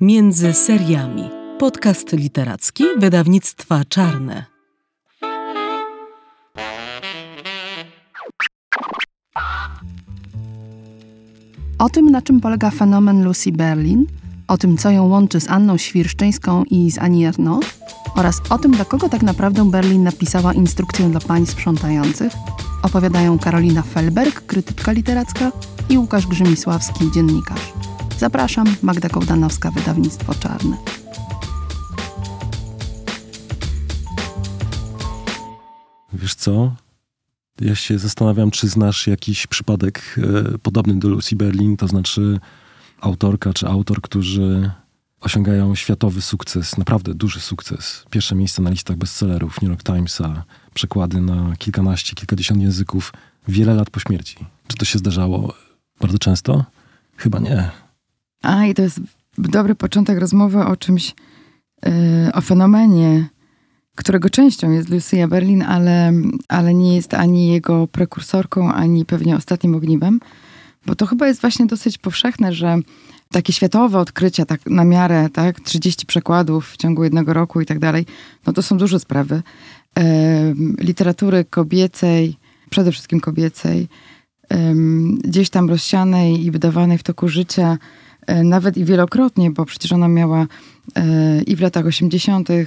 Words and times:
Między 0.00 0.52
seriami. 0.52 1.22
Podcast 1.58 2.12
literacki 2.12 2.84
wydawnictwa 2.98 3.84
Czarne. 3.88 4.44
O 11.78 11.88
tym, 11.88 12.10
na 12.10 12.22
czym 12.22 12.40
polega 12.40 12.70
fenomen 12.70 13.24
Lucy 13.24 13.52
Berlin, 13.52 14.06
o 14.48 14.58
tym, 14.58 14.76
co 14.76 14.90
ją 14.90 15.08
łączy 15.08 15.40
z 15.40 15.48
Anną 15.48 15.76
Świrszczyńską 15.76 16.64
i 16.64 16.90
z 16.90 16.98
Ernaux, 16.98 17.66
oraz 18.14 18.42
o 18.50 18.58
tym, 18.58 18.72
dla 18.72 18.84
kogo 18.84 19.08
tak 19.08 19.22
naprawdę 19.22 19.70
Berlin 19.70 20.02
napisała 20.02 20.52
instrukcję 20.52 21.08
dla 21.08 21.20
pań 21.20 21.46
sprzątających, 21.46 22.32
opowiadają 22.82 23.38
Karolina 23.38 23.82
Felberg, 23.82 24.46
krytyczka 24.46 24.92
literacka 24.92 25.52
i 25.88 25.98
Łukasz 25.98 26.26
Grzymisławski, 26.26 27.10
dziennikarz. 27.14 27.93
Zapraszam, 28.18 28.66
Magda 28.82 29.08
Kołdanowska, 29.08 29.70
wydawnictwo 29.70 30.34
Czarne. 30.34 30.76
Wiesz 36.12 36.34
co? 36.34 36.72
Ja 37.60 37.74
się 37.74 37.98
zastanawiam, 37.98 38.50
czy 38.50 38.68
znasz 38.68 39.06
jakiś 39.06 39.46
przypadek 39.46 40.16
e, 40.18 40.58
podobny 40.58 40.98
do 40.98 41.08
Lucy 41.08 41.36
Berlin, 41.36 41.76
to 41.76 41.88
znaczy 41.88 42.40
autorka 43.00 43.52
czy 43.52 43.66
autor, 43.66 44.00
którzy 44.02 44.70
osiągają 45.20 45.74
światowy 45.74 46.22
sukces, 46.22 46.78
naprawdę 46.78 47.14
duży 47.14 47.40
sukces. 47.40 48.04
Pierwsze 48.10 48.34
miejsce 48.34 48.62
na 48.62 48.70
listach 48.70 48.96
bestsellerów 48.96 49.62
New 49.62 49.70
York 49.70 49.82
Timesa, 49.82 50.44
przekłady 50.74 51.20
na 51.20 51.56
kilkanaście, 51.56 52.14
kilkadziesiąt 52.14 52.60
języków 52.60 53.12
wiele 53.48 53.74
lat 53.74 53.90
po 53.90 54.00
śmierci. 54.00 54.36
Czy 54.68 54.76
to 54.76 54.84
się 54.84 54.98
zdarzało 54.98 55.54
bardzo 56.00 56.18
często? 56.18 56.64
Chyba 57.16 57.38
nie. 57.38 57.83
A, 58.44 58.66
i 58.66 58.74
to 58.74 58.82
jest 58.82 59.00
dobry 59.38 59.74
początek 59.74 60.18
rozmowy 60.18 60.64
o 60.64 60.76
czymś, 60.76 61.14
yy, 61.84 61.92
o 62.32 62.40
fenomenie, 62.40 63.28
którego 63.94 64.30
częścią 64.30 64.70
jest 64.70 64.88
Lucia 64.88 65.28
Berlin, 65.28 65.62
ale, 65.62 66.12
ale 66.48 66.74
nie 66.74 66.96
jest 66.96 67.14
ani 67.14 67.48
jego 67.48 67.86
prekursorką, 67.86 68.72
ani 68.72 69.04
pewnie 69.04 69.36
ostatnim 69.36 69.74
ogniwem. 69.74 70.20
Bo 70.86 70.94
to 70.94 71.06
chyba 71.06 71.26
jest 71.26 71.40
właśnie 71.40 71.66
dosyć 71.66 71.98
powszechne, 71.98 72.52
że 72.52 72.78
takie 73.30 73.52
światowe 73.52 73.98
odkrycia, 73.98 74.46
tak 74.46 74.66
na 74.66 74.84
miarę, 74.84 75.28
tak, 75.32 75.60
30 75.60 76.06
przekładów 76.06 76.70
w 76.70 76.76
ciągu 76.76 77.04
jednego 77.04 77.32
roku 77.32 77.60
i 77.60 77.66
tak 77.66 77.78
dalej, 77.78 78.06
no 78.46 78.52
to 78.52 78.62
są 78.62 78.78
duże 78.78 79.00
sprawy. 79.00 79.42
Yy, 79.96 80.04
literatury 80.78 81.44
kobiecej, 81.44 82.36
przede 82.70 82.92
wszystkim 82.92 83.20
kobiecej, 83.20 83.88
yy, 84.50 84.58
gdzieś 85.24 85.50
tam 85.50 85.68
rozsianej 85.68 86.44
i 86.44 86.50
wydawanej 86.50 86.98
w 86.98 87.02
toku 87.02 87.28
życia, 87.28 87.78
nawet 88.44 88.76
i 88.76 88.84
wielokrotnie, 88.84 89.50
bo 89.50 89.64
przecież 89.64 89.92
ona 89.92 90.08
miała 90.08 90.46
e, 90.94 91.42
i 91.42 91.56
w 91.56 91.60
latach 91.60 91.86
80. 91.86 92.50
E, 92.50 92.66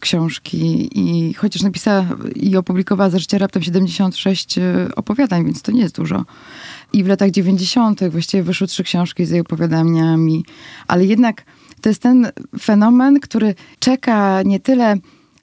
książki, 0.00 0.90
i 1.00 1.34
chociaż 1.34 1.62
napisała 1.62 2.06
i 2.34 2.56
opublikowała 2.56 3.10
za 3.10 3.18
życia 3.18 3.38
raptem 3.38 3.62
76 3.62 4.58
opowiadań, 4.96 5.44
więc 5.44 5.62
to 5.62 5.72
nie 5.72 5.80
jest 5.80 5.96
dużo. 5.96 6.24
I 6.92 7.04
w 7.04 7.06
latach 7.06 7.30
90. 7.30 8.00
właściwie 8.10 8.42
wyszły 8.42 8.66
trzy 8.66 8.84
książki 8.84 9.26
z 9.26 9.30
jej 9.30 9.40
opowiadaniami, 9.40 10.44
ale 10.88 11.04
jednak 11.04 11.44
to 11.80 11.88
jest 11.88 12.02
ten 12.02 12.30
fenomen, 12.60 13.20
który 13.20 13.54
czeka 13.78 14.42
nie 14.42 14.60
tyle 14.60 14.96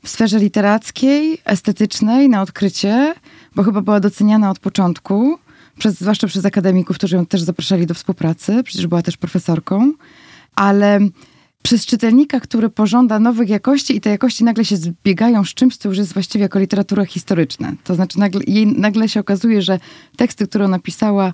w 0.03 0.09
sferze 0.09 0.39
literackiej, 0.39 1.37
estetycznej 1.45 2.29
na 2.29 2.41
odkrycie, 2.41 3.13
bo 3.55 3.63
chyba 3.63 3.81
była 3.81 3.99
doceniana 3.99 4.49
od 4.49 4.59
początku, 4.59 5.37
przez, 5.77 5.99
zwłaszcza 5.99 6.27
przez 6.27 6.45
akademików, 6.45 6.97
którzy 6.97 7.15
ją 7.15 7.25
też 7.25 7.41
zapraszali 7.41 7.85
do 7.85 7.93
współpracy, 7.93 8.63
przecież 8.63 8.87
była 8.87 9.01
też 9.01 9.17
profesorką, 9.17 9.93
ale 10.55 10.99
przez 11.63 11.85
czytelnika, 11.85 12.39
który 12.39 12.69
pożąda 12.69 13.19
nowych 13.19 13.49
jakości 13.49 13.95
i 13.95 14.01
te 14.01 14.09
jakości 14.09 14.43
nagle 14.43 14.65
się 14.65 14.77
zbiegają 14.77 15.43
z 15.43 15.53
czymś, 15.53 15.77
co 15.77 15.89
już 15.89 15.97
jest 15.97 16.13
właściwie 16.13 16.41
jako 16.41 16.59
literatura 16.59 17.05
historyczna. 17.05 17.73
To 17.83 17.95
znaczy 17.95 18.19
nagle, 18.19 18.41
jej, 18.47 18.67
nagle 18.67 19.09
się 19.09 19.19
okazuje, 19.19 19.61
że 19.61 19.79
teksty, 20.15 20.47
które 20.47 20.65
ona 20.65 20.79
pisała 20.79 21.33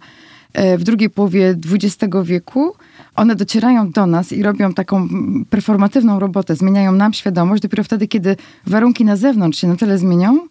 e, 0.53 0.77
w 0.77 0.83
drugiej 0.83 1.09
połowie 1.09 1.55
XX 1.71 2.15
wieku, 2.23 2.75
one 3.15 3.35
docierają 3.35 3.91
do 3.91 4.05
nas 4.05 4.31
i 4.31 4.43
robią 4.43 4.73
taką 4.73 5.07
performatywną 5.49 6.19
robotę, 6.19 6.55
zmieniają 6.55 6.91
nam 6.91 7.13
świadomość 7.13 7.61
dopiero 7.61 7.83
wtedy, 7.83 8.07
kiedy 8.07 8.35
warunki 8.65 9.05
na 9.05 9.15
zewnątrz 9.15 9.59
się 9.59 9.67
na 9.67 9.75
tyle 9.75 9.97
zmienią, 9.97 10.47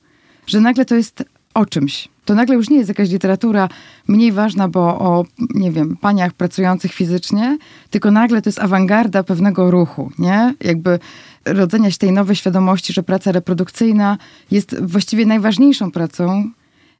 że 0.46 0.60
nagle 0.60 0.84
to 0.84 0.94
jest 0.94 1.24
o 1.54 1.66
czymś. 1.66 2.08
To 2.28 2.34
nagle 2.34 2.54
już 2.54 2.70
nie 2.70 2.76
jest 2.76 2.88
jakaś 2.88 3.10
literatura 3.10 3.68
mniej 4.08 4.32
ważna, 4.32 4.68
bo 4.68 4.80
o, 4.80 5.24
nie 5.54 5.72
wiem, 5.72 5.96
paniach 5.96 6.32
pracujących 6.32 6.92
fizycznie, 6.92 7.58
tylko 7.90 8.10
nagle 8.10 8.42
to 8.42 8.48
jest 8.48 8.58
awangarda 8.58 9.22
pewnego 9.22 9.70
ruchu, 9.70 10.10
nie? 10.18 10.54
Jakby 10.60 10.98
rodzenia 11.44 11.90
się 11.90 11.98
tej 11.98 12.12
nowej 12.12 12.36
świadomości, 12.36 12.92
że 12.92 13.02
praca 13.02 13.32
reprodukcyjna 13.32 14.18
jest 14.50 14.82
właściwie 14.82 15.26
najważniejszą 15.26 15.90
pracą, 15.90 16.50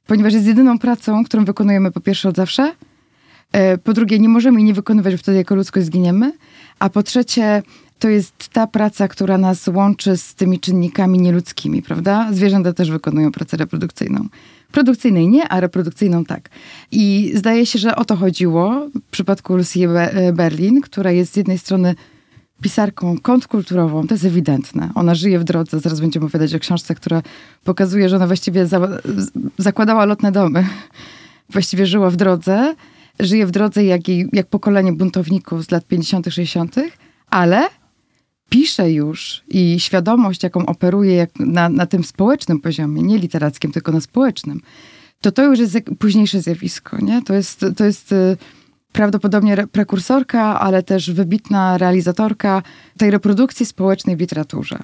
ponieważ 0.07 0.33
jest 0.33 0.45
jedyną 0.45 0.79
pracą, 0.79 1.23
którą 1.23 1.45
wykonujemy 1.45 1.91
po 1.91 2.01
pierwsze 2.01 2.29
od 2.29 2.35
zawsze, 2.35 2.73
e, 3.51 3.77
po 3.77 3.93
drugie 3.93 4.19
nie 4.19 4.29
możemy 4.29 4.59
jej 4.59 4.65
nie 4.65 4.73
wykonywać, 4.73 5.13
bo 5.13 5.17
wtedy 5.17 5.37
jako 5.37 5.55
ludzkość 5.55 5.85
zginiemy, 5.85 6.33
a 6.79 6.89
po 6.89 7.03
trzecie 7.03 7.63
to 7.99 8.09
jest 8.09 8.47
ta 8.47 8.67
praca, 8.67 9.07
która 9.07 9.37
nas 9.37 9.67
łączy 9.67 10.17
z 10.17 10.35
tymi 10.35 10.59
czynnikami 10.59 11.19
nieludzkimi, 11.19 11.81
prawda? 11.81 12.27
Zwierzęta 12.31 12.73
też 12.73 12.91
wykonują 12.91 13.31
pracę 13.31 13.57
reprodukcyjną. 13.57 14.27
Produkcyjnej 14.71 15.27
nie, 15.27 15.47
a 15.47 15.59
reprodukcyjną 15.59 16.25
tak. 16.25 16.49
I 16.91 17.31
zdaje 17.35 17.65
się, 17.65 17.79
że 17.79 17.95
o 17.95 18.05
to 18.05 18.15
chodziło 18.15 18.87
w 18.95 19.11
przypadku 19.11 19.57
Lucy 19.57 19.79
e, 19.89 20.33
Berlin, 20.33 20.81
która 20.81 21.11
jest 21.11 21.33
z 21.33 21.35
jednej 21.35 21.57
strony 21.57 21.95
pisarką 22.61 23.19
kontrkulturową, 23.19 24.07
to 24.07 24.13
jest 24.13 24.25
ewidentne. 24.25 24.89
Ona 24.95 25.15
żyje 25.15 25.39
w 25.39 25.43
drodze, 25.43 25.79
zaraz 25.79 25.99
będziemy 25.99 26.25
opowiadać 26.25 26.55
o 26.55 26.59
książce, 26.59 26.95
która 26.95 27.21
pokazuje, 27.63 28.09
że 28.09 28.15
ona 28.15 28.27
właściwie 28.27 28.67
za, 28.67 28.87
zakładała 29.57 30.05
lotne 30.05 30.31
domy. 30.31 30.67
Właściwie 31.53 31.85
żyła 31.85 32.09
w 32.09 32.15
drodze, 32.15 32.75
żyje 33.19 33.45
w 33.45 33.51
drodze 33.51 33.83
jak, 33.83 34.01
jak 34.33 34.47
pokolenie 34.47 34.93
buntowników 34.93 35.65
z 35.65 35.71
lat 35.71 35.87
50., 35.87 36.25
60., 36.29 36.75
ale 37.29 37.67
pisze 38.49 38.91
już 38.91 39.43
i 39.47 39.79
świadomość, 39.79 40.43
jaką 40.43 40.65
operuje 40.65 41.15
jak 41.15 41.39
na, 41.39 41.69
na 41.69 41.85
tym 41.85 42.03
społecznym 42.03 42.59
poziomie, 42.59 43.01
nie 43.01 43.17
literackim, 43.17 43.71
tylko 43.71 43.91
na 43.91 44.01
społecznym, 44.01 44.61
to 45.21 45.31
to 45.31 45.43
już 45.43 45.59
jest 45.59 45.77
późniejsze 45.99 46.41
zjawisko. 46.41 46.97
Nie? 47.01 47.21
To 47.21 47.33
jest, 47.33 47.65
to 47.77 47.85
jest 47.85 48.11
y, 48.11 48.37
prawdopodobnie 48.91 49.67
prekursorka, 49.71 50.59
ale 50.59 50.83
też 50.83 51.11
wybitna 51.11 51.77
realizatorka 51.77 52.63
tej 52.97 53.11
reprodukcji 53.11 53.65
społecznej 53.65 54.17
w 54.17 54.19
literaturze. 54.19 54.79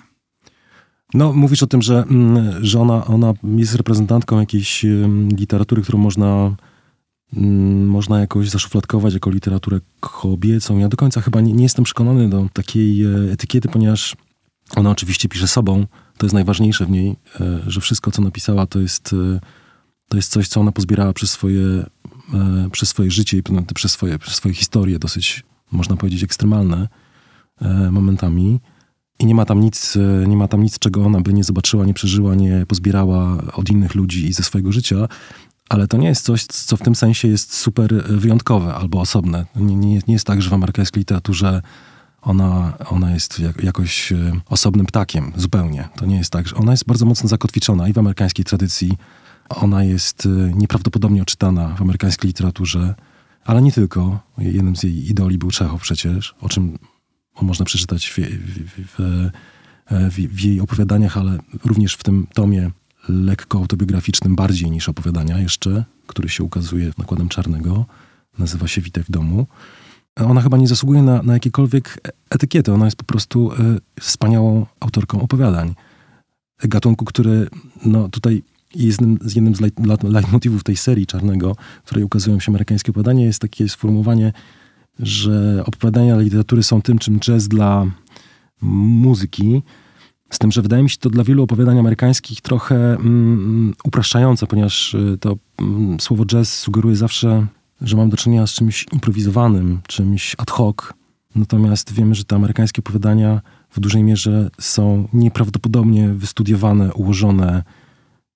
No, 1.14 1.34
mówisz 1.34 1.64
o 1.64 1.68
tym, 1.68 1.82
że, 1.82 2.04
mm, 2.10 2.66
że 2.66 2.80
ona, 2.80 3.06
ona 3.06 3.34
jest 3.44 3.76
reprezentantką 3.76 4.40
jakiejś 4.40 4.86
literatury, 5.38 5.82
którą 5.82 6.00
można 6.00 6.56
można 7.86 8.20
jakoś 8.20 8.50
zaszufladkować 8.50 9.14
jako 9.14 9.30
literaturę 9.30 9.80
kobiecą. 10.00 10.78
Ja 10.78 10.90
do 10.90 10.98
końca 10.98 11.22
chyba 11.22 11.42
nie, 11.42 11.54
nie 11.54 11.64
jestem 11.64 11.86
przekonany 11.86 12.30
do 12.30 12.50
takiej 12.54 13.04
e, 13.04 13.32
etykiety, 13.32 13.70
ponieważ 13.70 14.16
ona 14.76 14.90
oczywiście 14.90 15.30
pisze 15.30 15.48
sobą. 15.48 15.86
To 16.18 16.26
jest 16.26 16.34
najważniejsze 16.34 16.86
w 16.86 16.90
niej, 16.90 17.16
e, 17.40 17.60
że 17.68 17.82
wszystko, 17.82 18.12
co 18.12 18.22
napisała, 18.22 18.66
to 18.66 18.80
jest, 18.80 19.14
e, 19.14 19.40
to 20.10 20.18
jest 20.18 20.32
coś, 20.32 20.48
co 20.48 20.60
ona 20.60 20.72
pozbierała 20.72 21.14
przez 21.14 21.32
swoje, 21.32 21.86
przez 22.72 22.90
swoje 22.90 23.12
życie 23.12 23.38
i 23.38 23.44
przez 23.74 23.92
swoje, 23.92 24.20
przez 24.20 24.36
swoje 24.36 24.56
historie, 24.56 25.00
dosyć, 25.00 25.44
można 25.72 25.96
powiedzieć, 25.96 26.24
ekstremalne 26.24 26.88
momentami. 27.92 28.60
I 29.20 29.26
nie 29.26 29.36
ma 29.36 29.46
tam 29.46 29.60
nic, 29.60 29.98
nie 30.28 30.38
ma 30.38 30.48
tam 30.48 30.64
nic, 30.64 30.80
czego 30.80 31.06
ona 31.06 31.22
by 31.22 31.34
nie 31.34 31.44
zobaczyła, 31.44 31.86
nie 31.86 31.94
przeżyła, 31.94 32.36
nie 32.36 32.66
pozbierała 32.66 33.38
od 33.54 33.70
innych 33.70 33.96
ludzi 33.96 34.26
i 34.26 34.34
ze 34.34 34.44
swojego 34.44 34.72
życia 34.72 35.08
ale 35.70 35.88
to 35.88 35.98
nie 35.98 36.08
jest 36.08 36.26
coś, 36.26 36.46
co 36.46 36.78
w 36.78 36.82
tym 36.82 36.96
sensie 36.96 37.28
jest 37.28 37.54
super 37.54 37.94
wyjątkowe 38.04 38.74
albo 38.74 39.02
osobne. 39.02 39.46
Nie, 39.56 39.76
nie, 39.76 40.00
nie 40.08 40.14
jest 40.14 40.28
tak, 40.28 40.42
że 40.42 40.50
w 40.50 40.54
amerykańskiej 40.54 41.02
literaturze 41.02 41.62
ona, 42.22 42.78
ona 42.90 43.12
jest 43.12 43.42
jakoś 43.64 44.12
e, 44.12 44.32
osobnym 44.50 44.86
ptakiem, 44.86 45.32
zupełnie. 45.36 45.90
To 45.96 46.06
nie 46.06 46.18
jest 46.18 46.32
tak, 46.32 46.48
że 46.48 46.56
ona 46.56 46.72
jest 46.72 46.86
bardzo 46.86 47.06
mocno 47.06 47.30
zakotwiczona 47.30 47.88
i 47.88 47.94
w 47.94 47.98
amerykańskiej 47.98 48.46
tradycji. 48.46 48.98
Ona 49.50 49.84
jest 49.84 50.26
e, 50.26 50.30
nieprawdopodobnie 50.56 51.22
odczytana 51.22 51.76
w 51.76 51.82
amerykańskiej 51.82 52.28
literaturze, 52.28 52.96
ale 53.46 53.62
nie 53.62 53.72
tylko. 53.72 54.20
Jednym 54.38 54.76
z 54.76 54.84
jej 54.84 55.10
idoli 55.10 55.38
był 55.38 55.52
Czechow 55.52 55.82
przecież, 55.82 56.36
o 56.42 56.50
czym 56.50 56.78
można 57.42 57.66
przeczytać 57.66 58.08
w, 58.08 58.18
w, 58.18 59.32
w, 59.88 60.30
w 60.30 60.42
jej 60.42 60.62
opowiadaniach, 60.62 61.18
ale 61.18 61.38
również 61.66 61.94
w 61.94 62.04
tym 62.04 62.28
tomie 62.34 62.72
lekko 63.10 63.58
autobiograficznym 63.58 64.36
bardziej 64.36 64.72
niż 64.72 64.90
opowiadania 64.90 65.40
jeszcze, 65.40 65.84
który 66.08 66.30
się 66.30 66.44
ukazuje 66.44 66.92
nakładem 66.98 67.30
czarnego. 67.30 67.86
Nazywa 68.40 68.68
się 68.68 68.82
Witaj 68.82 69.04
w 69.04 69.12
domu. 69.12 69.48
Ona 70.16 70.42
chyba 70.42 70.58
nie 70.58 70.68
zasługuje 70.68 71.04
na, 71.04 71.22
na 71.24 71.34
jakiekolwiek 71.34 72.14
etykiety. 72.30 72.74
Ona 72.74 72.86
jest 72.86 72.98
po 72.98 73.04
prostu 73.04 73.52
y, 73.52 73.56
wspaniałą 74.00 74.66
autorką 74.80 75.22
opowiadań. 75.22 75.76
Gatunku, 76.64 77.06
który 77.06 77.48
no, 77.86 78.10
tutaj 78.10 78.44
jest 78.76 79.02
jednym, 79.02 79.20
jednym 79.36 79.56
z 79.56 79.62
leitmotivów 80.04 80.64
tej 80.64 80.78
serii 80.78 81.08
czarnego, 81.08 81.56
w 81.84 81.88
której 81.88 82.04
ukazują 82.04 82.40
się 82.40 82.52
amerykańskie 82.52 82.92
opowiadania, 82.92 83.26
jest 83.26 83.40
takie 83.40 83.70
sformułowanie 83.70 84.34
że 85.00 85.64
opowiadania 85.66 86.18
literatury 86.18 86.64
są 86.64 86.82
tym, 86.82 87.00
czym 87.00 87.20
jazz 87.20 87.48
dla 87.48 87.86
muzyki. 88.62 89.62
Z 90.30 90.40
tym, 90.40 90.52
że 90.52 90.62
wydaje 90.62 90.84
mi 90.84 90.90
się 90.90 90.98
to 90.98 91.10
dla 91.10 91.24
wielu 91.24 91.44
opowiadań 91.44 91.80
amerykańskich 91.80 92.42
trochę 92.42 92.76
mm, 92.76 93.74
upraszczające, 93.84 94.48
ponieważ 94.48 94.94
y, 94.94 95.18
to 95.20 95.36
mm, 95.60 96.00
słowo 96.00 96.26
jazz 96.26 96.54
sugeruje 96.54 96.96
zawsze, 96.96 97.48
że 97.82 97.98
mam 97.98 98.10
do 98.10 98.18
czynienia 98.18 98.48
z 98.48 98.54
czymś 98.54 98.86
improwizowanym, 98.94 99.82
czymś 99.88 100.36
ad 100.38 100.52
hoc. 100.52 100.76
Natomiast 101.36 101.94
wiemy, 101.94 102.16
że 102.16 102.24
te 102.24 102.36
amerykańskie 102.36 102.80
opowiadania 102.80 103.42
w 103.72 103.80
dużej 103.80 104.04
mierze 104.04 104.50
są 104.60 105.08
nieprawdopodobnie 105.14 106.10
wystudiowane, 106.10 106.94
ułożone, 106.94 107.64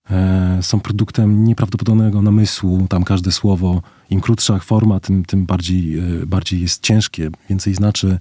e, 0.09 0.59
są 0.61 0.79
produktem 0.79 1.43
nieprawdopodobnego 1.43 2.21
namysłu. 2.21 2.87
Tam 2.89 3.03
każde 3.03 3.31
słowo, 3.31 3.81
im 4.09 4.21
krótsza 4.21 4.59
forma, 4.59 4.99
tym, 4.99 5.25
tym 5.25 5.45
bardziej, 5.45 5.99
e, 5.99 6.25
bardziej 6.25 6.61
jest 6.61 6.83
ciężkie, 6.83 7.29
więcej 7.49 7.73
znaczy. 7.73 8.19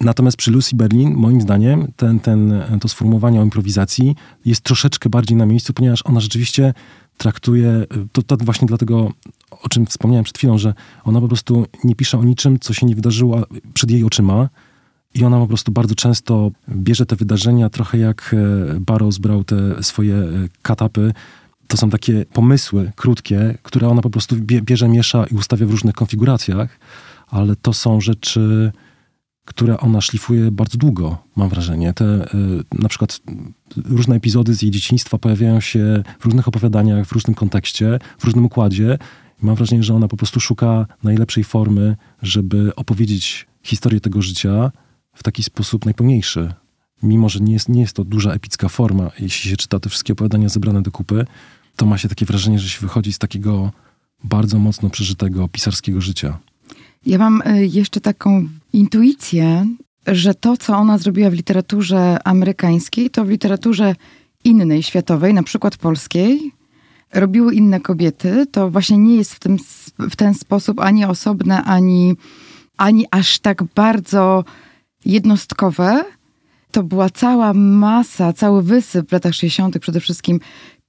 Natomiast 0.00 0.36
przy 0.36 0.50
Lucy 0.50 0.76
Berlin, 0.76 1.14
moim 1.14 1.40
zdaniem, 1.40 1.92
ten, 1.96 2.20
ten, 2.20 2.62
to 2.80 2.88
sformułowanie 2.88 3.40
o 3.40 3.44
improwizacji 3.44 4.16
jest 4.44 4.60
troszeczkę 4.60 5.08
bardziej 5.08 5.36
na 5.36 5.46
miejscu, 5.46 5.72
ponieważ 5.72 6.02
ona 6.06 6.20
rzeczywiście 6.20 6.74
traktuje, 7.16 7.86
to, 8.12 8.22
to 8.22 8.36
właśnie 8.36 8.68
dlatego, 8.68 9.12
o 9.50 9.68
czym 9.68 9.86
wspomniałem 9.86 10.24
przed 10.24 10.38
chwilą, 10.38 10.58
że 10.58 10.74
ona 11.04 11.20
po 11.20 11.28
prostu 11.28 11.66
nie 11.84 11.94
pisze 11.94 12.18
o 12.18 12.24
niczym, 12.24 12.58
co 12.58 12.74
się 12.74 12.86
nie 12.86 12.94
wydarzyło 12.94 13.46
przed 13.74 13.90
jej 13.90 14.04
oczyma, 14.04 14.48
i 15.14 15.24
ona 15.24 15.38
po 15.38 15.46
prostu 15.46 15.72
bardzo 15.72 15.94
często 15.94 16.50
bierze 16.68 17.06
te 17.06 17.16
wydarzenia 17.16 17.70
trochę 17.70 17.98
jak 17.98 18.34
e, 18.76 18.80
Barrows 18.80 19.18
brał 19.18 19.44
te 19.44 19.82
swoje 19.82 20.14
e, 20.14 20.28
katapy. 20.62 21.12
To 21.66 21.76
są 21.76 21.90
takie 21.90 22.24
pomysły 22.32 22.92
krótkie, 22.96 23.58
które 23.62 23.88
ona 23.88 24.02
po 24.02 24.10
prostu 24.10 24.36
bierze, 24.40 24.88
miesza 24.88 25.26
i 25.26 25.34
ustawia 25.34 25.66
w 25.66 25.70
różnych 25.70 25.94
konfiguracjach, 25.94 26.78
ale 27.28 27.56
to 27.56 27.72
są 27.72 28.00
rzeczy, 28.00 28.72
które 29.48 29.80
ona 29.80 30.00
szlifuje 30.00 30.50
bardzo 30.50 30.78
długo, 30.78 31.18
mam 31.36 31.48
wrażenie. 31.48 31.92
Te 31.92 32.04
e, 32.04 32.28
na 32.78 32.88
przykład 32.88 33.20
różne 33.84 34.16
epizody 34.16 34.54
z 34.54 34.62
jej 34.62 34.70
dzieciństwa 34.70 35.18
pojawiają 35.18 35.60
się 35.60 36.02
w 36.20 36.24
różnych 36.24 36.48
opowiadaniach, 36.48 37.06
w 37.06 37.12
różnym 37.12 37.34
kontekście, 37.34 37.98
w 38.18 38.24
różnym 38.24 38.44
układzie. 38.44 38.98
Mam 39.42 39.56
wrażenie, 39.56 39.82
że 39.82 39.94
ona 39.94 40.08
po 40.08 40.16
prostu 40.16 40.40
szuka 40.40 40.86
najlepszej 41.02 41.44
formy, 41.44 41.96
żeby 42.22 42.74
opowiedzieć 42.76 43.46
historię 43.62 44.00
tego 44.00 44.22
życia, 44.22 44.72
w 45.14 45.22
taki 45.22 45.42
sposób 45.42 45.84
najpełniejszy. 45.84 46.52
Mimo, 47.02 47.28
że 47.28 47.40
nie 47.40 47.52
jest, 47.52 47.68
nie 47.68 47.80
jest 47.80 47.96
to 47.96 48.04
duża 48.04 48.32
epicka 48.32 48.68
forma, 48.68 49.10
jeśli 49.18 49.50
się 49.50 49.56
czyta 49.56 49.80
te 49.80 49.88
wszystkie 49.88 50.12
opowiadania 50.12 50.48
zebrane 50.48 50.82
do 50.82 50.90
kupy, 50.90 51.26
to 51.76 51.86
ma 51.86 51.98
się 51.98 52.08
takie 52.08 52.26
wrażenie, 52.26 52.58
że 52.58 52.68
się 52.68 52.80
wychodzi 52.80 53.12
z 53.12 53.18
takiego 53.18 53.72
bardzo 54.24 54.58
mocno 54.58 54.90
przeżytego 54.90 55.48
pisarskiego 55.48 56.00
życia. 56.00 56.38
Ja 57.08 57.18
mam 57.18 57.42
y, 57.42 57.66
jeszcze 57.66 58.00
taką 58.00 58.48
intuicję, 58.72 59.66
że 60.06 60.34
to, 60.34 60.56
co 60.56 60.76
ona 60.76 60.98
zrobiła 60.98 61.30
w 61.30 61.32
literaturze 61.32 62.18
amerykańskiej, 62.24 63.10
to 63.10 63.24
w 63.24 63.28
literaturze 63.28 63.94
innej, 64.44 64.82
światowej, 64.82 65.34
na 65.34 65.42
przykład 65.42 65.76
polskiej, 65.76 66.52
robiły 67.14 67.54
inne 67.54 67.80
kobiety. 67.80 68.46
To 68.46 68.70
właśnie 68.70 68.98
nie 68.98 69.16
jest 69.16 69.34
w, 69.34 69.38
tym, 69.38 69.56
w 69.98 70.16
ten 70.16 70.34
sposób 70.34 70.80
ani 70.80 71.04
osobne, 71.04 71.62
ani, 71.64 72.14
ani 72.76 73.06
aż 73.10 73.38
tak 73.38 73.64
bardzo 73.64 74.44
jednostkowe. 75.04 76.04
To 76.70 76.82
była 76.82 77.10
cała 77.10 77.52
masa, 77.54 78.32
cały 78.32 78.62
wysyp 78.62 79.08
w 79.08 79.12
latach 79.12 79.34
60. 79.34 79.78
przede 79.78 80.00
wszystkim 80.00 80.40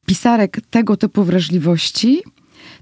pisarek 0.05 0.61
tego 0.69 0.97
typu 0.97 1.23
wrażliwości, 1.23 2.21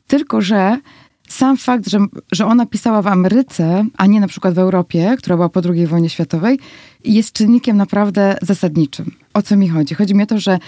tylko 0.08 0.42
że 0.42 0.78
sam 1.28 1.58
fakt, 1.58 1.90
że, 1.90 2.00
że 2.32 2.46
ona 2.46 2.66
pisała 2.66 3.02
w 3.02 3.08
Ameryce, 3.08 3.86
a 3.98 4.06
nie 4.06 4.20
na 4.20 4.28
przykład 4.28 4.54
w 4.54 4.60
Europie, 4.60 5.16
która 5.18 5.36
była 5.36 5.50
po 5.50 5.62
II 5.70 5.88
wojnie 5.88 6.10
światowej, 6.10 6.60
jest 7.04 7.34
czynnikiem 7.34 7.78
naprawdę 7.78 8.38
zasadniczym. 8.42 9.12
O 9.34 9.42
co 9.42 9.56
mi 9.58 9.70
chodzi? 9.70 9.96
Chodzi 9.96 10.16
mi 10.16 10.24
o 10.24 10.26
to, 10.26 10.40
że 10.40 10.60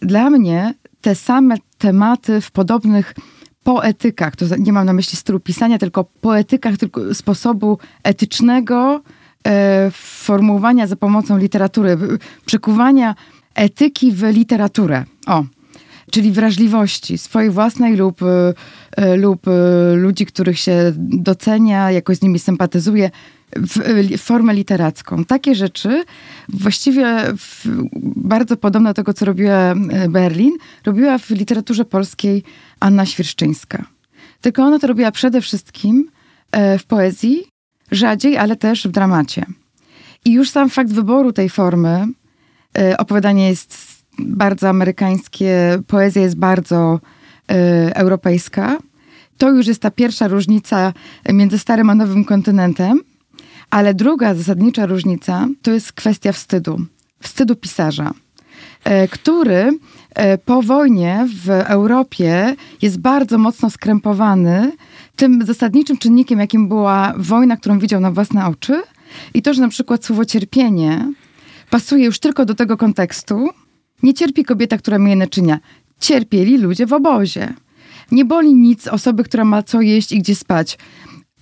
dla 0.00 0.30
mnie 0.30 0.74
te 1.00 1.14
same 1.14 1.56
tematy 1.78 2.40
w 2.40 2.50
podobnych 2.50 3.14
poetykach, 3.62 4.36
to 4.36 4.44
nie 4.58 4.72
mam 4.72 4.86
na 4.86 4.92
myśli 4.92 5.16
stylu 5.16 5.40
pisania, 5.40 5.78
tylko 5.78 6.04
poetykach 6.04 6.76
tylko 6.76 7.14
sposobu 7.14 7.78
etycznego, 8.02 9.02
E, 9.46 9.90
formułowania 9.94 10.86
za 10.86 10.96
pomocą 10.96 11.38
literatury, 11.38 11.98
przekuwania 12.46 13.14
etyki 13.54 14.12
w 14.12 14.22
literaturę. 14.22 15.04
O, 15.26 15.44
czyli 16.10 16.32
wrażliwości 16.32 17.18
swojej 17.18 17.50
własnej 17.50 17.96
lub, 17.96 18.22
e, 18.22 18.54
e, 18.96 19.16
lub 19.16 19.46
ludzi, 19.94 20.26
których 20.26 20.58
się 20.58 20.92
docenia, 20.96 21.90
jakoś 21.90 22.16
z 22.16 22.22
nimi 22.22 22.38
sympatyzuje, 22.38 23.10
w, 23.56 23.78
w 24.18 24.20
formę 24.20 24.54
literacką. 24.54 25.24
Takie 25.24 25.54
rzeczy 25.54 26.04
właściwie 26.48 27.16
w, 27.36 27.66
bardzo 28.16 28.56
podobne 28.56 28.90
do 28.90 28.94
tego, 28.94 29.14
co 29.14 29.24
robiła 29.24 29.74
Berlin, 30.08 30.52
robiła 30.86 31.18
w 31.18 31.30
literaturze 31.30 31.84
polskiej 31.84 32.42
Anna 32.80 33.06
Świerszczyńska. 33.06 33.84
Tylko 34.40 34.62
ona 34.62 34.78
to 34.78 34.86
robiła 34.86 35.12
przede 35.12 35.40
wszystkim 35.40 36.10
w 36.78 36.84
poezji 36.84 37.44
rzadziej, 37.90 38.38
ale 38.38 38.56
też 38.56 38.88
w 38.88 38.90
dramacie. 38.90 39.46
I 40.24 40.32
już 40.32 40.50
sam 40.50 40.70
fakt 40.70 40.92
wyboru 40.92 41.32
tej 41.32 41.48
formy, 41.48 42.06
y, 42.78 42.96
opowiadanie 42.96 43.48
jest 43.48 43.89
bardzo 44.26 44.68
amerykańskie, 44.68 45.82
poezja 45.86 46.22
jest 46.22 46.36
bardzo 46.36 47.00
y, 47.50 47.54
europejska. 47.94 48.78
To 49.38 49.50
już 49.50 49.66
jest 49.66 49.82
ta 49.82 49.90
pierwsza 49.90 50.28
różnica 50.28 50.92
między 51.32 51.58
Starym 51.58 51.90
a 51.90 51.94
Nowym 51.94 52.24
Kontynentem. 52.24 53.00
Ale 53.70 53.94
druga 53.94 54.34
zasadnicza 54.34 54.86
różnica 54.86 55.48
to 55.62 55.70
jest 55.70 55.92
kwestia 55.92 56.32
wstydu. 56.32 56.80
Wstydu 57.20 57.56
pisarza, 57.56 58.10
y, 58.10 59.08
który 59.08 59.78
po 60.44 60.62
wojnie 60.62 61.26
w 61.44 61.50
Europie 61.50 62.56
jest 62.82 62.98
bardzo 63.00 63.38
mocno 63.38 63.70
skrępowany 63.70 64.72
tym 65.16 65.46
zasadniczym 65.46 65.98
czynnikiem, 65.98 66.38
jakim 66.38 66.68
była 66.68 67.14
wojna, 67.16 67.56
którą 67.56 67.78
widział 67.78 68.00
na 68.00 68.10
własne 68.10 68.46
oczy 68.46 68.82
i 69.34 69.42
to, 69.42 69.54
że 69.54 69.60
na 69.60 69.68
przykład 69.68 70.04
słowo 70.04 70.24
cierpienie 70.24 71.12
pasuje 71.70 72.04
już 72.04 72.18
tylko 72.18 72.44
do 72.44 72.54
tego 72.54 72.76
kontekstu, 72.76 73.48
nie 74.02 74.14
cierpi 74.14 74.44
kobieta, 74.44 74.78
która 74.78 74.98
myje 74.98 75.16
naczynia. 75.16 75.58
Cierpieli 76.00 76.58
ludzie 76.58 76.86
w 76.86 76.92
obozie. 76.92 77.54
Nie 78.12 78.24
boli 78.24 78.54
nic 78.54 78.88
osoby, 78.88 79.24
która 79.24 79.44
ma 79.44 79.62
co 79.62 79.80
jeść 79.80 80.12
i 80.12 80.18
gdzie 80.18 80.34
spać. 80.34 80.78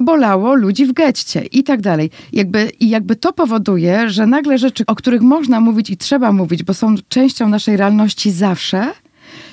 Bolało 0.00 0.54
ludzi 0.54 0.86
w 0.86 0.92
getcie 0.92 1.44
i 1.44 1.64
tak 1.64 1.80
dalej. 1.80 2.10
Jakby, 2.32 2.70
I 2.80 2.88
jakby 2.88 3.16
to 3.16 3.32
powoduje, 3.32 4.10
że 4.10 4.26
nagle 4.26 4.58
rzeczy, 4.58 4.84
o 4.86 4.94
których 4.94 5.22
można 5.22 5.60
mówić 5.60 5.90
i 5.90 5.96
trzeba 5.96 6.32
mówić, 6.32 6.62
bo 6.62 6.74
są 6.74 6.94
częścią 7.08 7.48
naszej 7.48 7.76
realności 7.76 8.30
zawsze, 8.30 8.92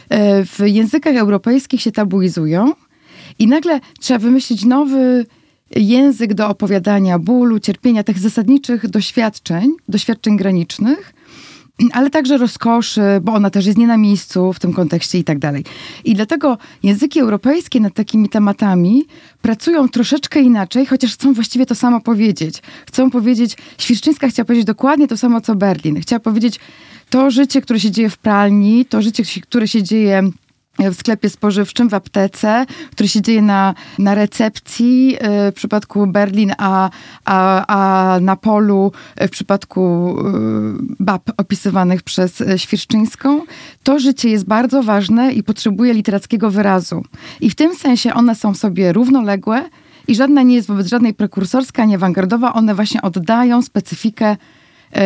e, 0.09 0.45
w 0.45 0.59
językach 0.65 1.15
europejskich 1.15 1.81
się 1.81 1.91
tabuizują 1.91 2.73
i 3.39 3.47
nagle 3.47 3.79
trzeba 3.99 4.19
wymyślić 4.19 4.65
nowy 4.65 5.25
język 5.75 6.33
do 6.33 6.49
opowiadania 6.49 7.19
bólu, 7.19 7.59
cierpienia, 7.59 8.03
tych 8.03 8.19
zasadniczych 8.19 8.89
doświadczeń, 8.89 9.71
doświadczeń 9.89 10.37
granicznych, 10.37 11.13
ale 11.93 12.09
także 12.09 12.37
rozkoszy, 12.37 13.01
bo 13.21 13.33
ona 13.33 13.49
też 13.49 13.65
jest 13.65 13.77
nie 13.77 13.87
na 13.87 13.97
miejscu 13.97 14.53
w 14.53 14.59
tym 14.59 14.73
kontekście 14.73 15.19
i 15.19 15.23
tak 15.23 15.39
dalej. 15.39 15.63
I 16.03 16.15
dlatego 16.15 16.57
języki 16.83 17.19
europejskie 17.19 17.79
nad 17.79 17.93
takimi 17.93 18.29
tematami 18.29 19.05
pracują 19.41 19.89
troszeczkę 19.89 20.41
inaczej, 20.41 20.85
chociaż 20.85 21.13
chcą 21.13 21.33
właściwie 21.33 21.65
to 21.65 21.75
samo 21.75 22.01
powiedzieć. 22.01 22.61
Chcą 22.87 23.11
powiedzieć, 23.11 23.57
Świerszczyńska 23.77 24.27
chciała 24.27 24.45
powiedzieć 24.45 24.65
dokładnie 24.65 25.07
to 25.07 25.17
samo, 25.17 25.41
co 25.41 25.55
Berlin. 25.55 26.01
Chciała 26.01 26.19
powiedzieć, 26.19 26.59
to 27.09 27.31
życie, 27.31 27.61
które 27.61 27.79
się 27.79 27.91
dzieje 27.91 28.09
w 28.09 28.17
pralni, 28.17 28.85
to 28.85 29.01
życie, 29.01 29.23
które 29.41 29.67
się 29.67 29.83
dzieje 29.83 30.29
w 30.79 30.95
sklepie 30.95 31.29
spożywczym, 31.29 31.89
w 31.89 31.93
aptece, 31.93 32.65
który 32.91 33.09
się 33.09 33.21
dzieje 33.21 33.41
na, 33.41 33.73
na 33.99 34.15
recepcji 34.15 35.15
y, 35.15 35.51
w 35.51 35.55
przypadku 35.55 36.07
Berlin, 36.07 36.53
a, 36.57 36.89
a, 37.25 37.65
a 37.67 38.19
na 38.19 38.35
polu 38.35 38.91
w 39.21 39.29
przypadku 39.29 40.15
y, 40.19 40.95
bab 40.99 41.31
opisywanych 41.37 42.03
przez 42.03 42.43
Świerszczyńską. 42.57 43.41
To 43.83 43.99
życie 43.99 44.29
jest 44.29 44.45
bardzo 44.45 44.83
ważne 44.83 45.33
i 45.33 45.43
potrzebuje 45.43 45.93
literackiego 45.93 46.51
wyrazu. 46.51 47.03
I 47.41 47.49
w 47.49 47.55
tym 47.55 47.75
sensie 47.75 48.13
one 48.13 48.35
są 48.35 48.53
sobie 48.53 48.93
równoległe 48.93 49.69
i 50.07 50.15
żadna 50.15 50.41
nie 50.41 50.55
jest 50.55 50.67
wobec 50.67 50.87
żadnej 50.87 51.13
prekursorska, 51.13 51.83
ani 51.83 51.95
awangardowa. 51.95 52.53
One 52.53 52.75
właśnie 52.75 53.01
oddają 53.01 53.61
specyfikę 53.61 54.31
y, 54.31 54.99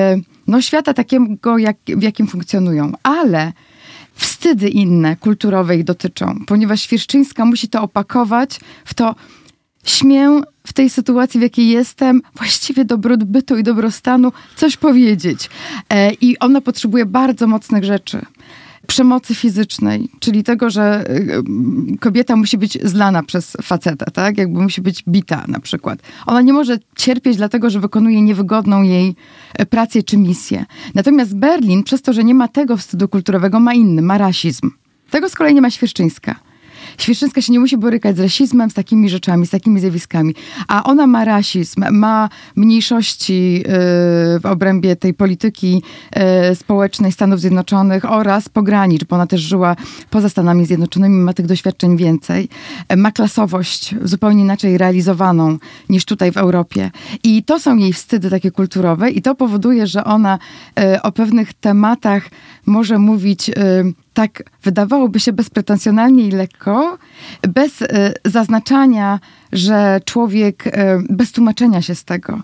no, 0.47 0.61
świata 0.61 0.93
takiego, 0.93 1.57
jak, 1.57 1.77
w 1.88 2.03
jakim 2.03 2.27
funkcjonują. 2.27 2.91
Ale 3.03 3.51
wstydy 4.19 4.69
inne 4.69 5.15
kulturowe 5.15 5.75
ich 5.75 5.83
dotyczą, 5.83 6.39
ponieważ 6.47 6.81
Świerszczyńska 6.81 7.45
musi 7.45 7.67
to 7.67 7.81
opakować 7.81 8.59
w 8.85 8.93
to 8.93 9.15
śmię 9.83 10.41
w 10.67 10.73
tej 10.73 10.89
sytuacji, 10.89 11.39
w 11.39 11.43
jakiej 11.43 11.67
jestem, 11.67 12.21
właściwie 12.35 12.85
dobrobytu 12.85 13.57
i 13.57 13.63
dobrostanu, 13.63 14.31
coś 14.55 14.77
powiedzieć. 14.77 15.49
E, 15.89 16.13
I 16.13 16.39
ona 16.39 16.61
potrzebuje 16.61 17.05
bardzo 17.05 17.47
mocnych 17.47 17.83
rzeczy. 17.83 18.25
Przemocy 18.89 19.36
fizycznej, 19.36 20.10
czyli 20.19 20.43
tego, 20.43 20.69
że 20.69 21.05
y, 21.93 21.98
kobieta 22.00 22.36
musi 22.36 22.58
być 22.58 22.77
zlana 22.84 23.24
przez 23.24 23.58
faceta, 23.62 24.05
tak? 24.05 24.38
Jakby 24.38 24.62
musi 24.62 24.81
być 24.81 25.03
bita 25.08 25.46
na 25.48 25.60
przykład. 25.60 26.00
Ona 26.25 26.41
nie 26.41 26.53
może 26.53 26.77
cierpieć 26.96 27.38
dlatego, 27.38 27.69
że 27.69 27.79
wykonuje 27.79 28.22
niewygodną 28.22 28.84
jej 28.84 29.15
e, 29.53 29.65
pracę 29.65 30.03
czy 30.03 30.17
misję. 30.17 30.65
Natomiast 30.96 31.36
Berlin, 31.38 31.84
przez 31.84 32.01
to, 32.01 32.13
że 32.13 32.24
nie 32.24 32.36
ma 32.36 32.48
tego 32.48 32.77
wstydu 32.77 33.08
kulturowego, 33.08 33.60
ma 33.60 33.74
inny, 33.74 34.01
ma 34.01 34.17
rasizm. 34.17 34.72
Tego 35.10 35.29
z 35.29 35.36
kolei 35.36 35.53
nie 35.53 35.62
ma 35.62 35.69
Świerszczyńska. 35.69 36.48
Świerszczyńska 36.99 37.41
się 37.41 37.53
nie 37.53 37.59
musi 37.59 37.77
borykać 37.77 38.17
z 38.17 38.19
rasizmem, 38.19 38.69
z 38.69 38.73
takimi 38.73 39.09
rzeczami, 39.09 39.47
z 39.47 39.49
takimi 39.49 39.79
zjawiskami. 39.79 40.35
A 40.67 40.83
ona 40.83 41.07
ma 41.07 41.25
rasizm, 41.25 41.83
ma 41.91 42.29
mniejszości 42.55 43.53
yy, 43.53 43.63
w 44.39 44.41
obrębie 44.43 44.95
tej 44.95 45.13
polityki 45.13 45.83
yy, 46.15 46.55
społecznej 46.55 47.11
Stanów 47.11 47.39
Zjednoczonych 47.39 48.11
oraz 48.11 48.49
pogranicz, 48.49 49.03
bo 49.03 49.15
ona 49.15 49.27
też 49.27 49.41
żyła 49.41 49.75
poza 50.09 50.29
Stanami 50.29 50.65
Zjednoczonymi, 50.65 51.15
ma 51.15 51.33
tych 51.33 51.45
doświadczeń 51.45 51.97
więcej. 51.97 52.49
Yy, 52.89 52.97
ma 52.97 53.11
klasowość 53.11 53.95
zupełnie 54.01 54.41
inaczej 54.43 54.77
realizowaną 54.77 55.57
niż 55.89 56.05
tutaj 56.05 56.31
w 56.31 56.37
Europie. 56.37 56.91
I 57.23 57.43
to 57.43 57.59
są 57.59 57.77
jej 57.77 57.93
wstydy 57.93 58.29
takie 58.29 58.51
kulturowe 58.51 59.11
i 59.11 59.21
to 59.21 59.35
powoduje, 59.35 59.87
że 59.87 60.03
ona 60.03 60.39
yy, 60.77 61.01
o 61.01 61.11
pewnych 61.11 61.53
tematach 61.53 62.29
może 62.65 62.99
mówić 62.99 63.47
yy, 63.47 63.55
tak 64.19 64.43
wydawałoby 64.63 65.19
się 65.19 65.33
bezpretensjonalnie 65.33 66.27
i 66.27 66.31
lekko, 66.31 66.97
bez 67.49 67.81
y, 67.81 67.88
zaznaczania, 68.25 69.19
że 69.51 70.01
człowiek, 70.05 70.67
y, 70.67 70.71
bez 71.09 71.31
tłumaczenia 71.31 71.81
się 71.81 71.95
z 71.95 72.03
tego. 72.03 72.41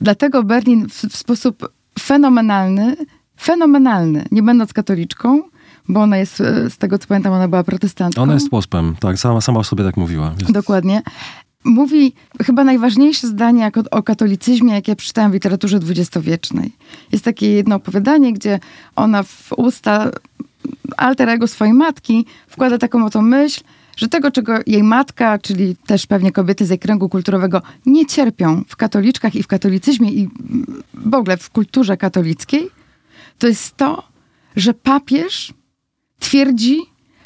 Dlatego 0.00 0.42
Berlin 0.42 0.88
w, 0.88 0.92
w 0.92 1.16
sposób 1.16 1.68
fenomenalny, 2.00 2.96
fenomenalny, 3.40 4.24
nie 4.30 4.42
będąc 4.42 4.72
katoliczką, 4.72 5.42
bo 5.88 6.02
ona 6.02 6.16
jest, 6.16 6.40
y, 6.40 6.70
z 6.70 6.78
tego 6.78 6.98
co 6.98 7.06
pamiętam, 7.06 7.32
ona 7.32 7.48
była 7.48 7.64
protestantką. 7.64 8.22
Ona 8.22 8.34
jest 8.34 8.52
łospem, 8.52 8.96
tak, 9.00 9.18
sama, 9.18 9.40
sama 9.40 9.60
o 9.60 9.64
sobie 9.64 9.84
tak 9.84 9.96
mówiła. 9.96 10.34
Jest... 10.40 10.52
Dokładnie. 10.52 11.02
Mówi 11.64 12.12
chyba 12.42 12.64
najważniejsze 12.64 13.26
zdanie 13.26 13.70
o 13.90 14.02
katolicyzmie, 14.02 14.72
jakie 14.72 14.96
przeczytałam 14.96 15.30
w 15.30 15.34
literaturze 15.34 15.78
dwudziestowiecznej. 15.78 16.72
Jest 17.12 17.24
takie 17.24 17.52
jedno 17.52 17.76
opowiadanie, 17.76 18.32
gdzie 18.32 18.60
ona 18.96 19.22
w 19.22 19.52
usta 19.56 20.10
alter 20.98 21.28
ego 21.28 21.46
swojej 21.46 21.74
matki 21.74 22.26
wkłada 22.48 22.78
taką 22.78 23.04
oto 23.04 23.22
myśl, 23.22 23.60
że 23.96 24.08
tego, 24.08 24.30
czego 24.30 24.54
jej 24.66 24.82
matka, 24.82 25.38
czyli 25.38 25.76
też 25.76 26.06
pewnie 26.06 26.32
kobiety 26.32 26.66
z 26.66 26.70
jej 26.70 26.78
kręgu 26.78 27.08
kulturowego, 27.08 27.62
nie 27.86 28.06
cierpią 28.06 28.64
w 28.68 28.76
katoliczkach 28.76 29.34
i 29.34 29.42
w 29.42 29.46
katolicyzmie 29.46 30.12
i 30.12 30.28
w 30.94 31.14
ogóle 31.14 31.36
w 31.36 31.50
kulturze 31.50 31.96
katolickiej, 31.96 32.70
to 33.38 33.46
jest 33.46 33.76
to, 33.76 34.02
że 34.56 34.74
papież 34.74 35.54
twierdzi, 36.18 36.78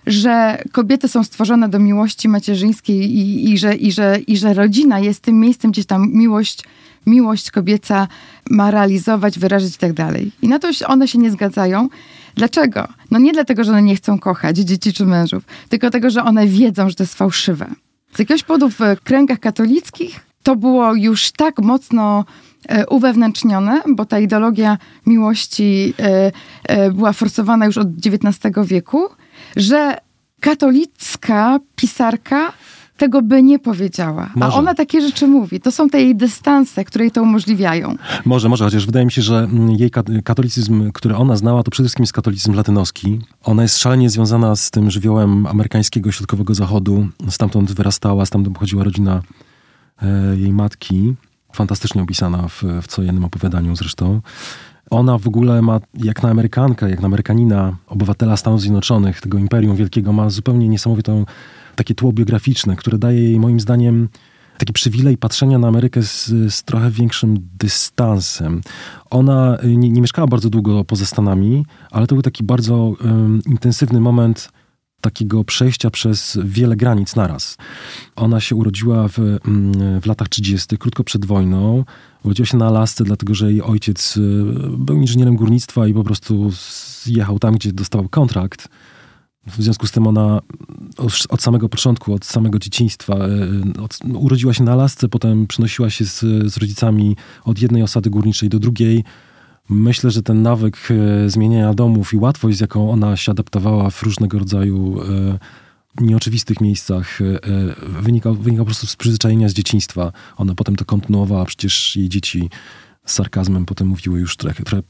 że 0.07 0.63
kobiety 0.73 1.09
są 1.09 1.25
stworzone 1.25 1.69
do 1.69 1.79
miłości 1.79 2.29
macierzyńskiej 2.29 2.99
i, 2.99 3.53
i, 3.53 3.59
że, 3.59 3.75
i, 3.75 3.93
że, 3.93 4.19
i 4.27 4.37
że 4.37 4.55
rodzina 4.55 5.01
jest 5.01 5.21
tym 5.21 5.41
miejscem, 5.41 5.71
gdzie 5.71 5.85
tam 5.85 6.13
miłość, 6.13 6.65
miłość 7.07 7.51
kobieca 7.51 8.09
ma 8.51 8.71
realizować, 8.71 9.39
wyrazić 9.39 9.75
i 9.75 9.79
tak 9.79 9.93
dalej. 9.93 10.33
I 10.43 10.49
na 10.49 10.59
to 10.59 10.69
one 10.87 11.09
się 11.09 11.19
nie 11.19 11.31
zgadzają. 11.31 11.89
Dlaczego? 12.35 12.89
No 13.11 13.19
nie 13.19 13.33
dlatego, 13.33 13.65
że 13.65 13.73
one 13.73 13.83
nie 13.83 13.97
chcą 13.97 14.19
kochać 14.19 14.59
dzieci 14.59 14.93
czy 14.93 15.07
mężów, 15.07 15.45
tylko 15.69 15.81
dlatego, 15.81 16.11
że 16.11 16.25
one 16.25 16.47
wiedzą, 16.47 16.89
że 16.89 16.95
to 16.95 17.03
jest 17.03 17.15
fałszywe. 17.15 17.67
Z 18.15 18.19
jakiegoś 18.19 18.43
powodu 18.43 18.71
w 18.71 18.79
kręgach 19.05 19.39
katolickich 19.39 20.21
to 20.43 20.57
było 20.57 20.95
już 20.95 21.33
tak 21.33 21.59
mocno 21.59 22.25
e, 22.69 22.87
uwewnętrznione, 22.87 23.83
bo 23.89 24.05
ta 24.05 24.19
ideologia 24.19 24.79
miłości 25.07 25.95
e, 25.99 26.33
e, 26.65 26.91
była 26.91 27.13
forsowana 27.13 27.67
już 27.67 27.79
od 27.79 27.89
XIX 28.07 28.55
wieku, 28.65 29.09
że 29.57 29.99
katolicka 30.41 31.59
pisarka 31.77 32.53
tego 33.03 33.23
by 33.23 33.43
nie 33.43 33.59
powiedziała. 33.59 34.31
Może. 34.35 34.53
A 34.53 34.59
ona 34.59 34.75
takie 34.75 35.01
rzeczy 35.01 35.27
mówi. 35.27 35.61
To 35.61 35.73
są 35.73 35.89
te 35.89 36.03
jej 36.03 36.17
dystanse, 36.17 36.85
które 36.85 37.05
jej 37.05 37.13
to 37.13 37.23
umożliwiają. 37.23 37.97
Może, 38.25 38.49
może, 38.49 38.65
chociaż 38.65 38.87
wydaje 38.87 39.05
mi 39.05 39.13
się, 39.13 39.23
że 39.23 39.39
mm, 39.39 39.71
jej 39.71 39.91
katolicyzm, 40.25 40.93
który 40.93 41.17
ona 41.17 41.37
znała, 41.37 41.63
to 41.63 41.71
przede 41.71 41.87
wszystkim 41.87 42.03
jest 42.03 42.13
katolicyzm 42.13 42.55
latynoski. 42.55 43.19
Ona 43.45 43.63
jest 43.63 43.79
szalenie 43.79 44.11
związana 44.11 44.57
z 44.57 44.71
tym 44.71 44.91
żywiołem 44.91 45.47
amerykańskiego, 45.47 46.13
środkowego 46.13 46.55
zachodu. 46.55 47.07
Stamtąd 47.29 47.73
wyrastała, 47.73 48.27
stamtąd 48.27 48.55
pochodziła 48.55 48.85
rodzina 48.85 49.23
e, 50.03 50.37
jej 50.37 50.53
matki. 50.53 51.15
Fantastycznie 51.53 52.03
opisana 52.03 52.49
w, 52.49 52.63
w 52.83 52.87
co 52.87 53.03
jednym 53.03 53.25
opowiadaniu 53.25 53.77
zresztą. 53.77 54.21
Ona 54.91 55.19
w 55.19 55.29
ogóle 55.29 55.63
ma, 55.63 55.81
jak 55.95 56.23
na 56.23 56.31
Amerykankę, 56.31 56.91
jak 56.91 57.01
na 57.01 57.07
Amerykanina, 57.07 57.77
obywatela 57.87 58.37
Stanów 58.37 58.61
Zjednoczonych, 58.61 59.21
tego 59.21 59.39
imperium 59.39 59.77
wielkiego, 59.77 60.13
ma 60.13 60.31
zupełnie 60.31 60.69
niesamowitą 60.69 61.25
takie 61.77 61.95
tło 61.95 62.13
biograficzne, 62.13 62.77
które 62.77 62.99
daje 62.99 63.23
jej 63.23 63.41
moim 63.41 63.61
zdaniem 63.61 64.09
taki 64.59 64.73
przywilej 64.73 65.19
patrzenia 65.19 65.59
na 65.59 65.69
Amerykę 65.69 66.03
z, 66.03 66.27
z 66.55 66.63
trochę 66.63 66.91
większym 66.91 67.37
dystansem. 67.59 68.61
Ona 69.11 69.59
y, 69.65 69.77
nie, 69.77 69.91
nie, 69.91 70.01
mieszkała 70.01 70.29
bardzo 70.29 70.51
długo 70.51 70.85
poza 70.85 71.07
Stanami, 71.07 71.67
ale 71.91 72.07
to 72.07 72.15
był 72.15 72.23
taki 72.23 72.45
bardzo 72.45 72.77
um, 72.77 73.41
intensywny 73.47 74.01
moment 74.01 74.53
takiego 75.01 75.45
przejścia 75.45 75.91
przez 75.91 76.39
wiele 76.45 76.77
granic 76.77 77.17
naraz. 77.17 77.57
Ona 78.17 78.41
się 78.41 78.57
urodziła 78.57 79.09
w, 79.09 79.19
w 80.03 80.07
latach 80.07 80.29
30., 80.29 80.79
krótko 80.79 81.05
przed 81.05 81.25
wojną. 81.25 81.85
Urodziła 82.25 82.47
się 82.47 82.57
na 82.57 82.67
Alasce, 82.67 83.05
dlatego 83.05 83.35
że 83.35 83.51
jej 83.51 83.63
ojciec 83.63 84.17
y, 84.17 84.21
był 84.79 84.97
inżynierem 84.97 85.37
górnictwa 85.37 85.87
i 85.87 85.95
po 85.95 86.05
prostu 86.05 86.51
zjechał 87.05 87.39
tam, 87.39 87.55
gdzie 87.55 87.73
dostał 87.73 88.09
kontrakt 88.09 88.69
w 89.47 89.63
związku 89.63 89.87
z 89.87 89.91
tym 89.91 90.07
ona 90.07 90.41
od 91.29 91.43
samego 91.43 91.69
początku, 91.69 92.15
od 92.15 92.25
samego 92.25 92.59
dzieciństwa 92.59 93.15
e, 93.15 93.83
od, 93.83 93.99
urodziła 94.15 94.55
się 94.55 94.65
na 94.65 94.73
Alasce, 94.73 95.09
potem 95.09 95.47
przenosiła 95.47 95.91
się 95.91 96.05
z, 96.05 96.21
z 96.53 96.57
rodzicami 96.57 97.17
od 97.45 97.63
jednej 97.63 97.83
osady 97.83 98.11
górniczej 98.11 98.49
do 98.49 98.59
drugiej. 98.59 99.05
Myślę, 99.69 100.11
że 100.11 100.23
ten 100.23 100.43
nawyk 100.43 100.77
e, 100.91 101.31
zmieniania 101.31 101.75
domów 101.75 102.15
i 102.15 102.17
łatwość, 102.17 102.59
z 102.59 102.61
jaką 102.61 102.91
ona 102.91 103.17
się 103.17 103.33
adaptowała 103.33 103.91
w 103.91 104.03
różnego 104.03 104.39
rodzaju 104.39 105.03
e, 105.03 105.39
nieoczywistych 106.01 106.61
miejscach, 106.61 107.19
wynika, 108.01 108.33
wynika 108.33 108.63
po 108.63 108.67
prostu 108.67 108.87
z 108.87 108.97
przyzwyczajenia 108.97 109.49
z 109.49 109.53
dzieciństwa. 109.53 110.13
Ona 110.37 110.55
potem 110.55 110.77
to 110.77 110.85
kontynuowała, 110.85 111.45
przecież 111.45 111.97
jej 111.97 112.09
dzieci 112.09 112.51
z 113.05 113.13
sarkazmem 113.13 113.67
potem 113.67 113.89
mówiły 113.89 114.21
już 114.21 114.37
trochę, 114.37 114.63
trochę 114.63 114.83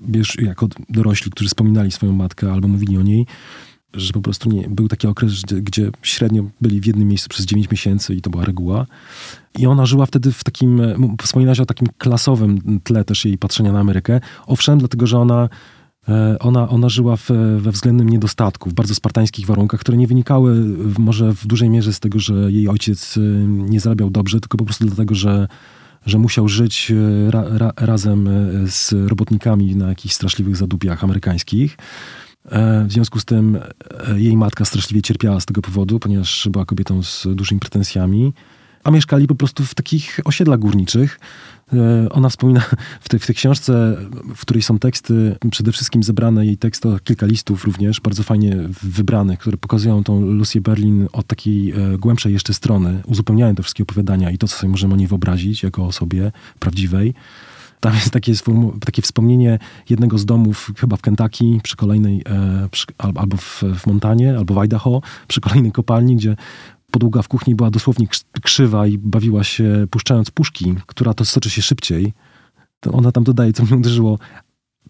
wiesz, 0.00 0.36
jako 0.42 0.68
dorośli, 0.88 1.30
którzy 1.30 1.48
wspominali 1.48 1.90
swoją 1.90 2.12
matkę 2.12 2.52
albo 2.52 2.68
mówili 2.68 2.98
o 2.98 3.02
niej 3.02 3.26
że 3.94 4.12
po 4.12 4.20
prostu 4.20 4.48
nie, 4.48 4.68
był 4.68 4.88
taki 4.88 5.06
okres, 5.06 5.42
gdzie, 5.42 5.60
gdzie, 5.60 5.90
średnio 6.02 6.44
byli 6.60 6.80
w 6.80 6.86
jednym 6.86 7.08
miejscu 7.08 7.28
przez 7.28 7.46
9 7.46 7.70
miesięcy 7.70 8.14
i 8.14 8.22
to 8.22 8.30
była 8.30 8.44
reguła. 8.44 8.86
I 9.58 9.66
ona 9.66 9.86
żyła 9.86 10.06
wtedy 10.06 10.32
w 10.32 10.44
takim, 10.44 10.80
wspominałaś 11.22 11.60
o 11.60 11.66
takim 11.66 11.88
klasowym 11.98 12.80
tle 12.84 13.04
też 13.04 13.24
jej 13.24 13.38
patrzenia 13.38 13.72
na 13.72 13.80
Amerykę. 13.80 14.20
Owszem, 14.46 14.78
dlatego, 14.78 15.06
że 15.06 15.18
ona 15.18 15.48
e, 16.08 16.38
ona, 16.38 16.68
ona 16.68 16.88
żyła 16.88 17.16
w, 17.16 17.30
we 17.58 17.72
względnym 17.72 18.08
niedostatku, 18.08 18.70
w 18.70 18.74
bardzo 18.74 18.94
spartańskich 18.94 19.46
warunkach, 19.46 19.80
które 19.80 19.98
nie 19.98 20.06
wynikały 20.06 20.64
może 20.98 21.32
w 21.32 21.46
dużej 21.46 21.70
mierze 21.70 21.92
z 21.92 22.00
tego, 22.00 22.18
że 22.18 22.34
jej 22.34 22.68
ojciec 22.68 23.16
e, 23.16 23.20
nie 23.46 23.80
zarabiał 23.80 24.10
dobrze, 24.10 24.40
tylko 24.40 24.58
po 24.58 24.64
prostu 24.64 24.86
dlatego, 24.86 25.14
że, 25.14 25.48
że 26.06 26.18
musiał 26.18 26.48
żyć 26.48 26.90
e, 26.90 27.30
ra, 27.30 27.44
ra, 27.48 27.72
razem 27.76 28.28
z 28.66 28.92
robotnikami 29.08 29.76
na 29.76 29.88
jakichś 29.88 30.14
straszliwych 30.14 30.56
zadupiach 30.56 31.04
amerykańskich. 31.04 31.76
E, 32.44 32.84
w 32.84 32.92
związku 32.92 33.20
z 33.20 33.24
tym 33.24 33.56
e, 33.56 34.20
jej 34.20 34.36
matka 34.36 34.64
straszliwie 34.64 35.02
cierpiała 35.02 35.40
z 35.40 35.46
tego 35.46 35.62
powodu, 35.62 35.98
ponieważ 35.98 36.48
była 36.52 36.64
kobietą 36.64 37.02
z 37.02 37.26
dużymi 37.34 37.60
pretensjami, 37.60 38.32
a 38.84 38.90
mieszkali 38.90 39.26
po 39.26 39.34
prostu 39.34 39.64
w 39.64 39.74
takich 39.74 40.20
osiedlach 40.24 40.58
górniczych. 40.58 41.20
E, 41.72 42.08
ona 42.10 42.28
wspomina 42.28 42.60
w, 43.00 43.08
tej, 43.08 43.20
w 43.20 43.26
tej 43.26 43.34
książce, 43.34 43.96
w 44.36 44.40
której 44.40 44.62
są 44.62 44.78
teksty, 44.78 45.36
przede 45.50 45.72
wszystkim 45.72 46.02
zebrane 46.02 46.46
jej 46.46 46.56
teksty, 46.56 46.88
kilka 47.04 47.26
listów 47.26 47.64
również, 47.64 48.00
bardzo 48.00 48.22
fajnie 48.22 48.56
wybranych, 48.82 49.38
które 49.38 49.56
pokazują 49.56 50.04
tą 50.04 50.20
Lucy 50.20 50.60
Berlin 50.60 51.08
od 51.12 51.26
takiej 51.26 51.74
głębszej 51.98 52.32
jeszcze 52.32 52.54
strony, 52.54 53.02
uzupełniają 53.06 53.54
te 53.54 53.62
wszystkie 53.62 53.82
opowiadania 53.82 54.30
i 54.30 54.38
to, 54.38 54.48
co 54.48 54.56
sobie 54.56 54.70
możemy 54.70 54.94
o 54.94 54.96
niej 54.96 55.06
wyobrazić 55.06 55.62
jako 55.62 55.86
osobie 55.86 56.32
prawdziwej. 56.58 57.14
Tam 57.80 57.94
jest 57.94 58.10
takie, 58.10 58.32
takie 58.84 59.02
wspomnienie 59.02 59.58
jednego 59.90 60.18
z 60.18 60.24
domów, 60.24 60.72
chyba 60.78 60.96
w 60.96 61.02
Kentucky, 61.02 61.60
przy 61.62 61.76
kolejnej, 61.76 62.22
e, 62.26 62.68
przy, 62.70 62.86
albo 62.98 63.36
w, 63.36 63.62
w 63.78 63.86
Montanie, 63.86 64.38
albo 64.38 64.54
w 64.54 64.58
Idaho, 64.58 65.02
przy 65.28 65.40
kolejnej 65.40 65.72
kopalni, 65.72 66.16
gdzie 66.16 66.36
podługa 66.90 67.22
w 67.22 67.28
kuchni 67.28 67.54
była 67.54 67.70
dosłownie 67.70 68.06
krzywa 68.42 68.86
i 68.86 68.98
bawiła 68.98 69.44
się 69.44 69.86
puszczając 69.90 70.30
puszki, 70.30 70.74
która 70.86 71.14
to 71.14 71.24
stoczy 71.24 71.50
się 71.50 71.62
szybciej. 71.62 72.12
To 72.80 72.92
ona 72.92 73.12
tam 73.12 73.24
dodaje, 73.24 73.52
co 73.52 73.64
mnie 73.64 73.76
uderzyło, 73.76 74.18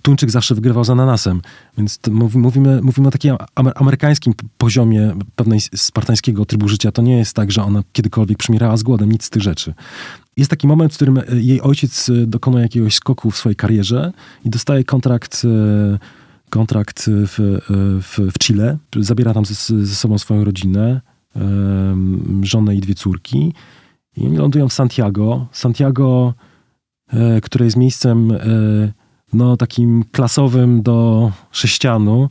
Tuńczyk 0.02 0.30
zawsze 0.30 0.54
wygrywał 0.54 0.84
z 0.84 0.90
ananasem. 0.90 1.42
Więc 1.78 2.00
mówimy, 2.34 2.82
mówimy 2.82 3.08
o 3.08 3.10
takim 3.10 3.36
amerykańskim 3.54 4.34
poziomie 4.58 5.14
pewnej 5.36 5.60
spartańskiego 5.60 6.44
trybu 6.44 6.68
życia. 6.68 6.92
To 6.92 7.02
nie 7.02 7.18
jest 7.18 7.36
tak, 7.36 7.52
że 7.52 7.62
ona 7.62 7.82
kiedykolwiek 7.92 8.38
przymierała 8.38 8.76
z 8.76 8.82
głodem, 8.82 9.12
nic 9.12 9.24
z 9.24 9.30
tych 9.30 9.42
rzeczy. 9.42 9.74
Jest 10.38 10.50
taki 10.50 10.66
moment, 10.66 10.92
w 10.92 10.96
którym 10.96 11.18
e, 11.18 11.22
jej 11.32 11.60
ojciec 11.60 12.08
e, 12.08 12.26
dokonuje 12.26 12.62
jakiegoś 12.62 12.94
skoku 12.94 13.30
w 13.30 13.36
swojej 13.36 13.56
karierze 13.56 14.12
i 14.44 14.50
dostaje 14.50 14.84
kontrakt 14.84 15.42
e, 15.44 15.98
kontrakt 16.50 17.04
w, 17.08 17.58
w, 18.02 18.32
w 18.32 18.38
Chile. 18.38 18.78
Zabiera 18.96 19.34
tam 19.34 19.44
ze, 19.44 19.54
ze 19.86 19.94
sobą 19.94 20.18
swoją 20.18 20.44
rodzinę, 20.44 21.00
żonę 22.42 22.76
i 22.76 22.80
dwie 22.80 22.94
córki. 22.94 23.54
I 24.16 24.26
oni 24.26 24.36
lądują 24.36 24.68
w 24.68 24.72
Santiago. 24.72 25.46
Santiago, 25.52 26.34
które 27.42 27.64
jest 27.64 27.76
miejscem 27.76 28.32
no, 29.32 29.56
takim 29.56 30.04
klasowym 30.12 30.82
do 30.82 31.30
sześcianu. 31.50 32.30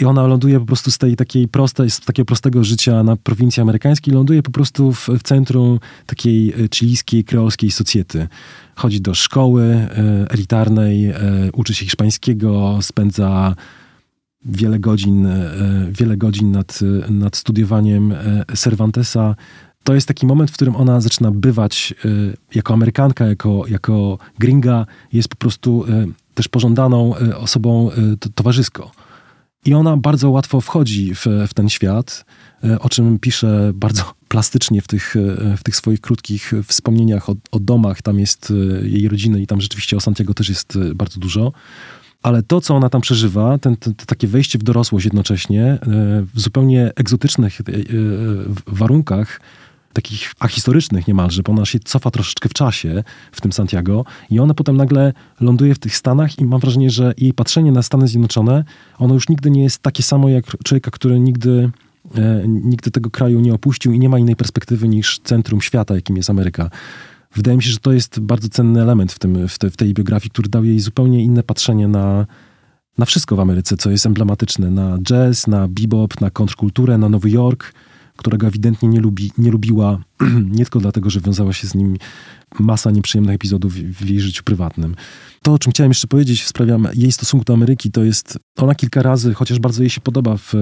I 0.00 0.04
ona 0.04 0.26
ląduje 0.26 0.60
po 0.60 0.66
prostu 0.66 0.90
z 0.90 0.98
tej 0.98 1.16
takiej 1.16 1.48
prostej, 1.48 1.90
z 1.90 2.00
takiego 2.00 2.26
prostego 2.26 2.64
życia 2.64 3.02
na 3.02 3.16
prowincji 3.16 3.60
amerykańskiej, 3.60 4.14
ląduje 4.14 4.42
po 4.42 4.50
prostu 4.50 4.92
w, 4.92 5.08
w 5.08 5.22
centrum 5.22 5.78
takiej 6.06 6.52
e, 6.52 6.54
chilijskiej, 6.74 7.24
kreolskiej 7.24 7.70
socjety. 7.70 8.28
Chodzi 8.76 9.00
do 9.00 9.14
szkoły 9.14 9.88
elitarnej, 10.30 11.12
uczy 11.52 11.74
się 11.74 11.84
hiszpańskiego, 11.84 12.78
spędza 12.82 13.54
wiele 14.44 14.78
godzin, 14.78 15.28
wiele 15.90 16.16
godzin 16.16 16.52
nad, 16.52 16.80
nad 17.08 17.36
studiowaniem 17.36 18.14
Cervantesa 18.54 19.34
to 19.86 19.94
jest 19.94 20.08
taki 20.08 20.26
moment, 20.26 20.50
w 20.50 20.54
którym 20.54 20.76
ona 20.76 21.00
zaczyna 21.00 21.30
bywać 21.30 21.94
y, 22.04 22.36
jako 22.54 22.74
Amerykanka, 22.74 23.26
jako, 23.26 23.64
jako 23.68 24.18
gringa, 24.38 24.86
jest 25.12 25.28
po 25.28 25.36
prostu 25.36 25.84
też 26.36 26.48
pożądaną 26.48 27.16
y, 27.16 27.36
osobą 27.36 27.90
towarzysko. 28.34 28.90
I 29.64 29.74
ona 29.74 29.96
bardzo 29.96 30.30
łatwo 30.30 30.60
wchodzi 30.60 31.14
w, 31.14 31.26
w 31.48 31.54
ten 31.54 31.68
świat, 31.68 32.24
o 32.80 32.88
czym 32.88 33.18
pisze 33.18 33.70
bardzo 33.74 34.02
plastycznie 34.28 34.82
w 34.82 34.88
tych, 34.88 35.14
w 35.56 35.62
tych 35.62 35.76
swoich 35.76 36.00
krótkich 36.00 36.52
wspomnieniach 36.66 37.30
o, 37.30 37.34
o 37.50 37.60
domach. 37.60 38.02
Tam 38.02 38.18
jest 38.20 38.52
jej 38.82 39.08
rodziny 39.08 39.40
i 39.40 39.46
tam 39.46 39.60
rzeczywiście 39.60 39.96
o 39.96 40.00
Santiago 40.00 40.34
też 40.34 40.48
jest 40.48 40.78
bardzo 40.94 41.20
dużo 41.20 41.52
ale 42.22 42.42
to, 42.42 42.60
co 42.60 42.74
ona 42.74 42.88
tam 42.88 43.00
przeżywa, 43.00 43.58
ten, 43.58 43.76
ten, 43.76 43.94
takie 43.94 44.28
wejście 44.28 44.58
w 44.58 44.62
dorosłość 44.62 45.04
jednocześnie, 45.04 45.78
w 46.34 46.40
zupełnie 46.40 46.92
egzotycznych 46.96 47.60
warunkach, 48.66 49.40
takich 49.96 50.32
ahistorycznych 50.38 51.08
niemalże, 51.08 51.42
bo 51.42 51.52
ona 51.52 51.64
się 51.64 51.78
cofa 51.78 52.10
troszeczkę 52.10 52.48
w 52.48 52.52
czasie 52.52 53.04
w 53.32 53.40
tym 53.40 53.52
Santiago 53.52 54.04
i 54.30 54.38
ona 54.40 54.54
potem 54.54 54.76
nagle 54.76 55.12
ląduje 55.40 55.74
w 55.74 55.78
tych 55.78 55.96
Stanach 55.96 56.38
i 56.38 56.44
mam 56.44 56.60
wrażenie, 56.60 56.90
że 56.90 57.14
jej 57.18 57.32
patrzenie 57.32 57.72
na 57.72 57.82
Stany 57.82 58.08
Zjednoczone, 58.08 58.64
ono 58.98 59.14
już 59.14 59.28
nigdy 59.28 59.50
nie 59.50 59.62
jest 59.62 59.82
takie 59.82 60.02
samo 60.02 60.28
jak 60.28 60.44
człowieka, 60.64 60.90
który 60.90 61.20
nigdy, 61.20 61.70
e, 62.14 62.42
nigdy 62.48 62.90
tego 62.90 63.10
kraju 63.10 63.40
nie 63.40 63.54
opuścił 63.54 63.92
i 63.92 63.98
nie 63.98 64.08
ma 64.08 64.18
innej 64.18 64.36
perspektywy 64.36 64.88
niż 64.88 65.18
centrum 65.18 65.60
świata, 65.60 65.94
jakim 65.94 66.16
jest 66.16 66.30
Ameryka. 66.30 66.70
Wydaje 67.34 67.56
mi 67.56 67.62
się, 67.62 67.70
że 67.70 67.78
to 67.78 67.92
jest 67.92 68.20
bardzo 68.20 68.48
cenny 68.48 68.82
element 68.82 69.12
w, 69.12 69.18
tym, 69.18 69.48
w, 69.48 69.58
te, 69.58 69.70
w 69.70 69.76
tej 69.76 69.94
biografii, 69.94 70.30
który 70.30 70.48
dał 70.48 70.64
jej 70.64 70.80
zupełnie 70.80 71.22
inne 71.22 71.42
patrzenie 71.42 71.88
na, 71.88 72.26
na 72.98 73.04
wszystko 73.04 73.36
w 73.36 73.40
Ameryce, 73.40 73.76
co 73.76 73.90
jest 73.90 74.06
emblematyczne. 74.06 74.70
Na 74.70 74.98
jazz, 74.98 75.46
na 75.46 75.68
bebop, 75.68 76.20
na 76.20 76.30
kontrkulturę, 76.30 76.98
na 76.98 77.08
Nowy 77.08 77.30
Jork, 77.30 77.72
którego 78.16 78.46
ewidentnie 78.46 78.88
nie, 78.88 79.00
lubi, 79.00 79.32
nie 79.38 79.50
lubiła, 79.50 79.98
nie 80.56 80.64
tylko 80.64 80.80
dlatego, 80.80 81.10
że 81.10 81.20
wiązała 81.20 81.52
się 81.52 81.66
z 81.66 81.74
nim 81.74 81.96
masa 82.58 82.90
nieprzyjemnych 82.90 83.34
epizodów 83.34 83.72
w 83.74 84.08
jej 84.08 84.20
życiu 84.20 84.44
prywatnym. 84.44 84.94
To, 85.42 85.52
o 85.52 85.58
czym 85.58 85.72
chciałem 85.72 85.90
jeszcze 85.90 86.06
powiedzieć 86.06 86.42
w 86.42 86.48
sprawie 86.48 86.78
jej 86.94 87.12
stosunku 87.12 87.44
do 87.44 87.54
Ameryki, 87.54 87.90
to 87.90 88.04
jest, 88.04 88.38
ona 88.58 88.74
kilka 88.74 89.02
razy, 89.02 89.34
chociaż 89.34 89.58
bardzo 89.58 89.82
jej 89.82 89.90
się 89.90 90.00
podoba 90.00 90.36
w, 90.36 90.52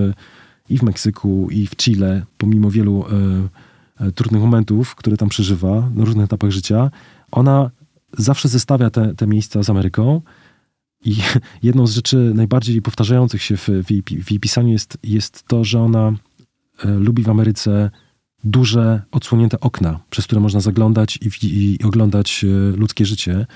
i 0.68 0.78
w 0.78 0.82
Meksyku, 0.82 1.48
i 1.50 1.66
w 1.66 1.76
Chile, 1.76 2.26
pomimo 2.38 2.70
wielu 2.70 3.04
e, 3.06 4.06
e, 4.06 4.12
trudnych 4.12 4.42
momentów, 4.42 4.94
które 4.94 5.16
tam 5.16 5.28
przeżywa 5.28 5.90
na 5.94 6.04
różnych 6.04 6.24
etapach 6.24 6.50
życia, 6.50 6.90
ona 7.32 7.70
zawsze 8.18 8.48
zestawia 8.48 8.90
te, 8.90 9.14
te 9.14 9.26
miejsca 9.26 9.62
z 9.62 9.70
Ameryką. 9.70 10.20
I 11.04 11.16
jedną 11.62 11.86
z 11.86 11.92
rzeczy 11.92 12.32
najbardziej 12.34 12.82
powtarzających 12.82 13.42
się 13.42 13.56
w, 13.56 13.68
w, 13.68 13.90
jej, 13.90 14.02
w 14.02 14.30
jej 14.30 14.40
pisaniu 14.40 14.72
jest, 14.72 14.98
jest 15.02 15.44
to, 15.46 15.64
że 15.64 15.80
ona 15.80 16.12
lubi 16.84 17.22
w 17.22 17.28
Ameryce 17.28 17.90
duże, 18.44 19.02
odsłonięte 19.12 19.60
okna, 19.60 20.00
przez 20.10 20.24
które 20.24 20.40
można 20.40 20.60
zaglądać 20.60 21.16
i, 21.16 21.46
i, 21.46 21.76
i 21.80 21.84
oglądać 21.84 22.44
e, 22.44 22.76
ludzkie 22.76 23.06
życie, 23.06 23.46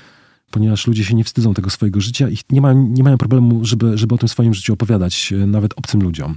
ponieważ 0.51 0.87
ludzie 0.87 1.05
się 1.05 1.15
nie 1.15 1.25
wstydzą 1.25 1.55
tego 1.55 1.71
swojego 1.71 2.01
życia 2.01 2.29
i 2.29 2.37
nie 2.51 2.61
mają, 2.61 2.89
nie 2.89 3.03
mają 3.03 3.19
problemu, 3.19 3.65
żeby, 3.65 3.99
żeby 3.99 4.15
o 4.15 4.19
tym 4.19 4.29
swoim 4.29 4.55
życiu 4.55 4.73
opowiadać, 4.73 5.33
e, 5.33 5.47
nawet 5.47 5.79
obcym 5.79 6.03
ludziom. 6.03 6.37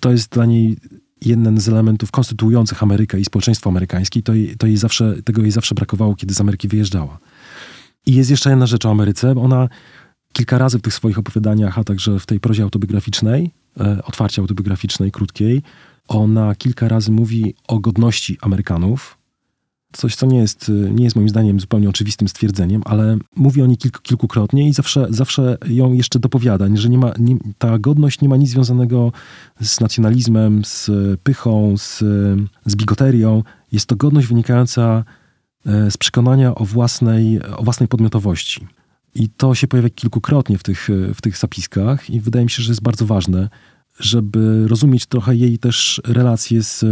To 0.00 0.10
jest 0.10 0.32
dla 0.32 0.46
niej 0.46 0.76
jeden 1.20 1.60
z 1.60 1.68
elementów 1.68 2.10
konstytuujących 2.10 2.82
Amerykę 2.82 3.20
i 3.20 3.24
społeczeństwo 3.24 3.70
amerykańskie. 3.70 4.22
To, 4.22 4.34
jej, 4.34 4.56
to 4.56 4.66
jej 4.66 4.76
zawsze, 4.76 5.22
tego 5.22 5.42
jej 5.42 5.50
zawsze 5.50 5.74
brakowało, 5.74 6.14
kiedy 6.16 6.34
z 6.34 6.40
Ameryki 6.40 6.68
wyjeżdżała. 6.68 7.18
I 8.06 8.14
jest 8.14 8.30
jeszcze 8.30 8.50
jedna 8.50 8.66
rzecz 8.66 8.86
o 8.86 8.90
Ameryce. 8.90 9.34
Ona 9.36 9.68
kilka 10.32 10.58
razy 10.58 10.78
w 10.78 10.82
tych 10.82 10.94
swoich 10.94 11.18
opowiadaniach, 11.18 11.78
a 11.78 11.84
także 11.84 12.18
w 12.18 12.26
tej 12.26 12.40
prozie 12.40 12.62
autobiograficznej, 12.62 13.50
e, 13.80 14.02
otwarcie 14.04 14.42
autobiograficznej, 14.42 15.12
krótkiej, 15.12 15.62
ona 16.08 16.54
kilka 16.54 16.88
razy 16.88 17.12
mówi 17.12 17.54
o 17.68 17.78
godności 17.78 18.38
Amerykanów. 18.40 19.18
Coś, 19.92 20.16
co 20.16 20.26
nie 20.26 20.38
jest, 20.38 20.72
nie 20.90 21.04
jest 21.04 21.16
moim 21.16 21.28
zdaniem 21.28 21.60
zupełnie 21.60 21.88
oczywistym 21.88 22.28
stwierdzeniem, 22.28 22.82
ale 22.84 23.16
mówi 23.36 23.62
o 23.62 23.66
niej 23.66 23.76
kilku, 23.76 24.00
kilkukrotnie 24.02 24.68
i 24.68 24.72
zawsze, 24.72 25.06
zawsze 25.10 25.58
ją 25.66 25.92
jeszcze 25.92 26.18
dopowiada, 26.18 26.66
że 26.74 26.88
nie 26.88 26.98
ma, 26.98 27.12
nie, 27.18 27.36
ta 27.58 27.78
godność 27.78 28.20
nie 28.20 28.28
ma 28.28 28.36
nic 28.36 28.50
związanego 28.50 29.12
z 29.60 29.80
nacjonalizmem, 29.80 30.64
z 30.64 30.90
pychą, 31.22 31.74
z, 31.76 31.98
z 32.66 32.76
bigoterią. 32.76 33.42
Jest 33.72 33.86
to 33.86 33.96
godność 33.96 34.26
wynikająca 34.26 35.04
e, 35.66 35.90
z 35.90 35.96
przekonania 35.96 36.54
o 36.54 36.64
własnej, 36.64 37.42
o 37.56 37.62
własnej 37.62 37.88
podmiotowości. 37.88 38.66
I 39.14 39.28
to 39.28 39.54
się 39.54 39.66
pojawia 39.66 39.90
kilkukrotnie 39.90 40.58
w 40.58 40.62
tych, 40.62 40.88
w 41.14 41.20
tych 41.20 41.38
zapiskach 41.38 42.10
i 42.10 42.20
wydaje 42.20 42.44
mi 42.44 42.50
się, 42.50 42.62
że 42.62 42.70
jest 42.70 42.82
bardzo 42.82 43.06
ważne 43.06 43.48
żeby 44.00 44.68
rozumieć 44.68 45.06
trochę 45.06 45.36
jej 45.36 45.58
też 45.58 46.00
relacje 46.04 46.62
z, 46.62 46.84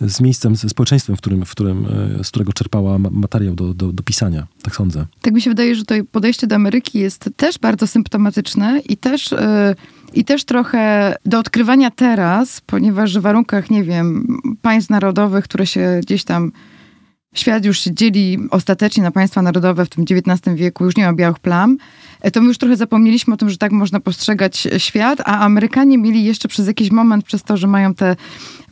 z 0.00 0.20
miejscem, 0.20 0.56
ze 0.56 0.68
społeczeństwem, 0.68 1.16
w 1.16 1.18
którym, 1.18 1.44
w 1.44 1.50
którym, 1.50 1.86
z 2.22 2.28
którego 2.28 2.52
czerpała 2.52 2.98
materiał 2.98 3.54
do, 3.54 3.74
do, 3.74 3.92
do 3.92 4.02
pisania. 4.02 4.46
Tak 4.62 4.76
sądzę. 4.76 5.06
Tak 5.22 5.34
mi 5.34 5.40
się 5.40 5.50
wydaje, 5.50 5.74
że 5.74 5.84
to 5.84 5.94
podejście 6.12 6.46
do 6.46 6.54
Ameryki 6.54 6.98
jest 6.98 7.30
też 7.36 7.58
bardzo 7.58 7.86
symptomatyczne 7.86 8.80
i 8.88 8.96
też... 8.96 9.30
Yy 9.32 9.74
i 10.14 10.24
też 10.24 10.44
trochę 10.44 11.14
do 11.26 11.38
odkrywania 11.38 11.90
teraz, 11.90 12.60
ponieważ 12.60 13.18
w 13.18 13.20
warunkach, 13.20 13.70
nie 13.70 13.84
wiem, 13.84 14.38
państw 14.62 14.90
narodowych, 14.90 15.44
które 15.44 15.66
się 15.66 16.00
gdzieś 16.02 16.24
tam 16.24 16.52
świat 17.34 17.64
już 17.64 17.80
się 17.80 17.94
dzieli 17.94 18.38
ostatecznie 18.50 19.02
na 19.02 19.10
państwa 19.10 19.42
narodowe 19.42 19.86
w 19.86 19.88
tym 19.88 20.04
XIX 20.10 20.56
wieku, 20.56 20.84
już 20.84 20.96
nie 20.96 21.06
ma 21.06 21.12
białych 21.12 21.38
plam, 21.38 21.76
e, 22.20 22.30
to 22.30 22.40
my 22.40 22.46
już 22.46 22.58
trochę 22.58 22.76
zapomnieliśmy 22.76 23.34
o 23.34 23.36
tym, 23.36 23.50
że 23.50 23.58
tak 23.58 23.72
można 23.72 24.00
postrzegać 24.00 24.68
świat, 24.78 25.20
a 25.20 25.38
Amerykanie 25.38 25.98
mieli 25.98 26.24
jeszcze 26.24 26.48
przez 26.48 26.66
jakiś 26.66 26.90
moment, 26.90 27.24
przez 27.24 27.42
to, 27.42 27.56
że 27.56 27.66
mają 27.66 27.94
te 27.94 28.16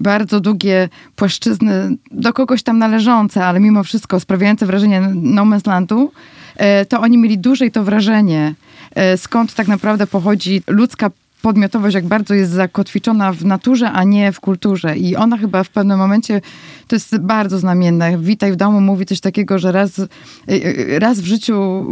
bardzo 0.00 0.40
długie 0.40 0.88
płaszczyzny 1.16 1.96
do 2.10 2.32
kogoś 2.32 2.62
tam 2.62 2.78
należące, 2.78 3.46
ale 3.46 3.60
mimo 3.60 3.84
wszystko 3.84 4.20
sprawiające 4.20 4.66
wrażenie 4.66 5.00
no 5.14 5.42
man's 5.42 5.68
landu, 5.68 6.12
e, 6.56 6.84
to 6.84 7.00
oni 7.00 7.18
mieli 7.18 7.38
dłużej 7.38 7.70
to 7.70 7.84
wrażenie, 7.84 8.54
e, 8.94 9.16
skąd 9.16 9.54
tak 9.54 9.68
naprawdę 9.68 10.06
pochodzi 10.06 10.62
ludzka 10.66 11.10
podmiotowość, 11.42 11.94
jak 11.94 12.06
bardzo 12.06 12.34
jest 12.34 12.52
zakotwiczona 12.52 13.32
w 13.32 13.44
naturze, 13.44 13.92
a 13.92 14.04
nie 14.04 14.32
w 14.32 14.40
kulturze. 14.40 14.96
I 14.96 15.16
ona 15.16 15.36
chyba 15.36 15.64
w 15.64 15.70
pewnym 15.70 15.98
momencie, 15.98 16.40
to 16.86 16.96
jest 16.96 17.18
bardzo 17.18 17.58
znamienne. 17.58 18.18
Witaj 18.18 18.52
w 18.52 18.56
domu 18.56 18.80
mówi 18.80 19.06
coś 19.06 19.20
takiego, 19.20 19.58
że 19.58 19.72
raz, 19.72 19.98
y, 19.98 20.08
y, 20.48 20.98
raz 20.98 21.20
w 21.20 21.24
życiu, 21.24 21.86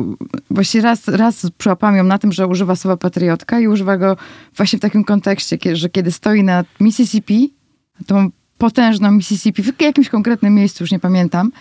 właściwie 0.51 0.83
raz, 0.83 1.09
raz 1.09 1.47
przyłapałam 1.59 1.97
ją 1.97 2.05
na 2.05 2.19
tym, 2.19 2.33
że 2.33 2.47
używa 2.47 2.77
słowa 2.77 2.97
patriotka 2.97 3.61
i 3.61 3.69
używa 3.69 3.97
go 3.97 4.17
właśnie 4.57 4.79
w 4.79 4.83
takim 4.83 5.05
kontekście, 5.05 5.77
że 5.77 5.89
kiedy 5.89 6.13
stoi 6.13 6.43
na 6.43 6.65
Mississippi, 6.81 7.55
tą 8.07 8.31
potężną 8.59 9.11
Mississippi, 9.11 9.63
w 9.63 9.81
jakimś 9.81 10.09
konkretnym 10.09 10.55
miejscu, 10.55 10.85
już 10.85 10.93
nie 10.93 10.99
pamiętam, 10.99 11.53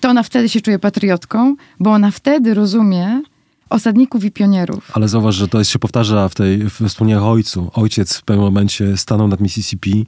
to 0.00 0.08
ona 0.08 0.22
wtedy 0.22 0.48
się 0.48 0.60
czuje 0.60 0.78
patriotką, 0.78 1.56
bo 1.80 1.92
ona 1.92 2.10
wtedy 2.10 2.54
rozumie, 2.54 3.22
osadników 3.72 4.24
i 4.24 4.30
pionierów. 4.30 4.90
Ale 4.94 5.08
zauważ, 5.08 5.34
że 5.34 5.48
to 5.48 5.58
jest, 5.58 5.70
się 5.70 5.78
powtarza 5.78 6.28
w 6.28 6.34
tej 6.34 6.58
w 6.58 6.80
wspomnieniach 6.88 7.22
ojcu. 7.22 7.70
Ojciec 7.74 8.16
w 8.16 8.22
pewnym 8.22 8.44
momencie 8.44 8.96
stanął 8.96 9.28
nad 9.28 9.40
Mississippi, 9.40 10.06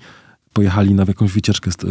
pojechali 0.53 0.95
na 0.95 1.05
jakąś 1.09 1.33
wycieczkę, 1.33 1.71
e, 1.71 1.85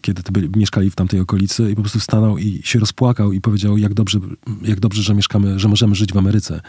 kiedy 0.00 0.22
byli, 0.32 0.50
mieszkali 0.56 0.90
w 0.90 0.94
tamtej 0.94 1.20
okolicy 1.20 1.70
i 1.70 1.74
po 1.74 1.82
prostu 1.82 2.00
stanął 2.00 2.38
i 2.38 2.60
się 2.64 2.78
rozpłakał 2.78 3.32
i 3.32 3.40
powiedział, 3.40 3.78
jak 3.78 3.94
dobrze, 3.94 4.18
jak 4.62 4.80
dobrze 4.80 5.02
że 5.02 5.14
mieszkamy, 5.14 5.58
że 5.58 5.68
możemy 5.68 5.94
żyć 5.94 6.12
w 6.12 6.16
Ameryce. 6.16 6.60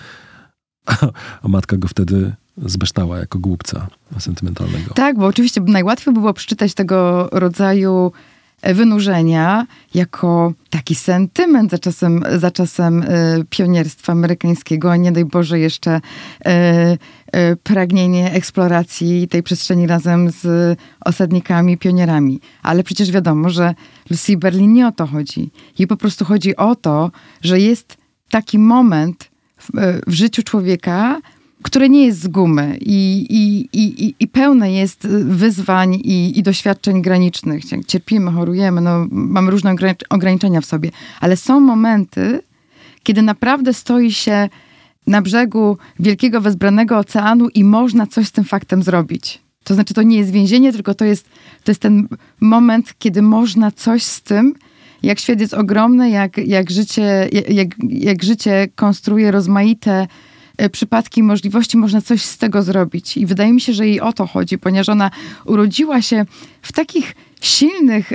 A 1.43 1.47
matka 1.47 1.77
go 1.77 1.87
wtedy 1.87 2.33
zbeształa 2.57 3.17
jako 3.17 3.39
głupca 3.39 3.87
sentymentalnego. 4.19 4.93
Tak, 4.93 5.17
bo 5.17 5.25
oczywiście 5.25 5.61
najłatwiej 5.61 6.13
było 6.13 6.33
przeczytać 6.33 6.73
tego 6.73 7.29
rodzaju 7.31 8.11
wynurzenia 8.63 9.65
jako 9.93 10.53
taki 10.69 10.95
sentyment 10.95 11.71
za 11.71 11.77
czasem, 11.77 12.23
za 12.37 12.51
czasem 12.51 13.03
y, 13.03 13.45
pionierstwa 13.49 14.13
amerykańskiego, 14.13 14.91
a 14.91 14.95
nie 14.95 15.11
daj 15.11 15.25
Boże 15.25 15.59
jeszcze 15.59 16.01
y, 16.47 17.57
pragnienie 17.63 18.31
eksploracji 18.31 19.27
tej 19.27 19.43
przestrzeni 19.43 19.87
razem 19.87 20.31
z 20.31 20.79
osadnikami, 21.05 21.77
pionierami. 21.77 22.39
Ale 22.63 22.83
przecież 22.83 23.11
wiadomo, 23.11 23.49
że 23.49 23.75
Lucy 24.09 24.37
Berlin 24.37 24.73
nie 24.73 24.87
o 24.87 24.91
to 24.91 25.07
chodzi. 25.07 25.51
Jej 25.79 25.87
po 25.87 25.97
prostu 25.97 26.25
chodzi 26.25 26.55
o 26.55 26.75
to, 26.75 27.11
że 27.41 27.59
jest 27.59 27.97
taki 28.29 28.59
moment 28.59 29.31
w, 29.57 29.69
w 30.07 30.13
życiu 30.13 30.43
człowieka, 30.43 31.21
które 31.63 31.89
nie 31.89 32.05
jest 32.05 32.19
z 32.19 32.27
gumy 32.27 32.77
i, 32.81 33.25
i, 33.29 33.69
i, 33.73 34.15
i 34.19 34.27
pełne 34.27 34.73
jest 34.73 35.07
wyzwań 35.07 35.95
i, 35.95 36.39
i 36.39 36.43
doświadczeń 36.43 37.01
granicznych. 37.01 37.63
Cierpimy, 37.87 38.31
chorujemy, 38.31 38.81
no, 38.81 39.07
mamy 39.11 39.51
różne 39.51 39.75
ograniczenia 40.09 40.61
w 40.61 40.65
sobie, 40.65 40.91
ale 41.19 41.37
są 41.37 41.59
momenty, 41.59 42.41
kiedy 43.03 43.21
naprawdę 43.21 43.73
stoi 43.73 44.11
się 44.11 44.49
na 45.07 45.21
brzegu 45.21 45.77
wielkiego, 45.99 46.41
wezbranego 46.41 46.97
oceanu 46.97 47.47
i 47.49 47.63
można 47.63 48.07
coś 48.07 48.27
z 48.27 48.31
tym 48.31 48.43
faktem 48.43 48.83
zrobić. 48.83 49.41
To 49.63 49.73
znaczy, 49.73 49.93
to 49.93 50.03
nie 50.03 50.17
jest 50.17 50.31
więzienie, 50.31 50.73
tylko 50.73 50.93
to 50.93 51.05
jest, 51.05 51.25
to 51.63 51.71
jest 51.71 51.81
ten 51.81 52.07
moment, 52.39 52.93
kiedy 52.99 53.21
można 53.21 53.71
coś 53.71 54.03
z 54.03 54.21
tym, 54.21 54.53
jak 55.03 55.19
świat 55.19 55.41
jest 55.41 55.53
ogromny, 55.53 56.09
jak, 56.09 56.37
jak, 56.37 56.71
życie, 56.71 57.29
jak, 57.49 57.67
jak 57.89 58.23
życie 58.23 58.67
konstruuje 58.75 59.31
rozmaite 59.31 60.07
przypadki, 60.69 61.23
możliwości, 61.23 61.77
można 61.77 62.01
coś 62.01 62.21
z 62.21 62.37
tego 62.37 62.63
zrobić. 62.63 63.17
I 63.17 63.25
wydaje 63.25 63.53
mi 63.53 63.61
się, 63.61 63.73
że 63.73 63.87
jej 63.87 64.01
o 64.01 64.13
to 64.13 64.27
chodzi, 64.27 64.57
ponieważ 64.57 64.89
ona 64.89 65.11
urodziła 65.45 66.01
się 66.01 66.25
w 66.61 66.71
takich 66.71 67.15
silnych 67.41 68.11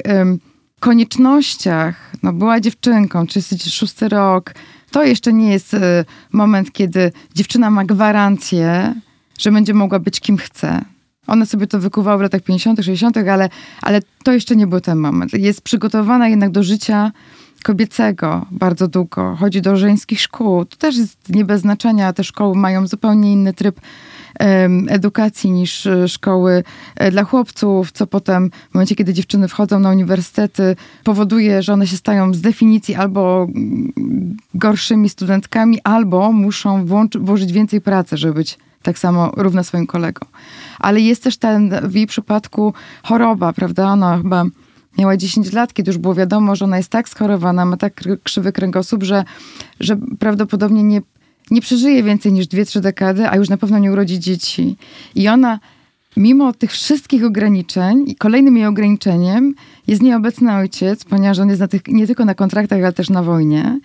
koniecznościach. 0.80 2.12
No, 2.22 2.32
była 2.32 2.61
dziewczynką, 2.61 3.26
36 3.26 4.02
rok. 4.02 4.54
To 4.90 5.04
jeszcze 5.04 5.32
nie 5.32 5.50
jest 5.50 5.74
um, 5.74 5.82
moment, 6.32 6.72
kiedy 6.72 7.12
dziewczyna 7.35 7.70
ma 7.70 7.85
gwarancję, 7.85 8.94
że 9.38 9.52
będzie 9.52 9.74
mogła 9.74 9.98
być 9.98 10.20
kim 10.20 10.37
chce. 10.37 10.85
One 11.26 11.46
sobie 11.46 11.66
to 11.66 11.78
wykuwały 11.78 12.18
w 12.18 12.22
latach 12.22 12.42
50., 12.42 12.85
60., 12.85 13.16
ale, 13.16 13.48
ale 13.82 14.00
to 14.24 14.32
jeszcze 14.32 14.56
nie 14.56 14.66
był 14.66 14.80
ten 14.80 14.98
moment. 14.98 15.32
Jest 15.32 15.62
przygotowana 15.62 16.28
jednak 16.28 16.50
do 16.50 16.62
życia 16.62 17.12
kobiecego 17.66 18.46
bardzo 18.50 18.88
długo. 18.88 19.37
Chodzi 19.37 19.62
do 19.62 19.76
żeńskich 19.76 20.20
szkół. 20.20 20.64
To 20.64 20.76
też 20.76 20.96
jest 20.96 21.29
nie 21.29 21.44
bez 21.44 21.61
znaczenia. 21.61 22.12
Te 22.12 22.24
szkoły 22.24 22.57
mają 22.57 22.87
zupełnie 22.87 23.33
inny 23.33 23.55
tryb 23.55 23.81
edukacji 24.88 25.50
niż 25.50 25.87
e, 25.87 26.09
szkoły 26.09 26.64
e, 26.96 27.11
dla 27.11 27.24
chłopców, 27.24 27.92
co 27.92 28.07
potem 28.07 28.50
w 28.70 28.74
momencie, 28.74 28.94
kiedy 28.94 29.14
dziewczyny 29.14 29.48
wchodzą 29.48 29.81
na 29.81 29.90
uniwersytety, 29.90 30.76
powoduje, 31.05 31.62
że 31.62 31.72
one 31.72 31.87
się 31.87 31.96
stają 31.96 32.35
z 32.35 32.40
definicji 32.40 32.94
albo 32.94 33.46
gorszymi 34.55 35.09
studentkami, 35.09 35.79
albo 35.85 36.33
muszą 36.33 36.87
włożyć 37.20 37.52
więcej 37.52 37.81
pracy, 37.81 38.16
żeby 38.16 38.35
być 38.35 38.59
tak 38.83 38.98
samo 38.98 39.33
równa 39.37 39.62
swoim 39.62 39.87
kolegom. 39.87 40.29
Ale 40.79 41.00
jest 41.00 41.22
też 41.22 41.37
ten 41.37 41.74
w 41.83 41.94
jej 41.94 42.07
przypadku 42.07 42.74
choroba, 43.02 43.52
prawda? 43.52 43.87
Ona 43.87 44.18
chyba 44.18 44.44
miała 44.98 45.16
10 45.16 45.52
lat, 45.52 45.72
kiedy 45.72 45.90
już 45.90 45.98
było 45.98 46.14
wiadomo, 46.14 46.56
że 46.56 46.64
ona 46.64 46.76
jest 46.76 46.88
tak 46.88 47.09
schorowana, 47.09 47.64
ma 47.64 47.76
tak 47.76 48.02
krzywy 48.22 48.52
kręgosłup, 48.52 49.02
że, 49.02 49.24
że 49.80 49.96
prawdopodobnie 50.18 50.82
nie, 50.82 51.02
nie 51.50 51.61
przeżyje 51.61 52.02
więcej 52.02 52.32
niż 52.32 52.46
2-3 52.46 52.80
dekady, 52.80 53.28
a 53.28 53.37
już 53.37 53.48
na 53.48 53.56
pewno 53.56 53.78
nie 53.78 53.92
urodzi 53.92 54.20
dzieci. 54.20 54.76
I 55.14 55.28
ona 55.28 55.59
mimo 56.16 56.52
tych 56.52 56.72
wszystkich 56.72 57.24
ograniczeń, 57.24 58.04
i 58.06 58.16
kolejnym 58.16 58.56
jej 58.56 58.66
ograniczeniem 58.66 59.54
jest 59.87 60.02
nieobecny 60.02 60.54
ojciec, 60.54 61.04
ponieważ 61.04 61.38
on 61.38 61.48
jest 61.48 61.62
tych, 61.70 61.88
nie 61.88 62.06
tylko 62.06 62.24
na 62.24 62.35
kontraktach, 62.35 62.78
ale 62.78 62.92
też 62.92 63.11
na 63.11 63.22
wojnie. 63.22 63.80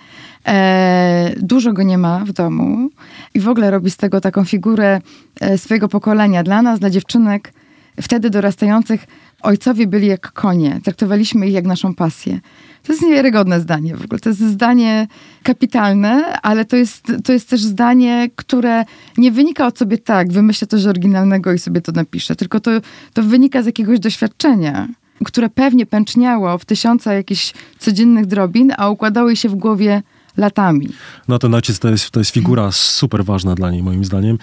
E, 0.47 1.33
dużo 1.41 1.73
go 1.73 1.83
nie 1.83 1.97
ma 1.97 2.25
w 2.25 2.31
domu 2.31 2.89
i 3.33 3.39
w 3.39 3.49
ogóle 3.49 3.71
robi 3.71 3.91
z 3.91 3.97
tego 3.97 4.21
taką 4.21 4.45
figurę 4.45 5.01
e, 5.39 5.57
swojego 5.57 5.87
pokolenia. 5.87 6.43
Dla 6.43 6.61
nas, 6.61 6.79
dla 6.79 6.89
dziewczynek, 6.89 7.53
wtedy 8.01 8.29
dorastających, 8.29 9.07
ojcowie 9.41 9.87
byli 9.87 10.07
jak 10.07 10.31
konie. 10.31 10.79
Traktowaliśmy 10.83 11.47
ich 11.47 11.53
jak 11.53 11.65
naszą 11.65 11.95
pasję. 11.95 12.39
To 12.83 12.93
jest 12.93 13.05
niewiarygodne 13.05 13.61
zdanie 13.61 13.95
w 13.95 14.03
ogóle. 14.05 14.19
To 14.19 14.29
jest 14.29 14.41
zdanie 14.41 15.07
kapitalne, 15.43 16.41
ale 16.41 16.65
to 16.65 16.75
jest, 16.75 17.11
to 17.23 17.33
jest 17.33 17.49
też 17.49 17.61
zdanie, 17.61 18.29
które 18.35 18.85
nie 19.17 19.31
wynika 19.31 19.67
od 19.67 19.77
sobie 19.77 19.97
tak, 19.97 20.31
wymyślę 20.31 20.67
coś 20.67 20.85
oryginalnego 20.85 21.53
i 21.53 21.59
sobie 21.59 21.81
to 21.81 21.91
napiszę, 21.91 22.35
tylko 22.35 22.59
to, 22.59 22.71
to 23.13 23.23
wynika 23.23 23.63
z 23.63 23.65
jakiegoś 23.65 23.99
doświadczenia, 23.99 24.87
które 25.25 25.49
pewnie 25.49 25.85
pęczniało 25.85 26.57
w 26.57 26.65
tysiąca 26.65 27.13
jakichś 27.13 27.53
codziennych 27.79 28.25
drobin, 28.25 28.73
a 28.77 28.89
układały 28.89 29.35
się 29.35 29.49
w 29.49 29.55
głowie 29.55 30.01
latami. 30.37 30.89
No 31.27 31.39
ten 31.39 31.53
ojciec 31.53 31.79
to 31.79 31.89
jest, 31.89 32.11
to 32.11 32.19
jest 32.19 32.31
figura 32.31 32.71
super 32.71 33.25
ważna 33.25 33.55
dla 33.55 33.71
niej, 33.71 33.83
moim 33.83 34.05
zdaniem. 34.05 34.37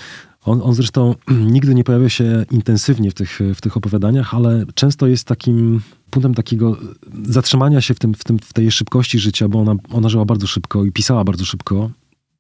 On, 0.44 0.62
on 0.62 0.74
zresztą 0.74 1.14
nigdy 1.54 1.74
nie 1.74 1.84
pojawia 1.84 2.08
się 2.08 2.44
intensywnie 2.50 3.10
w 3.10 3.14
tych, 3.14 3.40
w 3.54 3.60
tych 3.60 3.76
opowiadaniach, 3.76 4.34
ale 4.34 4.64
często 4.74 5.06
jest 5.06 5.24
takim 5.24 5.80
punktem 6.10 6.34
takiego 6.34 6.76
zatrzymania 7.24 7.80
się 7.80 7.94
w, 7.94 7.98
tym, 7.98 8.14
w, 8.14 8.24
tym, 8.24 8.38
w 8.38 8.52
tej 8.52 8.70
szybkości 8.70 9.18
życia, 9.18 9.48
bo 9.48 9.60
ona, 9.60 9.74
ona 9.92 10.08
żyła 10.08 10.24
bardzo 10.24 10.46
szybko 10.46 10.84
i 10.84 10.92
pisała 10.92 11.24
bardzo 11.24 11.44
szybko, 11.44 11.90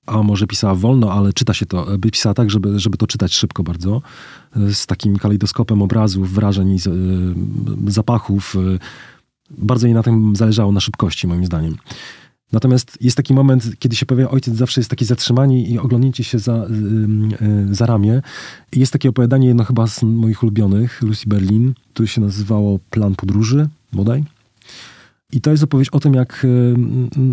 a 0.06 0.22
może 0.22 0.46
pisała 0.46 0.74
wolno, 0.74 1.12
ale 1.12 1.32
czyta 1.32 1.54
się 1.54 1.66
to, 1.66 1.86
by 1.98 2.10
pisała 2.10 2.34
tak, 2.34 2.50
żeby, 2.50 2.80
żeby 2.80 2.96
to 2.96 3.06
czytać 3.06 3.34
szybko 3.34 3.62
bardzo, 3.62 4.02
z 4.56 4.86
takim 4.86 5.16
kalejdoskopem 5.16 5.82
obrazów, 5.82 6.32
wrażeń, 6.32 6.76
zapachów. 7.86 8.56
Bardzo 9.50 9.86
jej 9.86 9.94
na 9.94 10.02
tym 10.02 10.36
zależało, 10.36 10.72
na 10.72 10.80
szybkości, 10.80 11.26
moim 11.26 11.46
zdaniem. 11.46 11.76
Natomiast 12.52 12.98
jest 13.00 13.16
taki 13.16 13.34
moment, 13.34 13.70
kiedy 13.78 13.96
się 13.96 14.06
pojawia 14.06 14.30
ojciec, 14.30 14.54
zawsze 14.54 14.80
jest 14.80 14.90
takie 14.90 15.04
zatrzymanie 15.04 15.62
i 15.66 15.78
oglądnięcie 15.78 16.24
się 16.24 16.38
za, 16.38 16.66
za 17.70 17.86
ramię. 17.86 18.22
Jest 18.76 18.92
takie 18.92 19.08
opowiadanie, 19.08 19.48
jedno 19.48 19.64
chyba 19.64 19.86
z 19.86 20.02
moich 20.02 20.42
ulubionych, 20.42 21.02
Lucy 21.02 21.28
Berlin, 21.28 21.74
które 21.94 22.08
się 22.08 22.20
nazywało 22.20 22.78
Plan 22.90 23.14
podróży, 23.14 23.68
bodaj. 23.92 24.24
I 25.32 25.40
to 25.40 25.50
jest 25.50 25.62
opowieść 25.62 25.90
o 25.90 26.00
tym, 26.00 26.14
jak 26.14 26.46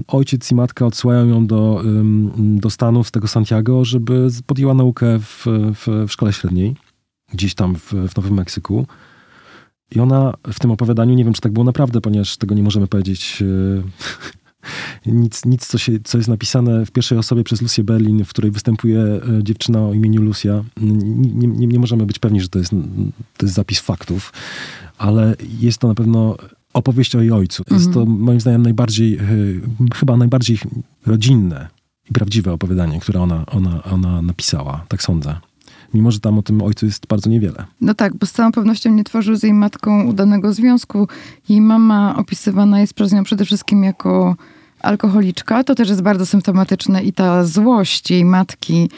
ojciec 0.08 0.52
i 0.52 0.56
matka 0.56 0.86
odsyłają 0.86 1.26
ją 1.26 1.48
do, 1.48 1.84
do 2.36 2.70
Stanów, 2.70 3.08
z 3.08 3.12
tego 3.12 3.28
Santiago, 3.28 3.86
żeby 3.86 4.28
podjęła 4.46 4.74
naukę 4.74 5.20
w, 5.20 5.46
w, 5.76 6.08
w 6.08 6.12
szkole 6.12 6.34
średniej, 6.34 6.76
gdzieś 7.34 7.56
tam 7.56 7.76
w, 7.76 7.94
w 7.94 8.16
Nowym 8.16 8.34
Meksyku. 8.34 8.88
I 9.92 10.00
ona 10.00 10.34
w 10.54 10.60
tym 10.60 10.72
opowiadaniu, 10.72 11.16
nie 11.16 11.24
wiem 11.24 11.34
czy 11.34 11.42
tak 11.42 11.52
było 11.52 11.64
naprawdę, 11.64 12.02
ponieważ 12.02 12.38
tego 12.38 12.56
nie 12.56 12.64
możemy 12.64 12.88
powiedzieć 12.88 13.44
nic, 15.06 15.46
nic 15.46 15.68
co, 15.68 15.78
się, 15.78 16.00
co 16.04 16.18
jest 16.18 16.30
napisane 16.30 16.86
w 16.86 16.92
pierwszej 16.92 17.18
osobie 17.18 17.44
przez 17.44 17.62
Lucię 17.62 17.84
Berlin, 17.84 18.26
w 18.26 18.30
której 18.30 18.52
występuje 18.52 19.00
e, 19.00 19.22
dziewczyna 19.44 19.80
o 19.80 19.94
imieniu 19.94 20.22
Lucia. 20.22 20.64
Nie, 20.82 21.48
nie, 21.48 21.68
nie 21.68 21.80
możemy 21.80 22.06
być 22.06 22.20
pewni, 22.20 22.42
że 22.42 22.50
to 22.50 22.60
jest, 22.60 22.72
to 23.38 23.46
jest 23.46 23.56
zapis 23.56 23.80
faktów, 23.80 24.34
ale 24.98 25.36
jest 25.60 25.78
to 25.78 25.88
na 25.88 25.96
pewno 25.96 26.38
opowieść 26.74 27.16
o 27.16 27.22
jej 27.22 27.32
ojcu. 27.32 27.64
Jest 27.72 27.94
to 27.94 28.00
mhm. 28.00 28.20
moim 28.20 28.40
zdaniem 28.40 28.62
najbardziej, 28.62 29.18
e, 29.18 29.22
chyba 29.96 30.18
najbardziej 30.18 30.60
rodzinne 31.06 31.68
i 32.10 32.14
prawdziwe 32.14 32.54
opowiadanie, 32.54 33.00
które 33.00 33.22
ona, 33.22 33.46
ona, 33.46 33.84
ona 33.84 34.22
napisała. 34.22 34.86
Tak 34.88 35.04
sądzę 35.04 35.36
mimo 35.96 36.12
że 36.12 36.20
tam 36.20 36.40
o 36.40 36.42
tym 36.42 36.62
ojcu 36.62 36.86
jest 36.86 37.08
bardzo 37.08 37.30
niewiele. 37.30 37.66
No 37.82 37.94
tak, 37.94 38.16
bo 38.16 38.26
z 38.26 38.32
całą 38.32 38.52
pewnością 38.52 38.92
nie 38.92 39.04
tworzył 39.04 39.36
z 39.36 39.44
jej 39.44 39.54
matką 39.54 40.04
udanego 40.04 40.54
związku. 40.54 41.08
Jej 41.50 41.62
mama 41.62 42.16
opisywana 42.18 42.80
jest 42.80 42.94
przez 42.94 43.14
nią 43.14 43.24
przede 43.24 43.46
wszystkim 43.46 43.84
jako 43.84 44.36
alkoholiczka. 44.86 45.64
To 45.64 45.76
też 45.76 45.90
jest 45.90 46.02
bardzo 46.02 46.26
symptomatyczne 46.26 47.04
i 47.04 47.14
ta 47.14 47.44
złość 47.44 48.12
jej 48.12 48.26
matki. 48.26 48.90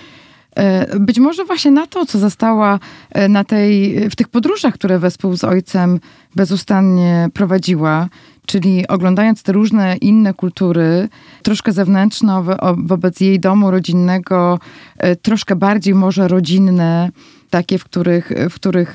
E, 0.58 1.00
być 1.00 1.20
może 1.20 1.46
właśnie 1.46 1.72
na 1.72 1.88
to, 1.88 2.06
co 2.06 2.20
zastała 2.20 2.80
e, 3.12 3.30
na 3.30 3.44
tej, 3.44 4.00
w 4.10 4.16
tych 4.16 4.28
podróżach, 4.28 4.74
które 4.74 5.00
wespół 5.00 5.38
z 5.38 5.44
ojcem 5.44 6.00
bezustannie 6.36 7.30
prowadziła, 7.34 8.08
czyli 8.46 8.88
oglądając 8.88 9.44
te 9.44 9.52
różne 9.52 9.96
inne 9.96 10.34
kultury, 10.34 11.10
troszkę 11.44 11.72
zewnętrzno 11.72 12.44
wobec 12.78 13.20
jej 13.20 13.40
domu 13.40 13.72
rodzinnego, 13.72 14.60
e, 14.98 15.16
troszkę 15.16 15.56
bardziej 15.56 15.96
może 15.96 16.28
rodzinne, 16.28 17.10
takie, 17.50 17.78
w 17.78 17.84
których, 17.84 18.32
w 18.50 18.54
których 18.54 18.94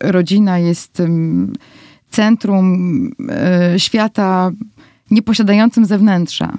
rodzina 0.00 0.58
jest 0.58 1.02
centrum 2.10 3.10
świata 3.76 4.50
nieposiadającym 5.10 5.84
zewnętrza. 5.86 6.58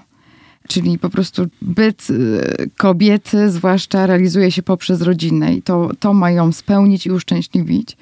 Czyli 0.68 1.00
po 1.00 1.10
prostu 1.10 1.46
byt 1.62 2.10
y, 2.10 2.70
kobiety, 2.78 3.52
zwłaszcza, 3.52 4.08
realizuje 4.08 4.52
się 4.52 4.64
poprzez 4.64 5.02
rodzinę 5.02 5.54
i 5.54 5.62
to, 5.62 5.90
to 6.00 6.14
ma 6.14 6.32
ją 6.32 6.52
spełnić 6.52 7.06
i 7.06 7.12
uszczęśliwić. 7.12 7.98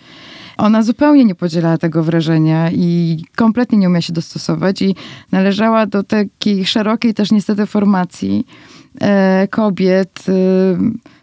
Ona 0.58 0.84
zupełnie 0.84 1.25
nie 1.25 1.36
podzielała 1.36 1.77
tego 1.77 2.03
wrażenia 2.03 2.71
i 2.71 3.23
kompletnie 3.36 3.77
nie 3.77 3.89
umie 3.89 4.01
się 4.01 4.13
dostosować 4.13 4.82
i 4.82 4.95
należała 5.32 5.86
do 5.86 6.03
takiej 6.03 6.65
szerokiej 6.65 7.13
też 7.13 7.32
niestety 7.32 7.65
formacji 7.65 8.47
e, 9.01 9.47
kobiet. 9.47 10.25
E, 10.29 10.34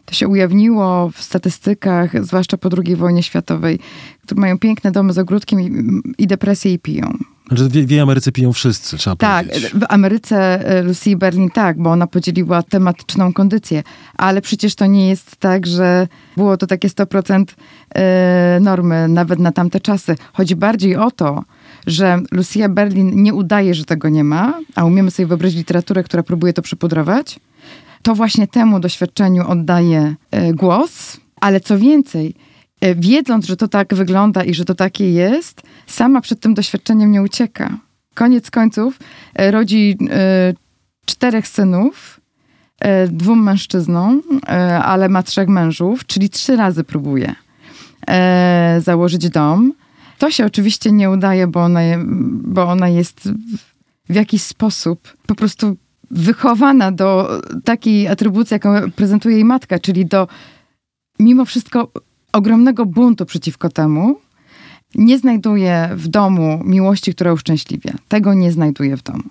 to 0.04 0.14
się 0.14 0.28
ujawniło 0.28 1.10
w 1.10 1.22
statystykach, 1.22 2.24
zwłaszcza 2.24 2.56
po 2.56 2.68
II 2.84 2.96
wojnie 2.96 3.22
światowej, 3.22 3.78
które 4.22 4.40
mają 4.40 4.58
piękne 4.58 4.92
domy 4.92 5.12
z 5.12 5.18
ogródkiem 5.18 5.60
i, 5.60 5.70
i 6.18 6.26
depresję 6.26 6.72
i 6.72 6.78
piją. 6.78 7.18
Znaczy 7.50 7.64
w, 7.68 7.86
w 7.86 8.00
Ameryce 8.00 8.32
piją 8.32 8.52
wszyscy, 8.52 8.96
trzeba 8.96 9.16
tak, 9.16 9.46
powiedzieć. 9.46 9.70
Tak, 9.70 9.80
w 9.80 9.84
Ameryce 9.88 10.66
e, 10.66 10.82
Lucy 10.82 11.16
Berlin 11.16 11.50
tak, 11.50 11.82
bo 11.82 11.90
ona 11.90 12.06
podzieliła 12.06 12.62
tematyczną 12.62 13.32
kondycję, 13.32 13.82
ale 14.16 14.40
przecież 14.40 14.74
to 14.74 14.86
nie 14.86 15.08
jest 15.08 15.36
tak, 15.36 15.66
że 15.66 16.08
było 16.36 16.56
to 16.56 16.66
takie 16.66 16.88
100% 16.88 17.44
e, 17.94 18.58
normy, 18.60 19.08
nawet 19.08 19.38
na 19.38 19.52
tamte 19.52 19.80
czasy. 19.80 20.16
Chodzi 20.32 20.56
bardziej 20.56 20.96
o 20.96 21.10
to, 21.10 21.44
że 21.86 22.18
Lucia 22.32 22.68
Berlin 22.68 23.22
nie 23.22 23.34
udaje, 23.34 23.74
że 23.74 23.84
tego 23.84 24.08
nie 24.08 24.24
ma, 24.24 24.58
a 24.74 24.84
umiemy 24.84 25.10
sobie 25.10 25.26
wyobrazić 25.26 25.58
literaturę, 25.58 26.02
która 26.02 26.22
próbuje 26.22 26.52
to 26.52 26.62
przypudrować, 26.62 27.40
to 28.02 28.14
właśnie 28.14 28.46
temu 28.46 28.80
doświadczeniu 28.80 29.48
oddaje 29.48 30.14
głos, 30.54 31.16
ale 31.40 31.60
co 31.60 31.78
więcej, 31.78 32.34
wiedząc, 32.96 33.46
że 33.46 33.56
to 33.56 33.68
tak 33.68 33.94
wygląda 33.94 34.44
i 34.44 34.54
że 34.54 34.64
to 34.64 34.74
takie 34.74 35.12
jest, 35.12 35.62
sama 35.86 36.20
przed 36.20 36.40
tym 36.40 36.54
doświadczeniem 36.54 37.12
nie 37.12 37.22
ucieka. 37.22 37.78
Koniec 38.14 38.50
końców 38.50 38.98
e, 39.34 39.50
rodzi 39.50 39.98
czterech 41.04 41.48
synów, 41.48 42.20
dwóm 43.08 43.42
mężczyznom, 43.42 44.22
ale 44.84 45.08
ma 45.08 45.22
trzech 45.22 45.48
mężów, 45.48 46.06
czyli 46.06 46.30
trzy 46.30 46.56
razy 46.56 46.84
próbuje 46.84 47.34
założyć 48.78 49.28
dom. 49.28 49.72
To 50.18 50.30
się 50.30 50.46
oczywiście 50.46 50.92
nie 50.92 51.10
udaje, 51.10 51.46
bo 51.46 51.64
ona, 51.64 51.80
bo 52.44 52.62
ona 52.62 52.88
jest 52.88 53.28
w 54.08 54.14
jakiś 54.14 54.42
sposób 54.42 55.16
po 55.26 55.34
prostu 55.34 55.76
wychowana 56.10 56.92
do 56.92 57.40
takiej 57.64 58.08
atrybucji, 58.08 58.54
jaką 58.54 58.90
prezentuje 58.90 59.34
jej 59.34 59.44
matka, 59.44 59.78
czyli 59.78 60.06
do 60.06 60.28
mimo 61.18 61.44
wszystko 61.44 61.92
ogromnego 62.32 62.86
buntu 62.86 63.26
przeciwko 63.26 63.68
temu. 63.68 64.16
Nie 64.94 65.18
znajduje 65.18 65.90
w 65.94 66.08
domu 66.08 66.60
miłości, 66.64 67.14
która 67.14 67.32
uszczęśliwia. 67.32 67.92
Tego 68.08 68.34
nie 68.34 68.52
znajduje 68.52 68.96
w 68.96 69.02
domu 69.02 69.22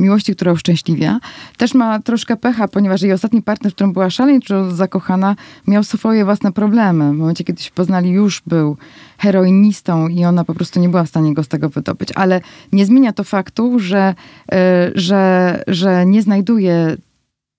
miłości, 0.00 0.34
która 0.34 0.52
uszczęśliwia. 0.52 1.20
Też 1.56 1.74
ma 1.74 1.98
troszkę 1.98 2.36
pecha, 2.36 2.68
ponieważ 2.68 3.02
jej 3.02 3.12
ostatni 3.12 3.42
partner, 3.42 3.72
w 3.72 3.74
którym 3.74 3.92
była 3.92 4.10
szaleńczo 4.10 4.70
zakochana, 4.70 5.36
miał 5.66 5.84
swoje 5.84 6.24
własne 6.24 6.52
problemy. 6.52 7.12
W 7.12 7.16
momencie, 7.16 7.44
kiedy 7.44 7.62
się 7.62 7.70
poznali, 7.70 8.10
już 8.10 8.42
był 8.46 8.76
heroinistą 9.18 10.08
i 10.08 10.24
ona 10.24 10.44
po 10.44 10.54
prostu 10.54 10.80
nie 10.80 10.88
była 10.88 11.04
w 11.04 11.08
stanie 11.08 11.34
go 11.34 11.42
z 11.42 11.48
tego 11.48 11.68
wydobyć. 11.68 12.08
Ale 12.14 12.40
nie 12.72 12.86
zmienia 12.86 13.12
to 13.12 13.24
faktu, 13.24 13.78
że, 13.78 14.14
e, 14.52 14.90
że, 14.94 15.62
że 15.66 16.06
nie 16.06 16.22
znajduje 16.22 16.96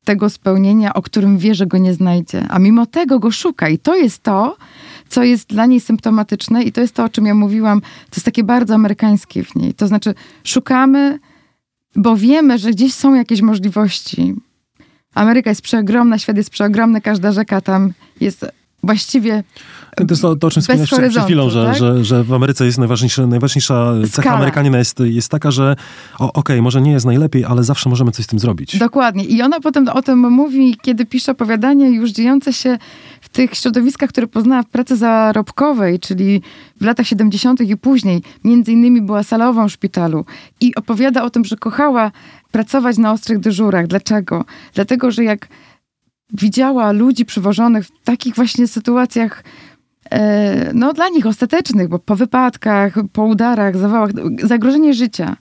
tego 0.05 0.29
spełnienia, 0.29 0.93
o 0.93 1.01
którym 1.01 1.37
wie, 1.37 1.55
że 1.55 1.67
go 1.67 1.77
nie 1.77 1.93
znajdzie. 1.93 2.45
A 2.49 2.59
mimo 2.59 2.85
tego 2.85 3.19
go 3.19 3.31
szuka. 3.31 3.69
I 3.69 3.77
to 3.77 3.95
jest 3.95 4.23
to, 4.23 4.57
co 5.15 5.23
jest 5.23 5.49
dla 5.49 5.65
niej 5.65 5.79
symptomatyczne 5.79 6.63
i 6.63 6.71
to 6.71 6.81
jest 6.81 6.95
to, 6.95 7.03
o 7.03 7.09
czym 7.09 7.25
ja 7.25 7.35
mówiłam, 7.35 7.81
to 7.81 8.15
jest 8.15 8.25
takie 8.25 8.43
bardzo 8.43 8.75
amerykańskie 8.75 9.43
w 9.43 9.55
niej. 9.55 9.73
To 9.73 9.87
znaczy 9.87 10.13
szukamy 10.43 11.19
bo 11.95 12.17
wiemy, 12.17 12.57
że 12.57 12.71
gdzieś 12.71 12.93
są 12.93 13.13
jakieś 13.13 13.41
możliwości. 13.41 14.35
Ameryka 15.13 15.49
jest 15.49 15.61
przeogromna, 15.61 16.19
świat 16.19 16.37
jest 16.37 16.49
przeogromny, 16.49 17.01
każda 17.01 17.31
rzeka 17.31 17.61
tam 17.61 17.93
jest 18.21 18.45
właściwie 18.83 19.43
to 19.95 20.05
jest 20.09 20.21
to, 20.21 20.35
to 20.35 20.47
o 20.47 20.51
czym 20.51 20.61
wspomniałeś 20.61 20.89
przed 20.89 21.23
chwilą, 21.23 21.49
że, 21.49 21.65
tak? 21.65 21.75
że, 21.75 22.03
że 22.03 22.23
w 22.23 22.33
Ameryce 22.33 22.65
jest 22.65 22.77
najważniejsza, 22.77 23.27
najważniejsza 23.27 23.93
cecha 24.11 24.35
Amerykanina 24.35 24.77
jest, 24.77 24.99
jest 24.99 25.31
taka, 25.31 25.51
że 25.51 25.75
okej, 26.19 26.29
okay, 26.33 26.61
może 26.61 26.81
nie 26.81 26.91
jest 26.91 27.05
najlepiej, 27.05 27.45
ale 27.45 27.63
zawsze 27.63 27.89
możemy 27.89 28.11
coś 28.11 28.25
z 28.25 28.27
tym 28.27 28.39
zrobić. 28.39 28.77
Dokładnie. 28.77 29.23
I 29.23 29.41
ona 29.41 29.59
potem 29.59 29.87
o 29.87 30.01
tym 30.01 30.19
mówi, 30.19 30.77
kiedy 30.81 31.05
pisze 31.05 31.31
opowiadanie 31.31 31.91
już 31.91 32.11
dziejące 32.11 32.53
się 32.53 32.77
tych 33.35 33.55
środowiskach, 33.55 34.09
które 34.09 34.27
poznała 34.27 34.63
w 34.63 34.69
pracy 34.69 34.95
zarobkowej, 34.97 35.99
czyli 35.99 36.41
w 36.81 36.85
latach 36.85 37.07
70. 37.07 37.61
i 37.61 37.77
później. 37.77 38.21
Między 38.43 38.71
innymi 38.71 39.01
była 39.01 39.23
salową 39.23 39.67
w 39.67 39.71
szpitalu. 39.71 40.25
I 40.61 40.75
opowiada 40.75 41.23
o 41.23 41.29
tym, 41.29 41.45
że 41.45 41.55
kochała 41.55 42.11
pracować 42.51 42.97
na 42.97 43.11
ostrych 43.11 43.39
dyżurach. 43.39 43.87
Dlaczego? 43.87 44.45
Dlatego, 44.73 45.11
że 45.11 45.23
jak 45.23 45.47
widziała 46.33 46.91
ludzi 46.91 47.25
przywożonych 47.25 47.85
w 47.85 48.03
takich 48.03 48.35
właśnie 48.35 48.67
sytuacjach, 48.67 49.43
e, 50.11 50.71
no 50.73 50.93
dla 50.93 51.09
nich 51.09 51.25
ostatecznych, 51.25 51.87
bo 51.87 51.99
po 51.99 52.15
wypadkach, 52.15 52.93
po 53.13 53.23
udarach, 53.23 53.77
zawałach, 53.77 54.11
zagrożenie 54.43 54.93
życia, 54.93 55.35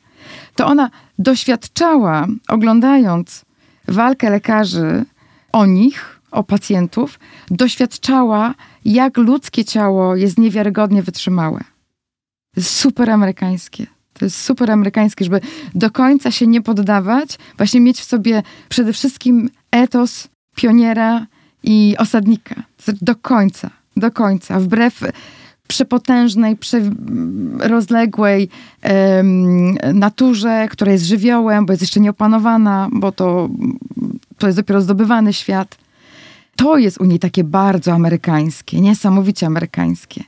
to 0.57 0.66
ona 0.66 0.90
doświadczała, 1.18 2.26
oglądając 2.48 3.44
walkę 3.88 4.30
lekarzy 4.30 5.04
o 5.52 5.66
nich, 5.66 6.13
o 6.35 6.44
pacjentów, 6.44 7.18
doświadczała, 7.51 8.55
jak 8.85 9.16
ludzkie 9.16 9.64
ciało 9.64 10.16
jest 10.16 10.38
niewiarygodnie 10.38 11.03
wytrzymałe. 11.03 11.61
Super 12.61 13.11
amerykańskie. 13.11 13.87
To 14.12 14.25
jest 14.25 14.40
super 14.40 14.70
amerykańskie, 14.70 15.25
żeby 15.25 15.40
do 15.75 15.90
końca 15.90 16.31
się 16.31 16.47
nie 16.47 16.62
poddawać, 16.62 17.38
właśnie 17.57 17.81
mieć 17.81 18.01
w 18.01 18.05
sobie 18.05 18.42
przede 18.68 18.92
wszystkim 18.92 19.51
etos 19.70 20.29
pioniera 20.57 21.27
i 21.62 21.94
osadnika. 21.99 22.62
Do 23.03 23.16
końca, 23.16 23.70
do 23.97 24.11
końca. 24.11 24.61
Wbrew 24.61 25.01
przepotężnej, 25.68 26.57
rozległej 27.59 28.49
um, 28.83 29.75
naturze, 29.94 30.68
która 30.70 30.92
jest 30.92 31.05
żywiołem, 31.05 31.66
bo 31.66 31.73
jest 31.73 31.83
jeszcze 31.83 32.01
nieopanowana, 32.01 32.88
bo 32.92 33.12
to, 33.12 33.49
to 34.38 34.47
jest 34.47 34.59
dopiero 34.59 34.81
zdobywany 34.81 35.33
świat. 35.33 35.84
To 36.56 36.78
jest 36.78 37.00
u 37.00 37.04
niej 37.04 37.18
takie 37.18 37.44
bardzo 37.44 37.92
amerykańskie, 37.92 38.80
niesamowicie 38.80 39.46
amerykańskie. 39.46 40.24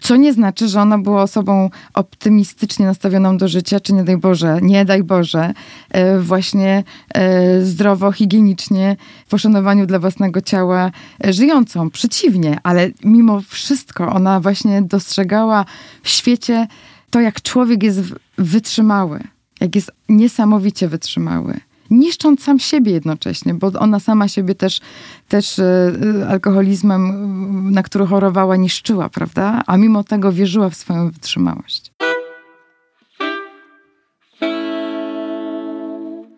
Co 0.00 0.16
nie 0.16 0.32
znaczy, 0.32 0.68
że 0.68 0.80
ona 0.80 0.98
była 0.98 1.22
osobą 1.22 1.70
optymistycznie 1.94 2.86
nastawioną 2.86 3.38
do 3.38 3.48
życia, 3.48 3.80
czy 3.80 3.92
nie 3.92 4.04
daj 4.04 4.16
Boże, 4.16 4.58
nie 4.62 4.84
daj 4.84 5.02
Boże, 5.02 5.54
e, 5.90 6.18
właśnie 6.18 6.84
e, 7.14 7.64
zdrowo, 7.64 8.12
higienicznie, 8.12 8.96
w 9.26 9.30
poszanowaniu 9.30 9.86
dla 9.86 9.98
własnego 9.98 10.40
ciała 10.40 10.90
e, 11.24 11.32
żyjącą. 11.32 11.90
Przeciwnie, 11.90 12.58
ale 12.62 12.90
mimo 13.04 13.40
wszystko 13.48 14.12
ona 14.12 14.40
właśnie 14.40 14.82
dostrzegała 14.82 15.64
w 16.02 16.08
świecie 16.08 16.66
to, 17.10 17.20
jak 17.20 17.42
człowiek 17.42 17.82
jest 17.82 18.00
wytrzymały, 18.38 19.20
jak 19.60 19.74
jest 19.74 19.90
niesamowicie 20.08 20.88
wytrzymały 20.88 21.60
niszcząc 21.90 22.42
sam 22.42 22.58
siebie 22.58 22.92
jednocześnie, 22.92 23.54
bo 23.54 23.72
ona 23.78 24.00
sama 24.00 24.28
siebie 24.28 24.54
też, 24.54 24.80
też 25.28 25.58
e, 25.58 25.92
alkoholizmem, 26.28 27.70
na 27.72 27.82
który 27.82 28.06
chorowała, 28.06 28.56
niszczyła, 28.56 29.08
prawda? 29.08 29.62
A 29.66 29.76
mimo 29.76 30.04
tego 30.04 30.32
wierzyła 30.32 30.70
w 30.70 30.74
swoją 30.74 31.10
wytrzymałość. 31.10 31.92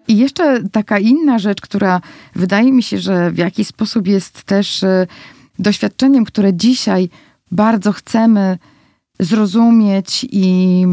I 0.09 0.17
jeszcze 0.17 0.69
taka 0.69 0.99
inna 0.99 1.39
rzecz, 1.39 1.61
która 1.61 2.01
wydaje 2.35 2.73
mi 2.73 2.83
się, 2.83 2.99
że 2.99 3.31
w 3.31 3.39
jakiś 3.39 3.67
sposób 3.67 4.07
jest 4.07 4.43
też 4.43 4.83
e, 4.83 5.07
doświadczeniem, 5.59 6.25
które 6.25 6.55
dzisiaj 6.55 7.09
bardzo 7.51 7.93
chcemy 7.93 8.59
zrozumieć 9.21 10.27
i, 10.31 10.85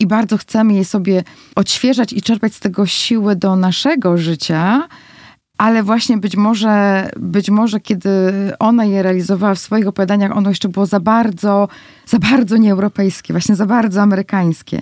i 0.00 0.06
bardzo 0.06 0.36
chcemy 0.36 0.74
je 0.74 0.84
sobie 0.84 1.24
odświeżać 1.56 2.12
i 2.12 2.22
czerpać 2.22 2.54
z 2.54 2.60
tego 2.60 2.86
siły 2.86 3.36
do 3.36 3.56
naszego 3.56 4.18
życia, 4.18 4.88
ale 5.58 5.82
właśnie 5.82 6.16
być 6.18 6.36
może, 6.36 7.08
być 7.16 7.50
może 7.50 7.80
kiedy 7.80 8.10
ona 8.58 8.84
je 8.84 9.02
realizowała 9.02 9.54
w 9.54 9.58
swoich 9.58 9.88
opowiadaniach, 9.88 10.36
ono 10.36 10.48
jeszcze 10.48 10.68
było 10.68 10.86
za 10.86 11.00
bardzo, 11.00 11.68
za 12.06 12.18
bardzo 12.18 12.56
nieeuropejskie, 12.56 13.34
właśnie 13.34 13.56
za 13.56 13.66
bardzo 13.66 14.02
amerykańskie 14.02 14.80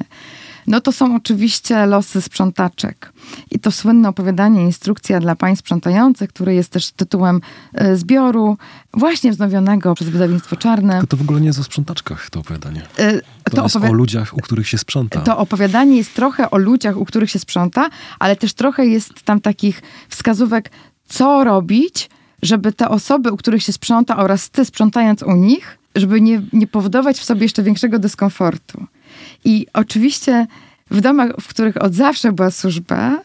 no 0.66 0.80
to 0.80 0.92
są 0.92 1.16
oczywiście 1.16 1.86
losy 1.86 2.22
sprzątaczek. 2.22 3.12
I 3.50 3.58
to 3.58 3.70
słynne 3.70 4.08
opowiadanie 4.08 4.62
Instrukcja 4.62 5.20
dla 5.20 5.36
pań 5.36 5.56
sprzątających, 5.56 6.30
które 6.30 6.54
jest 6.54 6.70
też 6.70 6.90
tytułem 6.90 7.40
e, 7.74 7.96
zbioru, 7.96 8.58
właśnie 8.94 9.32
wznowionego 9.32 9.94
przez 9.94 10.08
wydawnictwo 10.08 10.56
Czarne. 10.56 11.00
To, 11.00 11.06
to 11.06 11.16
w 11.16 11.20
ogóle 11.20 11.40
nie 11.40 11.46
jest 11.46 11.58
o 11.58 11.64
sprzątaczkach, 11.64 12.30
to 12.30 12.40
opowiadanie. 12.40 12.82
E, 12.96 13.20
to, 13.44 13.56
to 13.56 13.62
jest 13.62 13.76
opowi- 13.76 13.90
o 13.90 13.92
ludziach, 13.92 14.36
u 14.36 14.40
których 14.40 14.68
się 14.68 14.78
sprząta. 14.78 15.20
To 15.20 15.38
opowiadanie 15.38 15.96
jest 15.96 16.14
trochę 16.14 16.50
o 16.50 16.58
ludziach, 16.58 16.96
u 16.96 17.04
których 17.04 17.30
się 17.30 17.38
sprząta, 17.38 17.90
ale 18.18 18.36
też 18.36 18.52
trochę 18.52 18.86
jest 18.86 19.22
tam 19.22 19.40
takich 19.40 19.82
wskazówek, 20.08 20.70
co 21.08 21.44
robić, 21.44 22.10
żeby 22.42 22.72
te 22.72 22.88
osoby, 22.88 23.32
u 23.32 23.36
których 23.36 23.62
się 23.62 23.72
sprząta 23.72 24.16
oraz 24.16 24.50
ty 24.50 24.64
sprzątając 24.64 25.22
u 25.22 25.32
nich, 25.32 25.78
żeby 25.94 26.20
nie, 26.20 26.42
nie 26.52 26.66
powodować 26.66 27.18
w 27.18 27.24
sobie 27.24 27.42
jeszcze 27.42 27.62
większego 27.62 27.98
dyskomfortu. 27.98 28.86
I 29.44 29.66
oczywiście 29.72 30.46
w 30.90 31.00
domach, 31.00 31.30
w 31.40 31.48
których 31.48 31.82
od 31.82 31.94
zawsze 31.94 32.32
była 32.32 32.50
służba, 32.50 33.20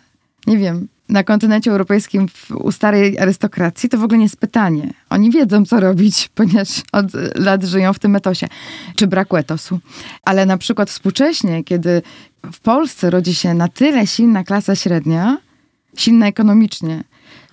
nie 0.47 0.57
wiem, 0.57 0.87
na 1.09 1.23
kontynencie 1.23 1.71
europejskim 1.71 2.27
w, 2.27 2.51
u 2.51 2.71
starej 2.71 3.19
arystokracji, 3.19 3.89
to 3.89 3.97
w 3.97 4.03
ogóle 4.03 4.17
nie 4.17 4.25
jest 4.25 4.37
pytanie. 4.37 4.93
Oni 5.09 5.31
wiedzą, 5.31 5.65
co 5.65 5.79
robić, 5.79 6.29
ponieważ 6.35 6.81
od 6.91 7.05
lat 7.35 7.63
żyją 7.63 7.93
w 7.93 7.99
tym 7.99 8.15
etosie, 8.15 8.47
czy 8.95 9.07
braku 9.07 9.37
etosu. 9.37 9.79
Ale 10.23 10.45
na 10.45 10.57
przykład 10.57 10.89
współcześnie, 10.89 11.63
kiedy 11.63 12.01
w 12.53 12.59
Polsce 12.59 13.09
rodzi 13.09 13.35
się 13.35 13.53
na 13.53 13.67
tyle 13.67 14.07
silna 14.07 14.43
klasa 14.43 14.75
średnia, 14.75 15.37
silna 15.97 16.27
ekonomicznie, 16.27 17.03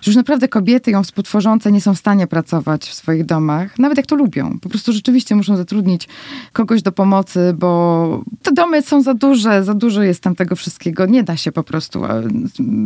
że 0.01 0.11
już 0.11 0.15
naprawdę 0.15 0.47
kobiety 0.47 0.91
ją 0.91 1.03
współtworzące 1.03 1.71
nie 1.71 1.81
są 1.81 1.95
w 1.95 1.97
stanie 1.99 2.27
pracować 2.27 2.89
w 2.89 2.93
swoich 2.93 3.25
domach, 3.25 3.79
nawet 3.79 3.97
jak 3.97 4.05
to 4.05 4.15
lubią. 4.15 4.59
Po 4.59 4.69
prostu 4.69 4.93
rzeczywiście 4.93 5.35
muszą 5.35 5.57
zatrudnić 5.57 6.07
kogoś 6.53 6.81
do 6.81 6.91
pomocy, 6.91 7.53
bo 7.57 8.23
te 8.43 8.51
domy 8.51 8.81
są 8.81 9.01
za 9.01 9.13
duże, 9.13 9.63
za 9.63 9.73
dużo 9.73 10.03
jest 10.03 10.23
tam 10.23 10.35
tego 10.35 10.55
wszystkiego. 10.55 11.05
Nie 11.05 11.23
da 11.23 11.37
się 11.37 11.51
po 11.51 11.63
prostu. 11.63 12.01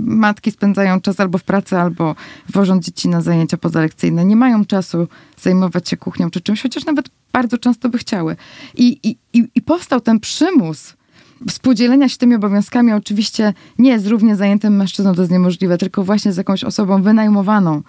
Matki 0.05 0.51
spędzają 0.51 1.01
czas 1.01 1.19
albo 1.19 1.37
w 1.37 1.43
pracy, 1.43 1.77
albo 1.77 2.15
wożą 2.49 2.79
dzieci 2.79 3.09
na 3.09 3.21
zajęcia 3.21 3.57
pozalekcyjne. 3.57 4.25
Nie 4.25 4.35
mają 4.35 4.65
czasu 4.65 5.07
zajmować 5.41 5.89
się 5.89 5.97
kuchnią 5.97 6.29
czy 6.29 6.41
czymś, 6.41 6.61
chociaż 6.61 6.85
nawet 6.85 7.09
bardzo 7.33 7.57
często 7.57 7.89
by 7.89 7.97
chciały. 7.97 8.35
I, 8.75 8.99
i, 9.03 9.17
i 9.55 9.61
powstał 9.61 10.01
ten 10.01 10.19
przymus 10.19 10.93
współdzielenia 11.49 12.09
się 12.09 12.17
tymi 12.17 12.35
obowiązkami 12.35 12.93
oczywiście 12.93 13.53
nie 13.79 13.99
z 13.99 14.07
równie 14.07 14.35
zajętym 14.35 14.75
mężczyzną, 14.75 15.15
to 15.15 15.21
jest 15.21 15.31
niemożliwe, 15.31 15.77
tylko 15.77 16.03
właśnie 16.03 16.33
z 16.33 16.37
jakąś 16.37 16.63
osobą 16.63 17.01
wynajmowaną 17.01 17.81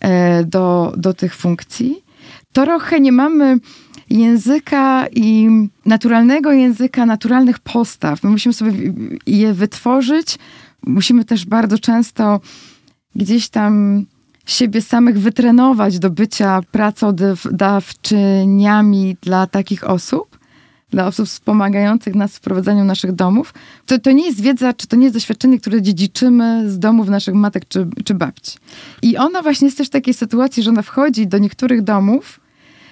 e, 0.00 0.44
do, 0.44 0.92
do 0.96 1.14
tych 1.14 1.34
funkcji. 1.34 2.04
Trochę 2.52 3.00
nie 3.00 3.12
mamy 3.12 3.58
języka 4.10 5.06
i 5.12 5.48
naturalnego 5.86 6.52
języka, 6.52 7.06
naturalnych 7.06 7.58
postaw. 7.58 8.22
My 8.22 8.30
musimy 8.30 8.52
sobie 8.52 8.72
je 9.26 9.54
wytworzyć. 9.54 10.38
Musimy 10.86 11.24
też 11.24 11.46
bardzo 11.46 11.78
często 11.78 12.40
gdzieś 13.14 13.48
tam 13.48 14.04
siebie 14.46 14.82
samych 14.82 15.18
wytrenować 15.18 15.98
do 15.98 16.10
bycia 16.10 16.60
pracodawczyniami 16.72 19.16
dla 19.22 19.46
takich 19.46 19.84
osób, 19.84 20.29
dla 20.90 21.06
osób 21.06 21.26
wspomagających 21.26 22.14
nas 22.14 22.36
w 22.36 22.40
prowadzeniu 22.40 22.84
naszych 22.84 23.12
domów. 23.12 23.54
To, 23.86 23.98
to 23.98 24.12
nie 24.12 24.26
jest 24.26 24.40
wiedza, 24.40 24.72
czy 24.72 24.86
to 24.86 24.96
nie 24.96 25.04
jest 25.04 25.16
doświadczenie, 25.16 25.60
które 25.60 25.82
dziedziczymy 25.82 26.70
z 26.70 26.78
domów 26.78 27.08
naszych 27.08 27.34
matek 27.34 27.68
czy, 27.68 27.86
czy 28.04 28.14
babci. 28.14 28.58
I 29.02 29.16
ona 29.16 29.42
właśnie 29.42 29.66
jest 29.66 29.78
też 29.78 29.86
w 29.86 29.90
takiej 29.90 30.14
sytuacji, 30.14 30.62
że 30.62 30.70
ona 30.70 30.82
wchodzi 30.82 31.26
do 31.26 31.38
niektórych 31.38 31.82
domów, 31.82 32.40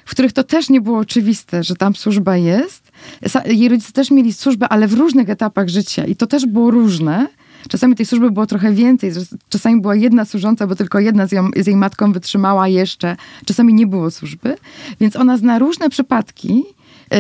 w 0.05 0.11
których 0.11 0.33
to 0.33 0.45
też 0.45 0.71
nie 0.71 0.81
było 0.81 0.99
oczywiste, 0.99 1.65
że 1.65 1.77
tam 1.77 1.95
służba 1.95 2.37
jest. 2.37 2.93
Jej 3.47 3.69
rodzice 3.69 3.93
też 3.93 4.11
mieli 4.11 4.33
służbę, 4.33 4.69
ale 4.69 4.89
w 4.89 4.95
różnych 4.95 5.31
etapach 5.31 5.69
życia 5.69 6.05
i 6.05 6.17
to 6.17 6.27
też 6.27 6.47
było 6.47 6.71
różne. 6.71 7.27
Czasami 7.69 7.95
tej 7.97 8.07
służby 8.07 8.31
było 8.31 8.47
trochę 8.47 8.73
więcej, 8.73 9.13
czasami 9.49 9.81
była 9.81 9.95
jedna 9.95 10.25
służąca, 10.25 10.67
bo 10.67 10.75
tylko 10.77 11.01
jedna 11.01 11.27
z, 11.27 11.33
ją, 11.33 11.51
z 11.57 11.67
jej 11.67 11.77
matką 11.77 12.13
wytrzymała 12.13 12.69
jeszcze, 12.69 13.17
czasami 13.45 13.75
nie 13.75 13.87
było 13.87 14.11
służby. 14.11 14.57
Więc 15.01 15.17
ona 15.17 15.37
zna 15.37 15.59
różne 15.59 15.91
przypadki, 15.91 16.65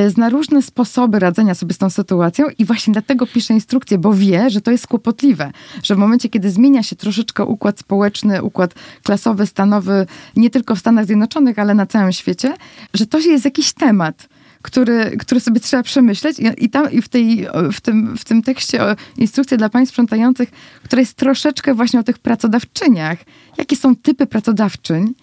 zna 0.08 0.28
różne 0.28 0.62
sposoby 0.62 1.18
radzenia 1.18 1.54
sobie 1.54 1.74
z 1.74 1.78
tą 1.78 1.90
sytuacją 1.90 2.46
i 2.58 2.64
właśnie 2.64 2.92
dlatego 2.92 3.26
pisze 3.26 3.54
instrukcję, 3.54 3.98
bo 3.98 4.14
wie, 4.14 4.50
że 4.50 4.60
to 4.60 4.70
jest 4.70 4.86
kłopotliwe, 4.86 5.52
że 5.82 5.94
w 5.94 5.98
momencie, 5.98 6.28
kiedy 6.28 6.50
zmienia 6.50 6.82
się 6.82 6.96
troszeczkę 6.96 7.44
układ 7.44 7.78
społeczny, 7.78 8.42
układ 8.42 8.74
klasowy, 9.02 9.46
stanowy, 9.46 10.06
nie 10.36 10.50
tylko 10.50 10.74
w 10.74 10.78
Stanach 10.78 11.06
Zjednoczonych, 11.06 11.58
ale 11.58 11.74
na 11.74 11.86
całym 11.86 12.12
świecie, 12.12 12.54
że 12.94 13.06
to 13.06 13.18
jest 13.18 13.44
jakiś 13.44 13.72
temat 13.72 14.28
który, 14.62 15.16
który 15.18 15.40
sobie 15.40 15.60
trzeba 15.60 15.82
przemyśleć. 15.82 16.38
I, 16.38 16.64
i 16.64 16.70
tam 16.70 16.92
i 16.92 17.02
w, 17.02 17.08
tej, 17.08 17.46
w, 17.72 17.80
tym, 17.80 18.16
w 18.16 18.24
tym 18.24 18.42
tekście 18.42 18.80
instrukcja 19.16 19.56
dla 19.56 19.68
pań 19.68 19.86
sprzątających, 19.86 20.50
która 20.84 21.00
jest 21.00 21.14
troszeczkę 21.14 21.74
właśnie 21.74 22.00
o 22.00 22.02
tych 22.02 22.18
pracodawczyniach. 22.18 23.18
Jakie 23.58 23.76
są 23.76 23.96
typy 23.96 24.26
pracodawczyń? 24.26 25.14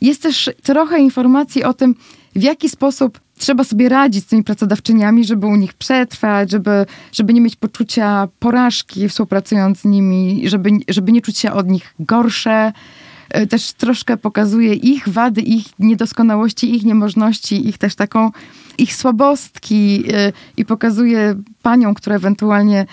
Jest 0.00 0.22
też 0.22 0.50
trochę 0.62 0.98
informacji 0.98 1.64
o 1.64 1.74
tym, 1.74 1.94
w 2.34 2.42
jaki 2.42 2.68
sposób 2.68 3.20
trzeba 3.38 3.64
sobie 3.64 3.88
radzić 3.88 4.24
z 4.24 4.26
tymi 4.26 4.44
pracodawczyniami, 4.44 5.24
żeby 5.24 5.46
u 5.46 5.56
nich 5.56 5.74
przetrwać, 5.74 6.50
żeby, 6.50 6.86
żeby 7.12 7.34
nie 7.34 7.40
mieć 7.40 7.56
poczucia 7.56 8.28
porażki 8.38 9.08
współpracując 9.08 9.80
z 9.80 9.84
nimi, 9.84 10.48
żeby, 10.48 10.70
żeby 10.88 11.12
nie 11.12 11.22
czuć 11.22 11.38
się 11.38 11.52
od 11.52 11.68
nich 11.68 11.94
gorsze. 11.98 12.72
E, 13.30 13.46
też 13.46 13.72
troszkę 13.72 14.16
pokazuje 14.16 14.74
ich 14.74 15.08
wady, 15.08 15.40
ich 15.40 15.66
niedoskonałości, 15.78 16.74
ich 16.76 16.84
niemożności, 16.84 17.68
ich 17.68 17.78
też 17.78 17.94
taką 17.94 18.30
ich 18.78 18.94
słabostki 18.96 20.04
y, 20.28 20.32
i 20.56 20.64
pokazuje 20.64 21.34
paniom, 21.62 21.94
które 21.94 22.16
ewentualnie 22.16 22.86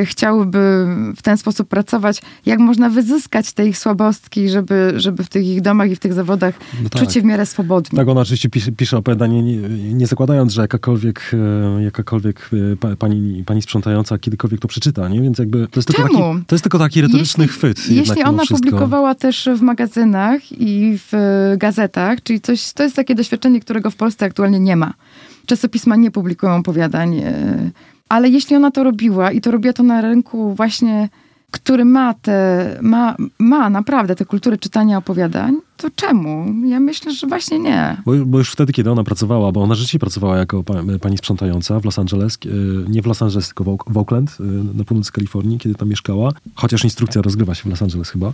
y, 0.00 0.06
chciałyby 0.06 0.86
w 1.16 1.22
ten 1.22 1.36
sposób 1.36 1.68
pracować, 1.68 2.22
jak 2.46 2.58
można 2.58 2.90
wyzyskać 2.90 3.52
te 3.52 3.66
ich 3.66 3.78
słabostki, 3.78 4.48
żeby, 4.48 4.92
żeby 4.96 5.24
w 5.24 5.28
tych 5.28 5.46
ich 5.46 5.60
domach 5.60 5.90
i 5.90 5.96
w 5.96 5.98
tych 5.98 6.12
zawodach 6.12 6.54
no 6.82 6.88
tak. 6.88 7.02
czuć 7.02 7.12
się 7.12 7.20
w 7.20 7.24
miarę 7.24 7.46
swobodnie. 7.46 7.96
Tak, 7.96 8.08
ona 8.08 8.20
oczywiście 8.20 8.48
pisze, 8.48 8.72
pisze 8.72 8.96
opowiadanie, 8.96 9.42
nie, 9.42 9.56
nie 9.94 10.06
zakładając, 10.06 10.52
że 10.52 10.62
jakakolwiek, 10.62 11.30
e, 11.78 11.82
jakakolwiek 11.82 12.50
e, 12.92 12.96
pani, 12.96 13.44
pani 13.46 13.62
sprzątająca 13.62 14.18
kiedykolwiek 14.18 14.60
to 14.60 14.68
przeczyta, 14.68 15.08
nie? 15.08 15.20
Więc 15.20 15.38
jakby 15.38 15.68
to 15.68 15.78
jest, 15.78 15.88
tylko 15.88 16.02
taki, 16.02 16.16
to 16.46 16.54
jest 16.54 16.62
tylko 16.62 16.78
taki 16.78 17.02
retoryczny 17.02 17.44
jeśli, 17.44 17.58
chwyt. 17.58 17.90
Jeśli 17.90 18.22
ona 18.22 18.42
publikowała 18.48 19.14
też 19.14 19.48
w 19.56 19.60
magazynach 19.60 20.52
i 20.52 20.98
w 20.98 21.12
gazetach, 21.58 22.22
czyli 22.22 22.40
coś, 22.40 22.72
to 22.72 22.82
jest 22.82 22.96
takie 22.96 23.14
doświadczenie, 23.14 23.60
którego 23.60 23.90
w 23.90 23.96
Polsce 23.96 24.26
aktualnie 24.26 24.60
nie 24.60 24.76
ma 24.76 24.94
czasopisma 25.50 25.96
nie 25.96 26.10
publikują 26.10 26.56
opowiadań. 26.56 27.18
E, 27.18 27.70
ale 28.08 28.28
jeśli 28.28 28.56
ona 28.56 28.70
to 28.70 28.84
robiła 28.84 29.32
i 29.32 29.40
to 29.40 29.50
robiła 29.50 29.72
to 29.72 29.82
na 29.82 30.00
rynku 30.00 30.54
właśnie, 30.54 31.08
który 31.50 31.84
ma 31.84 32.14
te, 32.14 32.78
ma, 32.82 33.16
ma 33.38 33.70
naprawdę 33.70 34.16
tę 34.16 34.24
kulturę 34.24 34.58
czytania 34.58 34.98
opowiadań, 34.98 35.56
to 35.76 35.88
czemu? 35.96 36.54
Ja 36.66 36.80
myślę, 36.80 37.12
że 37.12 37.26
właśnie 37.26 37.58
nie. 37.58 37.96
Bo, 38.06 38.12
bo, 38.26 38.38
już 38.38 38.52
wtedy, 38.52 38.72
kiedy 38.72 38.90
ona 38.90 39.04
pracowała, 39.04 39.52
bo 39.52 39.62
ona 39.62 39.74
rzeczywiście 39.74 39.98
pracowała 39.98 40.36
jako 40.36 40.64
pani 41.00 41.18
sprzątająca 41.18 41.80
w 41.80 41.84
Los 41.84 41.98
Angeles, 41.98 42.38
e, 42.46 42.48
nie 42.90 43.02
w 43.02 43.06
Los 43.06 43.22
Angeles, 43.22 43.46
tylko 43.46 43.76
w 43.86 43.98
Oakland, 43.98 44.38
e, 44.40 44.42
na 44.76 44.84
północy 44.84 45.12
Kalifornii, 45.12 45.58
kiedy 45.58 45.74
tam 45.74 45.88
mieszkała, 45.88 46.32
chociaż 46.54 46.84
instrukcja 46.84 47.22
rozgrywa 47.22 47.54
się 47.54 47.62
w 47.62 47.66
Los 47.66 47.82
Angeles 47.82 48.10
chyba, 48.10 48.32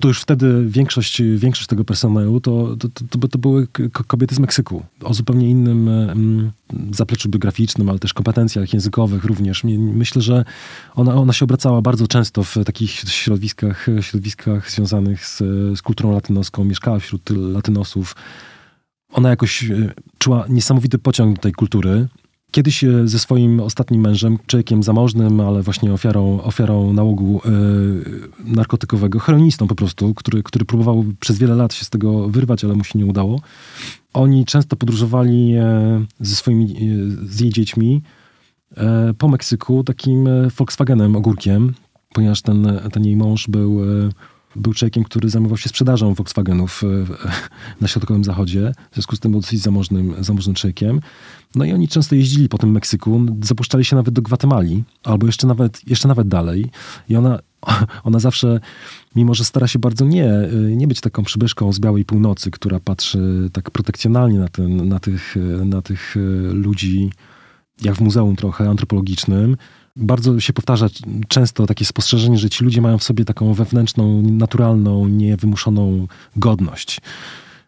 to 0.00 0.08
już 0.08 0.20
wtedy 0.20 0.66
większość, 0.66 1.22
większość 1.22 1.66
tego 1.66 1.84
personelu 1.84 2.40
to, 2.40 2.76
to, 2.76 2.88
to, 3.20 3.28
to 3.28 3.38
były 3.38 3.66
kobiety 4.06 4.34
z 4.34 4.38
Meksyku, 4.38 4.82
o 5.04 5.14
zupełnie 5.14 5.50
innym 5.50 5.90
zapleczu 6.90 7.28
biograficznym, 7.28 7.88
ale 7.88 7.98
też 7.98 8.14
kompetencjach 8.14 8.72
językowych 8.72 9.24
również. 9.24 9.64
Myślę, 9.78 10.22
że 10.22 10.44
ona, 10.94 11.14
ona 11.14 11.32
się 11.32 11.44
obracała 11.44 11.82
bardzo 11.82 12.06
często 12.06 12.42
w 12.42 12.55
takich 12.64 12.90
środowiskach, 12.90 13.86
środowiskach 14.00 14.70
związanych 14.70 15.26
z, 15.26 15.38
z 15.78 15.82
kulturą 15.82 16.12
latynoską, 16.12 16.64
mieszkała 16.64 16.98
wśród 16.98 17.30
latynosów. 17.30 18.14
Ona 19.12 19.30
jakoś 19.30 19.64
e, 19.64 19.92
czuła 20.18 20.44
niesamowity 20.48 20.98
pociąg 20.98 21.36
do 21.36 21.42
tej 21.42 21.52
kultury. 21.52 22.08
Kiedyś 22.50 22.84
e, 22.84 23.08
ze 23.08 23.18
swoim 23.18 23.60
ostatnim 23.60 24.00
mężem, 24.00 24.38
człowiekiem 24.46 24.82
zamożnym, 24.82 25.40
ale 25.40 25.62
właśnie 25.62 25.92
ofiarą, 25.92 26.42
ofiarą 26.42 26.92
nałogu 26.92 27.40
e, 27.44 27.50
narkotykowego, 28.44 29.18
heroinistą 29.18 29.66
po 29.66 29.74
prostu, 29.74 30.14
który, 30.14 30.42
który 30.42 30.64
próbował 30.64 31.04
przez 31.20 31.38
wiele 31.38 31.54
lat 31.54 31.74
się 31.74 31.84
z 31.84 31.90
tego 31.90 32.28
wyrwać, 32.28 32.64
ale 32.64 32.74
mu 32.74 32.84
się 32.84 32.98
nie 32.98 33.06
udało. 33.06 33.40
Oni 34.12 34.44
często 34.44 34.76
podróżowali 34.76 35.54
ze 36.20 36.36
swoimi, 36.36 36.90
z 37.22 37.40
jej 37.40 37.50
dziećmi 37.50 38.02
po 39.18 39.28
Meksyku 39.28 39.84
takim 39.84 40.28
Volkswagenem 40.58 41.16
ogórkiem, 41.16 41.74
ponieważ 42.16 42.42
ten, 42.42 42.80
ten 42.92 43.04
jej 43.04 43.16
mąż 43.16 43.46
był 43.48 43.80
był 44.56 44.74
człowiekiem, 44.74 45.04
który 45.04 45.30
zajmował 45.30 45.56
się 45.56 45.68
sprzedażą 45.68 46.14
Volkswagenów 46.14 46.82
e, 46.84 46.86
na 47.80 47.88
Środkowym 47.88 48.24
Zachodzie. 48.24 48.72
W 48.90 48.94
związku 48.94 49.16
z 49.16 49.20
tym 49.20 49.30
był 49.30 49.40
dosyć 49.40 49.60
zamożnym, 49.60 50.14
zamożnym 50.20 50.54
człowiekiem. 50.54 51.00
No 51.54 51.64
i 51.64 51.72
oni 51.72 51.88
często 51.88 52.14
jeździli 52.14 52.48
po 52.48 52.58
tym 52.58 52.70
Meksyku, 52.70 53.26
zapuszczali 53.42 53.84
się 53.84 53.96
nawet 53.96 54.14
do 54.14 54.22
Gwatemali, 54.22 54.84
albo 55.04 55.26
jeszcze 55.26 55.46
nawet, 55.46 55.88
jeszcze 55.88 56.08
nawet 56.08 56.28
dalej. 56.28 56.70
I 57.08 57.16
ona, 57.16 57.38
ona 58.04 58.18
zawsze, 58.18 58.60
mimo 59.16 59.34
że 59.34 59.44
stara 59.44 59.66
się 59.66 59.78
bardzo 59.78 60.04
nie, 60.04 60.30
e, 60.30 60.48
nie 60.76 60.88
być 60.88 61.00
taką 61.00 61.24
przybyszką 61.24 61.72
z 61.72 61.80
białej 61.80 62.04
północy, 62.04 62.50
która 62.50 62.80
patrzy 62.80 63.50
tak 63.52 63.70
protekcjonalnie 63.70 64.38
na, 64.38 64.48
ten, 64.48 64.88
na, 64.88 64.98
tych, 64.98 65.36
e, 65.36 65.64
na 65.64 65.82
tych 65.82 66.16
ludzi, 66.52 67.10
jak 67.82 67.94
w 67.94 68.00
muzeum 68.00 68.36
trochę 68.36 68.68
antropologicznym, 68.70 69.56
bardzo 69.96 70.40
się 70.40 70.52
powtarza 70.52 70.88
często 71.28 71.66
takie 71.66 71.84
spostrzeżenie, 71.84 72.38
że 72.38 72.50
ci 72.50 72.64
ludzie 72.64 72.82
mają 72.82 72.98
w 72.98 73.02
sobie 73.02 73.24
taką 73.24 73.54
wewnętrzną, 73.54 74.22
naturalną, 74.22 75.08
niewymuszoną 75.08 76.06
godność, 76.36 77.00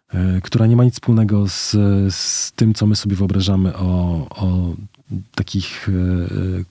e, 0.09 0.41
która 0.41 0.67
nie 0.67 0.77
ma 0.77 0.85
nic 0.85 0.95
wspólnego 0.95 1.49
z, 1.49 1.77
z 2.15 2.53
tym, 2.53 2.75
co 2.75 2.87
my 2.87 2.97
sobie 2.97 3.17
wyobrażamy 3.17 3.77
o, 3.77 4.27
o 4.31 4.75
takich 5.35 5.89
e, 5.89 5.93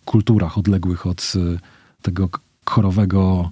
kulturach 0.06 0.58
odległych 0.58 1.08
od 1.08 1.34
e, 1.36 1.60
tego 2.02 2.30
chorowego, 2.66 3.52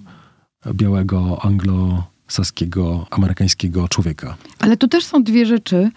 białego, 0.74 1.44
anglosaskiego, 1.44 3.06
amerykańskiego 3.10 3.88
człowieka. 3.88 4.36
Ale 4.58 4.76
tu 4.76 4.88
też 4.88 5.04
są 5.04 5.22
dwie 5.22 5.46
rzeczy. 5.46 5.90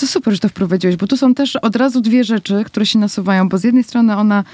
To 0.00 0.06
super, 0.06 0.34
że 0.34 0.40
to 0.40 0.48
wprowadziłeś, 0.48 0.96
bo 0.96 1.06
tu 1.06 1.16
są 1.16 1.34
też 1.34 1.56
od 1.56 1.76
razu 1.76 2.00
dwie 2.00 2.24
rzeczy, 2.24 2.64
które 2.64 2.86
się 2.86 2.98
nasuwają, 2.98 3.48
bo 3.48 3.58
z 3.58 3.64
jednej 3.64 3.84
strony 3.84 4.16
ona 4.16 4.44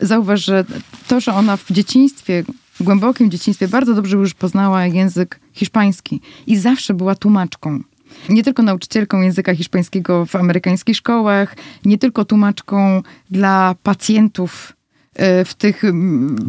zauważ, 0.00 0.44
że 0.44 0.64
to, 1.08 1.20
że 1.20 1.34
ona 1.34 1.56
w 1.56 1.72
dzieciństwie, 1.72 2.44
w 2.74 2.82
głębokim 2.82 3.30
dzieciństwie 3.30 3.68
bardzo 3.68 3.94
dobrze 3.94 4.16
już 4.16 4.34
poznała 4.34 4.86
język 4.86 5.40
hiszpański 5.52 6.20
i 6.46 6.56
zawsze 6.56 6.94
była 6.94 7.14
tłumaczką. 7.14 7.80
Nie 8.28 8.42
tylko 8.42 8.62
nauczycielką 8.62 9.20
języka 9.20 9.54
hiszpańskiego 9.54 10.26
w 10.26 10.36
amerykańskich 10.36 10.96
szkołach, 10.96 11.56
nie 11.84 11.98
tylko 11.98 12.24
tłumaczką 12.24 13.02
dla 13.30 13.74
pacjentów 13.82 14.72
e, 15.14 15.44
w 15.44 15.54
tych... 15.54 15.82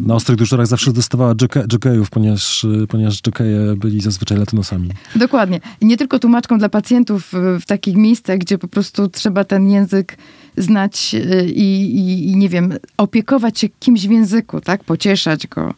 Na 0.06 0.14
ostrych 0.14 0.38
dyżurach 0.38 0.66
zawsze 0.66 0.92
dostawała 0.92 1.34
jokejów, 1.72 2.10
ponieważ, 2.10 2.66
ponieważ 2.88 3.22
jokeje 3.26 3.76
byli 3.76 4.00
zazwyczaj 4.00 4.38
latynosami. 4.38 4.90
Dokładnie. 5.16 5.60
Nie 5.82 5.96
tylko 5.96 6.18
tłumaczką 6.18 6.58
dla 6.58 6.68
pacjentów 6.68 7.32
w 7.60 7.66
takich 7.66 7.96
miejscach, 7.96 8.38
gdzie 8.38 8.58
po 8.58 8.68
prostu 8.68 9.08
trzeba 9.08 9.44
ten 9.44 9.68
język 9.68 10.16
znać 10.56 11.14
y, 11.14 11.46
i, 11.50 11.96
i, 11.98 12.30
i, 12.30 12.36
nie 12.36 12.48
wiem, 12.48 12.74
opiekować 12.96 13.58
się 13.58 13.68
kimś 13.68 14.06
w 14.06 14.10
języku, 14.10 14.60
tak? 14.60 14.84
Pocieszać 14.84 15.46
go. 15.46 15.74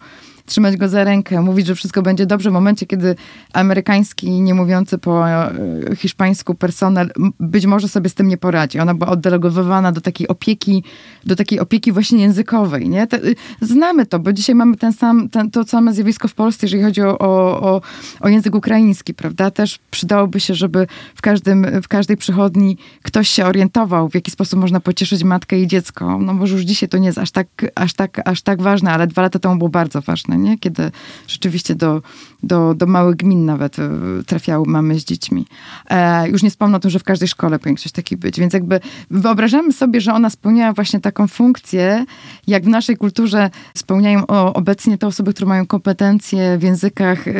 Trzymać 0.48 0.76
go 0.76 0.88
za 0.88 1.04
rękę, 1.04 1.42
mówić, 1.42 1.66
że 1.66 1.74
wszystko 1.74 2.02
będzie 2.02 2.26
dobrze 2.26 2.50
w 2.50 2.52
momencie, 2.52 2.86
kiedy 2.86 3.16
amerykański, 3.52 4.30
nie 4.30 4.54
mówiący 4.54 4.98
po 4.98 5.30
e, 5.30 5.52
hiszpańsku 5.96 6.54
personel 6.54 7.10
być 7.40 7.66
może 7.66 7.88
sobie 7.88 8.08
z 8.08 8.14
tym 8.14 8.28
nie 8.28 8.36
poradzi. 8.36 8.80
Ona 8.80 8.94
była 8.94 9.10
oddelegowana 9.10 9.92
do 9.92 10.00
takiej 10.00 10.28
opieki, 10.28 10.84
do 11.26 11.36
takiej 11.36 11.60
opieki 11.60 11.92
właśnie 11.92 12.22
językowej, 12.22 12.88
nie? 12.88 13.06
Te, 13.06 13.20
znamy 13.60 14.06
to, 14.06 14.18
bo 14.18 14.32
dzisiaj 14.32 14.54
mamy 14.54 14.76
ten 14.76 14.92
sam, 14.92 15.28
ten, 15.28 15.50
to 15.50 15.64
same 15.64 15.92
zjawisko 15.92 16.28
w 16.28 16.34
Polsce, 16.34 16.66
jeżeli 16.66 16.82
chodzi 16.82 17.02
o, 17.02 17.18
o, 17.18 17.80
o 18.20 18.28
język 18.28 18.54
ukraiński, 18.54 19.14
prawda? 19.14 19.50
Też 19.50 19.78
przydałoby 19.90 20.40
się, 20.40 20.54
żeby 20.54 20.86
w, 21.14 21.22
każdym, 21.22 21.66
w 21.82 21.88
każdej 21.88 22.16
przychodni 22.16 22.76
ktoś 23.02 23.28
się 23.28 23.44
orientował, 23.44 24.08
w 24.08 24.14
jaki 24.14 24.30
sposób 24.30 24.60
można 24.60 24.80
pocieszyć 24.80 25.24
matkę 25.24 25.58
i 25.60 25.66
dziecko. 25.66 26.18
No 26.18 26.34
może 26.34 26.54
już 26.54 26.62
dzisiaj 26.62 26.88
to 26.88 26.98
nie 26.98 27.06
jest 27.06 27.18
aż 27.18 27.30
tak, 27.30 27.46
aż 27.74 27.94
tak, 27.94 28.28
aż 28.28 28.42
tak 28.42 28.62
ważne, 28.62 28.92
ale 28.92 29.06
dwa 29.06 29.22
lata 29.22 29.38
temu 29.38 29.56
było 29.56 29.70
bardzo 29.70 30.00
ważne, 30.00 30.37
nie? 30.38 30.58
Kiedy 30.58 30.90
rzeczywiście 31.26 31.74
do, 31.74 32.02
do, 32.42 32.74
do 32.74 32.86
małych 32.86 33.16
gmin 33.16 33.44
nawet 33.44 33.78
e, 33.78 33.90
trafiały 34.26 34.64
mamy 34.66 35.00
z 35.00 35.04
dziećmi. 35.04 35.46
E, 35.90 36.28
już 36.28 36.42
nie 36.42 36.50
wspomnę 36.50 36.76
o 36.76 36.80
tym, 36.80 36.90
że 36.90 36.98
w 36.98 37.04
każdej 37.04 37.28
szkole 37.28 37.58
powinien 37.58 37.76
coś 37.76 37.92
taki 37.92 38.16
być. 38.16 38.40
Więc 38.40 38.52
jakby 38.52 38.80
wyobrażamy 39.10 39.72
sobie, 39.72 40.00
że 40.00 40.12
ona 40.12 40.30
spełniała 40.30 40.72
właśnie 40.72 41.00
taką 41.00 41.28
funkcję, 41.28 42.04
jak 42.46 42.64
w 42.64 42.68
naszej 42.68 42.96
kulturze 42.96 43.50
spełniają 43.74 44.26
obecnie 44.54 44.98
te 44.98 45.06
osoby, 45.06 45.34
które 45.34 45.48
mają 45.48 45.66
kompetencje 45.66 46.58
w 46.58 46.62
językach 46.62 47.28
e, 47.28 47.32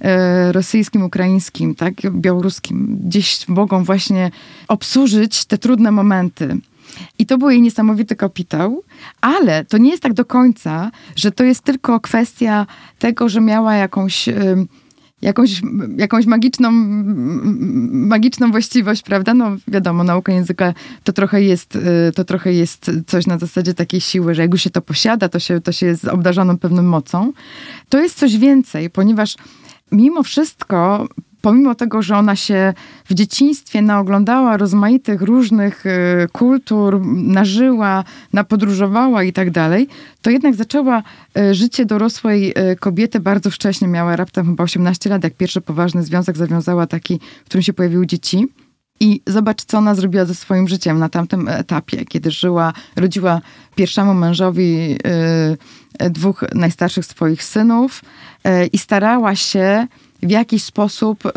e, 0.00 0.52
rosyjskim, 0.52 1.02
ukraińskim, 1.02 1.74
tak, 1.74 1.94
białoruskim. 2.10 2.98
Gdzieś 3.06 3.48
mogą 3.48 3.84
właśnie 3.84 4.30
obsłużyć 4.68 5.44
te 5.44 5.58
trudne 5.58 5.90
momenty. 5.90 6.58
I 7.18 7.26
to 7.26 7.38
był 7.38 7.50
jej 7.50 7.62
niesamowity 7.62 8.16
kapitał, 8.16 8.82
ale 9.20 9.64
to 9.64 9.78
nie 9.78 9.90
jest 9.90 10.02
tak 10.02 10.12
do 10.12 10.24
końca, 10.24 10.90
że 11.16 11.32
to 11.32 11.44
jest 11.44 11.60
tylko 11.60 12.00
kwestia 12.00 12.66
tego, 12.98 13.28
że 13.28 13.40
miała 13.40 13.74
jakąś 13.74 14.28
jakąś, 15.22 15.62
jakąś 15.96 16.26
magiczną, 16.26 16.70
magiczną 17.92 18.50
właściwość, 18.50 19.02
prawda? 19.02 19.34
No 19.34 19.56
wiadomo, 19.68 20.04
nauka 20.04 20.32
języka 20.32 20.74
to 21.04 21.12
trochę 21.12 21.42
jest, 21.42 21.76
y, 21.76 22.12
to 22.14 22.24
trochę 22.24 22.52
jest 22.52 22.90
coś 23.06 23.26
na 23.26 23.38
zasadzie 23.38 23.74
takiej 23.74 24.00
siły, 24.00 24.34
że 24.34 24.42
jak 24.42 24.52
już 24.52 24.62
się 24.62 24.70
to 24.70 24.82
posiada, 24.82 25.28
to 25.28 25.38
się, 25.38 25.60
to 25.60 25.72
się 25.72 25.86
jest 25.86 26.04
obdarzoną 26.04 26.58
pewną 26.58 26.82
mocą. 26.82 27.32
To 27.88 28.00
jest 28.00 28.18
coś 28.18 28.36
więcej, 28.36 28.90
ponieważ 28.90 29.36
mimo 29.92 30.22
wszystko 30.22 31.08
pomimo 31.46 31.74
tego, 31.74 32.02
że 32.02 32.16
ona 32.16 32.36
się 32.36 32.74
w 33.04 33.14
dzieciństwie 33.14 33.82
naoglądała 33.82 34.56
rozmaitych 34.56 35.22
różnych 35.22 35.86
y, 35.86 35.90
kultur, 36.32 37.00
nażyła, 37.06 38.04
napodróżowała 38.32 39.22
i 39.22 39.32
tak 39.32 39.50
dalej, 39.50 39.88
to 40.22 40.30
jednak 40.30 40.54
zaczęła 40.54 41.02
y, 41.38 41.54
życie 41.54 41.86
dorosłej 41.86 42.50
y, 42.72 42.76
kobiety 42.76 43.20
bardzo 43.20 43.50
wcześnie. 43.50 43.88
Miała 43.88 44.16
raptem 44.16 44.46
chyba 44.46 44.64
18 44.64 45.10
lat, 45.10 45.24
jak 45.24 45.34
pierwszy 45.34 45.60
poważny 45.60 46.02
związek 46.02 46.36
zawiązała 46.36 46.86
taki, 46.86 47.20
w 47.42 47.44
którym 47.44 47.62
się 47.62 47.72
pojawiły 47.72 48.06
dzieci. 48.06 48.46
I 49.00 49.20
zobacz, 49.26 49.64
co 49.64 49.78
ona 49.78 49.94
zrobiła 49.94 50.24
ze 50.24 50.34
swoim 50.34 50.68
życiem 50.68 50.98
na 50.98 51.08
tamtym 51.08 51.48
etapie, 51.48 52.04
kiedy 52.04 52.30
żyła, 52.30 52.72
rodziła 52.96 53.40
pierwszemu 53.74 54.14
mężowi 54.14 54.96
dwóch 56.10 56.44
najstarszych 56.54 57.06
swoich 57.06 57.42
synów 57.42 58.02
i 58.72 58.78
starała 58.78 59.34
się 59.34 59.86
w 60.22 60.30
jakiś 60.30 60.62
sposób 60.62 61.26
y, 61.26 61.30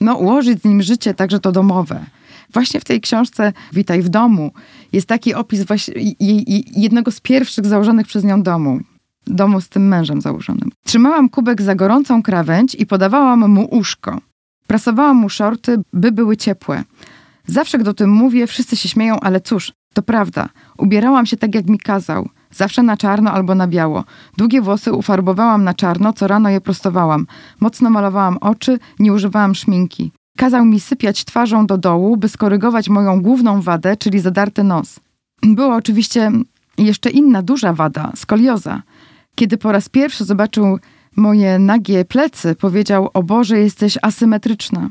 no, 0.00 0.14
ułożyć 0.14 0.60
z 0.60 0.64
nim 0.64 0.82
życie, 0.82 1.14
także 1.14 1.40
to 1.40 1.52
domowe. 1.52 2.04
Właśnie 2.52 2.80
w 2.80 2.84
tej 2.84 3.00
książce 3.00 3.52
Witaj 3.72 4.02
w 4.02 4.08
domu 4.08 4.52
jest 4.92 5.06
taki 5.06 5.34
opis 5.34 5.62
właśnie 5.62 5.94
jednego 6.76 7.10
z 7.10 7.20
pierwszych 7.20 7.66
założonych 7.66 8.06
przez 8.06 8.24
nią 8.24 8.42
domu. 8.42 8.80
Domu 9.26 9.60
z 9.60 9.68
tym 9.68 9.88
mężem 9.88 10.20
założonym. 10.20 10.70
Trzymałam 10.84 11.28
kubek 11.28 11.62
za 11.62 11.74
gorącą 11.74 12.22
krawędź 12.22 12.74
i 12.74 12.86
podawałam 12.86 13.50
mu 13.50 13.64
uszko. 13.70 14.20
Prasowałam 14.66 15.16
mu 15.16 15.28
szorty, 15.28 15.78
by 15.92 16.12
były 16.12 16.36
ciepłe. 16.36 16.84
Zawsze, 17.46 17.78
gdy 17.78 17.90
o 17.90 17.94
tym 17.94 18.10
mówię, 18.10 18.46
wszyscy 18.46 18.76
się 18.76 18.88
śmieją, 18.88 19.20
ale 19.20 19.40
cóż, 19.40 19.72
to 19.94 20.02
prawda. 20.02 20.48
Ubierałam 20.78 21.26
się 21.26 21.36
tak, 21.36 21.54
jak 21.54 21.66
mi 21.66 21.78
kazał. 21.78 22.28
Zawsze 22.50 22.82
na 22.82 22.96
czarno 22.96 23.32
albo 23.32 23.54
na 23.54 23.66
biało. 23.66 24.04
Długie 24.36 24.62
włosy 24.62 24.92
ufarbowałam 24.92 25.64
na 25.64 25.74
czarno, 25.74 26.12
co 26.12 26.26
rano 26.26 26.48
je 26.48 26.60
prostowałam. 26.60 27.26
Mocno 27.60 27.90
malowałam 27.90 28.38
oczy, 28.40 28.78
nie 28.98 29.12
używałam 29.12 29.54
szminki. 29.54 30.12
Kazał 30.38 30.64
mi 30.64 30.80
sypiać 30.80 31.24
twarzą 31.24 31.66
do 31.66 31.78
dołu, 31.78 32.16
by 32.16 32.28
skorygować 32.28 32.88
moją 32.88 33.22
główną 33.22 33.60
wadę, 33.60 33.96
czyli 33.96 34.20
zadarty 34.20 34.64
nos. 34.64 35.00
Była 35.42 35.76
oczywiście 35.76 36.32
jeszcze 36.78 37.10
inna 37.10 37.42
duża 37.42 37.72
wada, 37.72 38.12
skolioza. 38.16 38.82
Kiedy 39.34 39.58
po 39.58 39.72
raz 39.72 39.88
pierwszy 39.88 40.24
zobaczył 40.24 40.78
moje 41.16 41.58
nagie 41.58 42.04
plecy, 42.04 42.54
powiedział: 42.54 43.10
O 43.14 43.22
Boże, 43.22 43.58
jesteś 43.58 43.98
asymetryczna. 44.02 44.90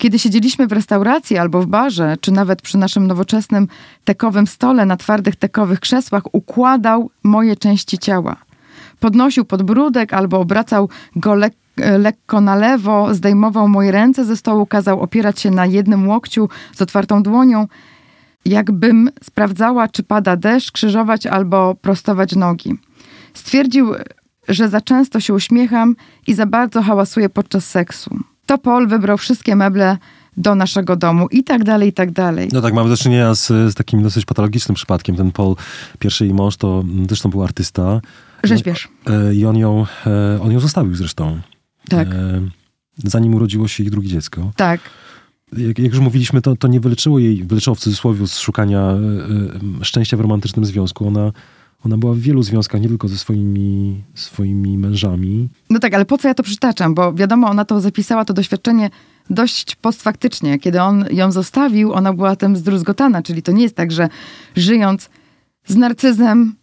Kiedy 0.00 0.18
siedzieliśmy 0.18 0.66
w 0.66 0.72
restauracji 0.72 1.38
albo 1.38 1.62
w 1.62 1.66
barze, 1.66 2.16
czy 2.20 2.32
nawet 2.32 2.62
przy 2.62 2.78
naszym 2.78 3.06
nowoczesnym 3.06 3.68
tekowym 4.04 4.46
stole 4.46 4.86
na 4.86 4.96
twardych 4.96 5.36
tekowych 5.36 5.80
krzesłach, 5.80 6.22
układał 6.34 7.10
moje 7.22 7.56
części 7.56 7.98
ciała. 7.98 8.36
Podnosił 9.00 9.44
podbródek 9.44 10.12
albo 10.12 10.40
obracał 10.40 10.88
go 11.16 11.34
lek 11.34 11.54
lekko 11.76 12.40
na 12.40 12.54
lewo, 12.54 13.14
zdejmował 13.14 13.68
moje 13.68 13.92
ręce 13.92 14.24
ze 14.24 14.36
stołu, 14.36 14.66
kazał 14.66 15.00
opierać 15.00 15.40
się 15.40 15.50
na 15.50 15.66
jednym 15.66 16.08
łokciu 16.08 16.48
z 16.74 16.82
otwartą 16.82 17.22
dłonią, 17.22 17.66
jakbym 18.44 19.10
sprawdzała, 19.22 19.88
czy 19.88 20.02
pada 20.02 20.36
deszcz, 20.36 20.72
krzyżować 20.72 21.26
albo 21.26 21.74
prostować 21.74 22.36
nogi. 22.36 22.74
Stwierdził, 23.34 23.94
że 24.48 24.68
za 24.68 24.80
często 24.80 25.20
się 25.20 25.34
uśmiecham 25.34 25.96
i 26.26 26.34
za 26.34 26.46
bardzo 26.46 26.82
hałasuję 26.82 27.28
podczas 27.28 27.64
seksu 27.70 28.29
to 28.50 28.58
Paul 28.58 28.88
wybrał 28.88 29.18
wszystkie 29.18 29.56
meble 29.56 29.98
do 30.36 30.54
naszego 30.54 30.96
domu 30.96 31.28
i 31.30 31.44
tak 31.44 31.64
dalej, 31.64 31.88
i 31.88 31.92
tak 31.92 32.10
dalej. 32.10 32.48
No 32.52 32.60
tak, 32.60 32.74
mamy 32.74 32.90
do 32.90 32.96
czynienia 32.96 33.34
z, 33.34 33.46
z 33.46 33.74
takim 33.74 34.02
dosyć 34.02 34.24
patologicznym 34.24 34.74
przypadkiem. 34.74 35.16
Ten 35.16 35.32
Paul, 35.32 35.56
pierwszy 35.98 36.24
jej 36.24 36.34
mąż, 36.34 36.56
to 36.56 36.84
zresztą 37.08 37.30
był 37.30 37.42
artysta. 37.42 38.00
Rzeźbiarz. 38.42 38.88
E, 39.06 39.34
I 39.34 39.46
on 39.46 39.56
ją, 39.56 39.86
e, 40.06 40.40
on 40.42 40.52
ją 40.52 40.60
zostawił 40.60 40.94
zresztą. 40.94 41.40
Tak. 41.88 42.08
E, 42.08 42.40
zanim 42.96 43.34
urodziło 43.34 43.68
się 43.68 43.84
ich 43.84 43.90
drugie 43.90 44.08
dziecko. 44.08 44.52
Tak. 44.56 44.80
Jak, 45.56 45.78
jak 45.78 45.92
już 45.92 46.00
mówiliśmy, 46.00 46.42
to, 46.42 46.56
to 46.56 46.68
nie 46.68 46.80
wyleczyło 46.80 47.18
jej, 47.18 47.44
wyleczyło 47.44 47.74
w 47.74 47.80
cudzysłowie 47.80 48.26
z 48.26 48.38
szukania 48.38 48.94
szczęścia 49.82 50.16
w 50.16 50.20
romantycznym 50.20 50.64
związku. 50.64 51.08
Ona 51.08 51.32
ona 51.84 51.98
była 51.98 52.14
w 52.14 52.18
wielu 52.18 52.42
związkach, 52.42 52.80
nie 52.80 52.88
tylko 52.88 53.08
ze 53.08 53.18
swoimi, 53.18 54.02
swoimi 54.14 54.78
mężami. 54.78 55.48
No 55.70 55.78
tak, 55.78 55.94
ale 55.94 56.04
po 56.04 56.18
co 56.18 56.28
ja 56.28 56.34
to 56.34 56.42
przytaczam? 56.42 56.94
Bo 56.94 57.12
wiadomo, 57.12 57.50
ona 57.50 57.64
to 57.64 57.80
zapisała, 57.80 58.24
to 58.24 58.34
doświadczenie 58.34 58.90
dość 59.30 59.76
postfaktycznie. 59.76 60.58
Kiedy 60.58 60.82
on 60.82 61.04
ją 61.10 61.32
zostawił, 61.32 61.92
ona 61.92 62.12
była 62.12 62.36
tym 62.36 62.56
zdruzgotana, 62.56 63.22
czyli 63.22 63.42
to 63.42 63.52
nie 63.52 63.62
jest 63.62 63.76
tak, 63.76 63.92
że 63.92 64.08
żyjąc 64.56 65.10
z 65.66 65.76
narcyzem, 65.76 66.54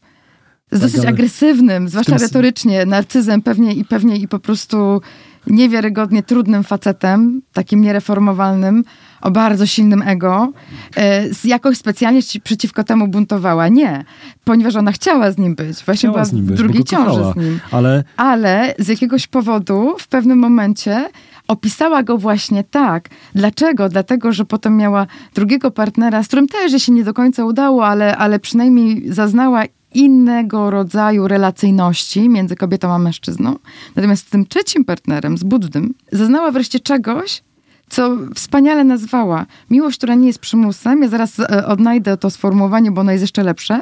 z 0.67 0.69
tak, 0.69 0.79
dosyć 0.79 1.05
agresywnym, 1.05 1.89
zwłaszcza 1.89 2.15
tym... 2.15 2.21
retorycznie, 2.21 2.85
narcyzem 2.85 3.41
pewnie 3.41 3.73
i 3.73 3.85
pewnie 3.85 4.17
i 4.17 4.27
po 4.27 4.39
prostu 4.39 5.01
niewiarygodnie 5.47 6.23
trudnym 6.23 6.63
facetem, 6.63 7.41
takim 7.53 7.81
niereformowalnym, 7.81 8.83
o 9.21 9.31
bardzo 9.31 9.65
silnym 9.65 10.01
ego, 10.01 10.51
e, 10.97 11.23
jakoś 11.43 11.77
specjalnie 11.77 12.21
przeciwko 12.43 12.83
temu 12.83 13.07
buntowała. 13.07 13.67
Nie, 13.67 14.05
ponieważ 14.43 14.75
ona 14.75 14.91
chciała 14.91 15.31
z 15.31 15.37
nim 15.37 15.55
być. 15.55 15.83
Właśnie 15.85 16.09
była 16.09 16.23
w 16.25 16.31
być, 16.31 16.57
drugiej 16.57 16.83
ciąży 16.83 17.21
z 17.33 17.35
nim. 17.35 17.59
Ale... 17.71 18.03
Ale 18.17 18.73
z 18.79 18.87
jakiegoś 18.87 19.27
powodu 19.27 19.95
w 19.99 20.07
pewnym 20.07 20.39
momencie 20.39 21.09
opisała 21.47 22.03
go 22.03 22.17
właśnie 22.17 22.63
tak. 22.63 23.09
Dlaczego? 23.35 23.89
Dlatego, 23.89 24.31
że 24.31 24.45
potem 24.45 24.77
miała 24.77 25.07
drugiego 25.33 25.71
partnera, 25.71 26.23
z 26.23 26.27
którym 26.27 26.47
też 26.47 26.83
się 26.83 26.91
nie 26.91 27.03
do 27.03 27.13
końca 27.13 27.45
udało, 27.45 27.87
ale, 27.87 28.17
ale 28.17 28.39
przynajmniej 28.39 29.13
zaznała 29.13 29.63
innego 29.93 30.71
rodzaju 30.71 31.27
relacyjności 31.27 32.29
między 32.29 32.55
kobietą 32.55 32.93
a 32.93 32.99
mężczyzną. 32.99 33.55
Natomiast 33.95 34.27
z 34.27 34.29
tym 34.29 34.45
trzecim 34.45 34.85
partnerem, 34.85 35.37
z 35.37 35.43
Buddym, 35.43 35.93
zaznała 36.11 36.51
wreszcie 36.51 36.79
czegoś, 36.79 37.43
co 37.89 38.17
wspaniale 38.35 38.83
nazwała. 38.83 39.45
Miłość, 39.69 39.97
która 39.97 40.15
nie 40.15 40.27
jest 40.27 40.39
przymusem. 40.39 41.01
Ja 41.01 41.07
zaraz 41.07 41.39
e, 41.39 41.65
odnajdę 41.65 42.17
to 42.17 42.29
sformułowanie, 42.29 42.91
bo 42.91 43.01
ono 43.01 43.11
jest 43.11 43.21
jeszcze 43.21 43.43
lepsze. 43.43 43.81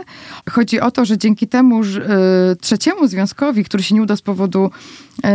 Chodzi 0.49 0.79
o 0.79 0.91
to, 0.91 1.05
że 1.05 1.17
dzięki 1.17 1.47
temu 1.47 1.81
y, 1.83 1.85
trzeciemu 2.61 3.07
związkowi, 3.07 3.63
który 3.63 3.83
się 3.83 3.95
nie 3.95 4.01
uda 4.01 4.15
z 4.15 4.21
powodu, 4.21 4.71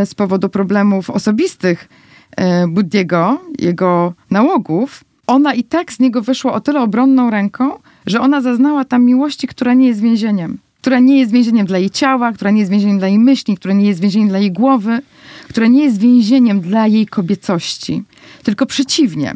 y, 0.02 0.06
z 0.06 0.14
powodu 0.14 0.48
problemów 0.48 1.10
osobistych 1.10 1.88
Buddiego, 2.68 3.40
jego 3.58 4.14
nałogów, 4.30 5.04
ona 5.26 5.54
i 5.54 5.64
tak 5.64 5.92
z 5.92 6.00
niego 6.00 6.22
wyszła 6.22 6.52
o 6.52 6.60
tyle 6.60 6.80
obronną 6.80 7.30
ręką, 7.30 7.70
że 8.06 8.20
ona 8.20 8.40
zaznała 8.40 8.84
tam 8.84 9.04
miłości, 9.04 9.46
która 9.46 9.74
nie 9.74 9.86
jest 9.86 10.00
więzieniem. 10.00 10.58
Która 10.80 10.98
nie 10.98 11.18
jest 11.18 11.32
więzieniem 11.32 11.66
dla 11.66 11.78
jej 11.78 11.90
ciała, 11.90 12.32
która 12.32 12.50
nie 12.50 12.58
jest 12.58 12.70
więzieniem 12.70 12.98
dla 12.98 13.08
jej 13.08 13.18
myśli, 13.18 13.56
która 13.56 13.74
nie 13.74 13.86
jest 13.86 14.00
więzieniem 14.00 14.28
dla 14.28 14.38
jej 14.38 14.52
głowy, 14.52 15.00
która 15.48 15.66
nie 15.66 15.84
jest 15.84 15.98
więzieniem 15.98 16.60
dla 16.60 16.86
jej 16.86 17.06
kobiecości. 17.06 18.04
Tylko 18.42 18.66
przeciwnie. 18.66 19.34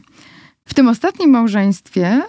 W 0.64 0.74
tym 0.74 0.88
ostatnim 0.88 1.30
małżeństwie 1.30 2.22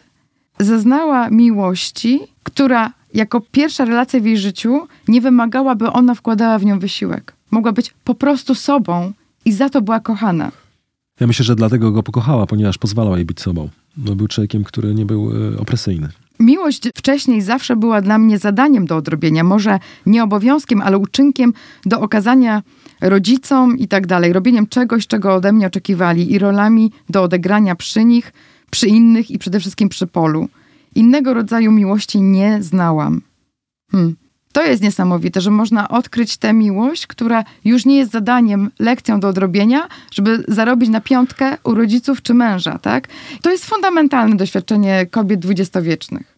zaznała 0.60 1.30
miłości, 1.30 2.20
która 2.44 2.92
jako 3.14 3.42
pierwsza 3.42 3.86
relacja 3.86 4.20
w 4.20 4.26
jej 4.26 4.38
życiu 4.38 4.88
nie 5.08 5.22
wymagała, 5.22 5.76
by 5.76 5.92
ona 5.92 6.16
wkładała 6.16 6.60
w 6.60 6.66
nią 6.66 6.80
wysiłek. 6.80 7.34
Mogła 7.52 7.72
być 7.72 7.94
po 8.04 8.16
prostu 8.16 8.56
sobą 8.56 9.14
i 9.46 9.52
za 9.52 9.70
to 9.70 9.82
była 9.82 10.00
kochana. 10.00 10.52
Ja 11.20 11.28
myślę, 11.28 11.46
że 11.46 11.56
dlatego 11.56 11.92
go 11.92 12.04
pokochała, 12.04 12.46
ponieważ 12.46 12.78
pozwalał 12.78 13.16
jej 13.16 13.26
być 13.26 13.42
sobą. 13.42 13.70
No, 13.98 14.16
był 14.16 14.28
człowiekiem, 14.28 14.64
który 14.64 14.94
nie 14.94 15.06
był 15.06 15.32
e, 15.54 15.60
opresyjny. 15.60 16.10
Miłość 16.40 16.90
wcześniej 16.98 17.42
zawsze 17.42 17.76
była 17.76 18.02
dla 18.02 18.18
mnie 18.18 18.38
zadaniem 18.38 18.86
do 18.86 18.96
odrobienia, 18.96 19.44
może 19.44 19.80
nie 20.06 20.24
obowiązkiem, 20.24 20.82
ale 20.82 20.98
uczynkiem 20.98 21.54
do 21.86 22.00
okazania 22.00 22.64
rodzicom 23.02 23.78
i 23.78 23.88
tak 23.88 24.08
dalej, 24.08 24.34
robieniem 24.34 24.68
czegoś, 24.68 25.08
czego 25.08 25.34
ode 25.34 25.52
mnie 25.52 25.68
oczekiwali 25.68 26.32
i 26.32 26.40
rolami 26.40 26.92
do 27.10 27.24
odegrania 27.24 27.76
przy 27.76 28.06
nich, 28.06 28.34
przy 28.72 28.88
innych 28.88 29.32
i 29.32 29.40
przede 29.40 29.60
wszystkim 29.60 29.90
przy 29.90 30.08
polu. 30.08 30.50
Innego 30.96 31.34
rodzaju 31.34 31.72
miłości 31.72 32.22
nie 32.22 32.64
znałam. 32.64 33.22
Hmm. 33.92 34.16
To 34.56 34.64
jest 34.64 34.84
niesamowite, 34.84 35.42
że 35.42 35.52
można 35.52 35.90
odkryć 35.90 36.38
tę 36.38 36.54
miłość, 36.54 37.08
która 37.08 37.44
już 37.66 37.86
nie 37.86 37.98
jest 37.98 38.12
zadaniem, 38.12 38.72
lekcją 38.80 39.20
do 39.20 39.28
odrobienia, 39.28 39.88
żeby 40.12 40.44
zarobić 40.48 40.90
na 40.90 41.02
piątkę 41.02 41.58
u 41.64 41.74
rodziców 41.74 42.22
czy 42.22 42.34
męża, 42.34 42.80
tak? 42.80 43.08
To 43.42 43.52
jest 43.52 43.66
fundamentalne 43.66 44.36
doświadczenie 44.36 45.06
kobiet 45.12 45.40
dwudziestowiecznych. 45.40 46.38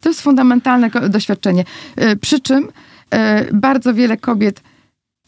To 0.00 0.08
jest 0.08 0.20
fundamentalne 0.20 0.90
doświadczenie. 1.08 1.64
E, 1.96 2.16
przy 2.16 2.40
czym 2.40 2.68
e, 3.10 3.54
bardzo 3.54 3.94
wiele 3.94 4.16
kobiet 4.16 4.62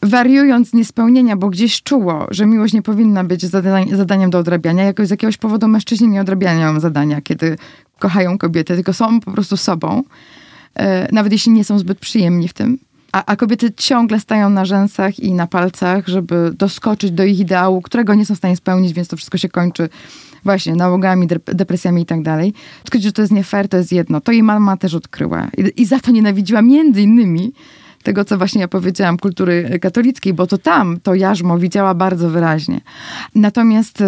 wariując 0.03 0.73
niespełnienia, 0.73 1.35
bo 1.35 1.49
gdzieś 1.49 1.83
czuło, 1.83 2.27
że 2.31 2.45
miłość 2.45 2.73
nie 2.73 2.81
powinna 2.81 3.23
być 3.23 3.45
zadaniem 3.91 4.29
do 4.29 4.39
odrabiania, 4.39 4.83
jakoś 4.83 5.07
z 5.07 5.11
jakiegoś 5.11 5.37
powodu 5.37 5.67
mężczyźni 5.67 6.07
nie 6.07 6.21
odrabiają 6.21 6.79
zadania, 6.79 7.21
kiedy 7.21 7.57
kochają 7.99 8.37
kobiety, 8.37 8.75
tylko 8.75 8.93
są 8.93 9.19
po 9.19 9.31
prostu 9.31 9.57
sobą 9.57 10.03
E, 10.75 11.07
nawet 11.11 11.31
jeśli 11.31 11.51
nie 11.51 11.63
są 11.63 11.79
zbyt 11.79 11.99
przyjemni 11.99 12.47
w 12.47 12.53
tym. 12.53 12.77
A, 13.11 13.25
a, 13.25 13.35
kobiety 13.35 13.71
ciągle 13.77 14.19
stają 14.19 14.49
na 14.49 14.65
rzęsach 14.65 15.19
i 15.19 15.33
na 15.33 15.47
palcach, 15.47 16.07
żeby 16.07 16.51
doskoczyć 16.57 17.11
do 17.11 17.23
ich 17.23 17.39
ideału, 17.39 17.81
którego 17.81 18.15
nie 18.15 18.25
są 18.25 18.35
w 18.35 18.37
stanie 18.37 18.55
spełnić, 18.55 18.93
więc 18.93 19.07
to 19.07 19.17
wszystko 19.17 19.37
się 19.37 19.49
kończy 19.49 19.89
właśnie 20.43 20.75
nałogami, 20.75 21.27
depresjami 21.45 22.01
i 22.01 22.05
tak 22.05 22.21
dalej. 22.21 22.53
Odkryć, 22.83 23.03
że 23.03 23.11
to 23.11 23.21
jest 23.21 23.33
nie 23.33 23.43
fair, 23.43 23.67
to 23.67 23.77
jest 23.77 23.91
jedno. 23.91 24.21
To 24.21 24.31
jej 24.31 24.43
mama 24.43 24.77
też 24.77 24.93
odkryła. 24.93 25.47
I, 25.57 25.81
I, 25.81 25.85
za 25.85 25.99
to 25.99 26.11
nienawidziła 26.11 26.61
między 26.61 27.01
innymi 27.01 27.53
tego, 28.03 28.25
co 28.25 28.37
właśnie 28.37 28.61
ja 28.61 28.67
powiedziałam, 28.67 29.17
kultury 29.17 29.79
katolickiej, 29.81 30.33
bo 30.33 30.47
to 30.47 30.57
tam 30.57 30.99
to 30.99 31.15
jarzmo 31.15 31.59
widziała 31.59 31.93
bardzo 31.93 32.29
wyraźnie. 32.29 32.81
Natomiast 33.35 34.01
y, 34.01 34.05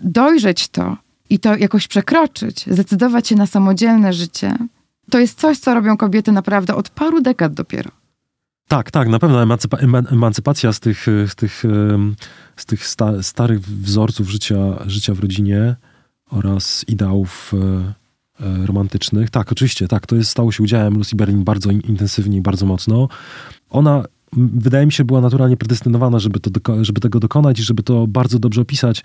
dojrzeć 0.00 0.68
to 0.68 0.96
i 1.30 1.38
to 1.38 1.56
jakoś 1.56 1.88
przekroczyć, 1.88 2.66
zdecydować 2.66 3.28
się 3.28 3.36
na 3.36 3.46
samodzielne 3.46 4.12
życie, 4.12 4.54
to 5.10 5.18
jest 5.18 5.40
coś, 5.40 5.58
co 5.58 5.74
robią 5.74 5.96
kobiety 5.96 6.32
naprawdę 6.32 6.74
od 6.74 6.88
paru 6.88 7.20
dekad 7.20 7.54
dopiero. 7.54 7.90
Tak, 8.68 8.90
tak, 8.90 9.08
na 9.08 9.18
pewno 9.18 9.42
emancypa 9.42 9.76
emancypacja 10.10 10.72
z 10.72 10.80
tych, 10.80 11.06
z 11.26 11.34
tych, 11.34 11.62
z 12.56 12.66
tych 12.66 12.86
sta 12.86 13.22
starych 13.22 13.60
wzorców 13.60 14.30
życia, 14.30 14.56
życia 14.86 15.14
w 15.14 15.20
rodzinie 15.20 15.76
oraz 16.30 16.84
ideałów 16.88 17.52
e, 17.54 18.03
romantycznych. 18.40 19.30
Tak, 19.30 19.52
oczywiście, 19.52 19.88
tak, 19.88 20.06
to 20.06 20.16
jest, 20.16 20.30
stało 20.30 20.52
się 20.52 20.62
udziałem 20.62 20.94
Lucy 20.94 21.16
Berlin 21.16 21.44
bardzo 21.44 21.70
intensywnie 21.70 22.38
i 22.38 22.40
bardzo 22.40 22.66
mocno. 22.66 23.08
Ona, 23.70 24.04
wydaje 24.32 24.86
mi 24.86 24.92
się, 24.92 25.04
była 25.04 25.20
naturalnie 25.20 25.56
predestynowana, 25.56 26.18
żeby, 26.18 26.40
to 26.40 26.50
żeby 26.84 27.00
tego 27.00 27.20
dokonać 27.20 27.60
i 27.60 27.62
żeby 27.62 27.82
to 27.82 28.06
bardzo 28.06 28.38
dobrze 28.38 28.60
opisać. 28.60 29.04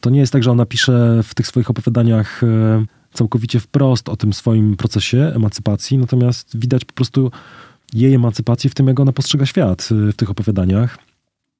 To 0.00 0.10
nie 0.10 0.20
jest 0.20 0.32
tak, 0.32 0.42
że 0.42 0.50
ona 0.50 0.66
pisze 0.66 1.20
w 1.22 1.34
tych 1.34 1.46
swoich 1.46 1.70
opowiadaniach 1.70 2.44
e, 2.44 2.84
całkowicie 3.12 3.60
wprost 3.60 4.08
o 4.08 4.16
tym 4.16 4.32
swoim 4.32 4.76
procesie 4.76 5.32
emancypacji, 5.34 5.98
natomiast 5.98 6.58
widać 6.58 6.84
po 6.84 6.92
prostu 6.92 7.30
jej 7.92 8.14
emancypację 8.14 8.70
w 8.70 8.74
tym, 8.74 8.86
jak 8.86 9.00
ona 9.00 9.12
postrzega 9.12 9.46
świat 9.46 9.88
y, 9.92 10.12
w 10.12 10.16
tych 10.16 10.30
opowiadaniach, 10.30 10.98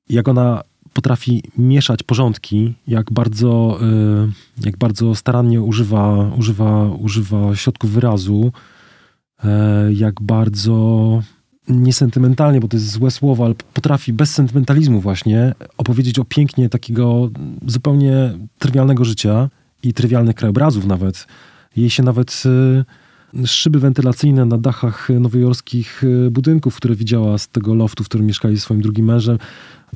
jak 0.09 0.29
ona 0.29 0.63
potrafi 0.93 1.43
mieszać 1.59 2.03
porządki, 2.03 2.75
jak 2.89 3.13
bardzo, 3.13 3.79
y, 4.61 4.67
jak 4.67 4.77
bardzo 4.77 5.15
starannie 5.15 5.61
używa, 5.61 6.31
używa, 6.37 6.89
używa 6.89 7.57
środków 7.57 7.91
wyrazu, 7.91 8.53
e, 9.45 9.93
jak 9.93 10.23
bardzo 10.23 11.23
niesentymentalnie, 11.69 12.61
bo 12.61 12.69
to 12.69 12.77
jest 12.77 12.91
złe 12.91 13.11
słowo, 13.11 13.45
ale 13.45 13.55
potrafi 13.75 14.13
bez 14.13 14.31
sentymentalizmu 14.31 15.01
właśnie 15.01 15.55
opowiedzieć 15.79 16.19
o 16.19 16.25
pięknie 16.25 16.69
takiego 16.69 17.31
zupełnie 17.67 18.15
trywialnego 18.59 19.05
życia 19.05 19.49
i 19.83 19.93
trywialnych 19.93 20.37
krajobrazów 20.37 20.87
nawet. 20.87 21.27
Jej 21.77 21.91
się 21.91 22.03
nawet 22.03 22.43
y, 23.37 23.47
szyby 23.47 23.81
wentylacyjne 23.81 24.45
na 24.45 24.59
dachach 24.59 25.09
nowojorskich 25.21 26.05
y, 26.05 26.31
budynków, 26.31 26.77
które 26.77 26.95
widziała 26.95 27.39
z 27.39 27.49
tego 27.49 27.75
loftu, 27.75 28.05
w 28.05 28.09
którym 28.09 28.27
mieszkali 28.27 28.57
ze 28.57 28.63
swoim 28.63 28.83
drugim 28.83 29.07
mężem, 29.07 29.39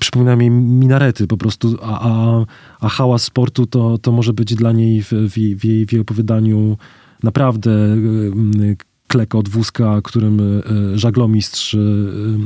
przypominają 0.01 0.38
jej 0.38 0.51
minarety 0.51 1.26
po 1.26 1.36
prostu, 1.36 1.78
a, 1.82 2.11
a, 2.11 2.44
a 2.80 2.88
hałas 2.88 3.22
sportu 3.22 3.66
to, 3.66 3.99
to 3.99 4.12
może 4.12 4.32
być 4.32 4.55
dla 4.55 4.72
niej 4.72 5.03
w, 5.03 5.12
w, 5.12 5.38
jej, 5.64 5.86
w 5.86 5.92
jej 5.92 6.01
opowiadaniu 6.01 6.76
naprawdę 7.22 7.70
y, 7.70 8.76
klekot 9.09 9.49
wózka, 9.49 10.01
którym 10.05 10.40
e, 10.40 10.99
żaglomistrz 10.99 11.76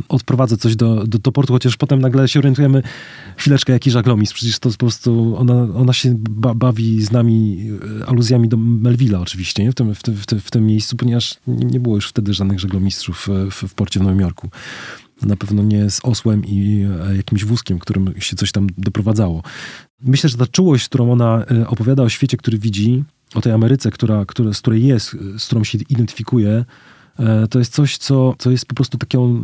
odprowadza 0.09 0.57
coś 0.57 0.77
do, 0.77 1.07
do, 1.07 1.19
do, 1.19 1.33
portu, 1.33 1.53
chociaż 1.53 1.77
potem 1.77 2.01
nagle 2.01 2.29
się 2.29 2.39
orientujemy, 2.39 2.83
chwileczkę, 3.37 3.73
jaki 3.73 3.91
żaglomistrz, 3.91 4.35
przecież 4.35 4.59
to 4.59 4.71
po 4.71 4.77
prostu, 4.77 5.37
ona, 5.39 5.55
ona 5.75 5.93
się 5.93 6.15
ba, 6.19 6.55
bawi 6.55 7.03
z 7.03 7.13
nami 7.13 7.67
aluzjami 8.07 8.49
do 8.49 8.57
Melvilla 8.57 9.21
oczywiście, 9.21 9.65
nie? 9.65 9.73
W, 9.73 9.75
tym, 9.75 9.95
w, 9.95 10.03
tym, 10.03 10.17
w, 10.17 10.27
tym, 10.27 10.41
w 10.41 10.51
tym 10.51 10.67
miejscu, 10.67 10.97
ponieważ 10.97 11.35
nie 11.47 11.81
było 11.81 11.95
już 11.95 12.09
wtedy 12.09 12.35
żadnych 12.35 12.61
żaglomistrzów 12.61 13.29
w, 13.51 13.69
w 13.69 13.75
porcie 13.75 14.01
w 14.01 14.03
Nowym 14.03 14.21
Jorku. 14.21 14.51
Na 15.23 15.37
pewno 15.37 15.63
nie 15.63 15.91
z 15.91 16.01
osłem 16.03 16.45
i 16.47 16.87
jakimś 17.17 17.45
wózkiem, 17.45 17.79
którym 17.79 18.15
się 18.19 18.37
coś 18.37 18.53
tam 18.53 18.67
doprowadzało. 18.79 19.43
Myślę, 20.03 20.31
że 20.31 20.37
ta 20.37 20.47
czułość, 20.47 20.89
którą 20.89 21.13
ona 21.13 21.45
opowiada 21.67 22.03
o 22.03 22.09
świecie, 22.09 22.37
który 22.37 22.59
widzi, 22.59 23.05
o 23.35 23.41
tej 23.41 23.53
Ameryce, 23.53 23.91
która, 23.91 24.25
która, 24.25 24.53
z 24.53 24.61
której 24.61 24.87
jest, 24.87 25.17
z 25.39 25.47
którą 25.47 25.65
się 25.65 25.79
identyfikuje, 25.89 26.51
e, 26.51 26.65
to 27.51 27.59
jest 27.59 27.75
coś, 27.75 27.97
co, 27.97 28.35
co 28.39 28.51
jest 28.51 28.67
po 28.67 28.75
prostu 28.75 28.99
taką 28.99 29.41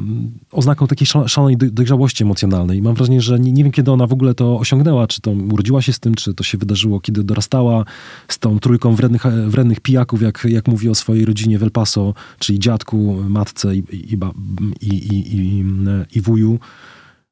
oznaką 0.53 0.87
takiej 0.87 1.07
szalonej 1.27 1.57
dojrzałości 1.57 2.24
emocjonalnej. 2.24 2.83
Mam 2.83 2.95
wrażenie, 2.95 3.20
że 3.20 3.39
nie, 3.39 3.53
nie 3.53 3.62
wiem, 3.64 3.72
kiedy 3.72 3.93
ona 3.93 4.07
w 4.07 4.12
ogóle 4.12 4.35
to 4.35 4.59
osiągnęła, 4.59 5.07
czy 5.07 5.20
to 5.20 5.31
urodziła 5.31 5.83
się 5.83 5.93
z 5.93 6.01
tym, 6.01 6.14
czy 6.14 6.35
to 6.35 6.45
się 6.45 6.59
wydarzyło, 6.59 7.01
kiedy 7.01 7.24
dorastała 7.24 7.85
z 8.29 8.39
tą 8.39 8.59
trójką 8.59 8.95
wrednych, 8.95 9.22
wrednych 9.47 9.81
pijaków, 9.81 10.22
jak, 10.22 10.47
jak 10.49 10.68
mówi 10.68 10.89
o 10.89 10.95
swojej 10.95 11.24
rodzinie 11.24 11.59
w 11.59 11.62
El 11.62 11.70
Paso, 11.70 12.14
czyli 12.39 12.59
dziadku, 12.59 13.16
matce 13.29 13.77
i, 13.77 13.79
i, 13.93 14.18
i, 14.81 14.95
i, 14.95 15.37
i, 15.37 15.64
i 16.14 16.20
wuju, 16.20 16.59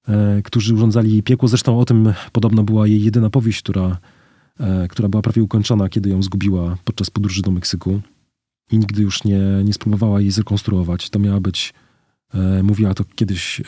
e, 0.09 0.43
którzy 0.43 0.75
urządzali 0.75 1.23
piekło. 1.23 1.49
Zresztą 1.49 1.79
o 1.79 1.85
tym 1.85 2.13
podobno 2.33 2.63
była 2.63 2.87
jej 2.87 3.03
jedyna 3.03 3.31
powieść, 3.31 3.63
która 3.63 3.99
E, 4.61 4.89
która 4.89 5.09
była 5.09 5.23
prawie 5.23 5.43
ukończona, 5.43 5.89
kiedy 5.89 6.11
ją 6.11 6.23
zgubiła 6.23 6.77
podczas 6.85 7.11
podróży 7.11 7.43
do 7.43 7.51
Meksyku 7.51 8.01
i 8.71 8.79
nigdy 8.79 9.03
już 9.03 9.25
nie, 9.25 9.41
nie 9.65 9.73
spróbowała 9.73 10.21
jej 10.21 10.31
zrekonstruować. 10.31 11.11
To 11.11 11.19
miała 11.19 11.41
być, 11.41 11.75
e, 12.35 12.63
mówiła 12.63 12.95
to 12.95 13.05
kiedyś 13.15 13.61
e, 13.61 13.65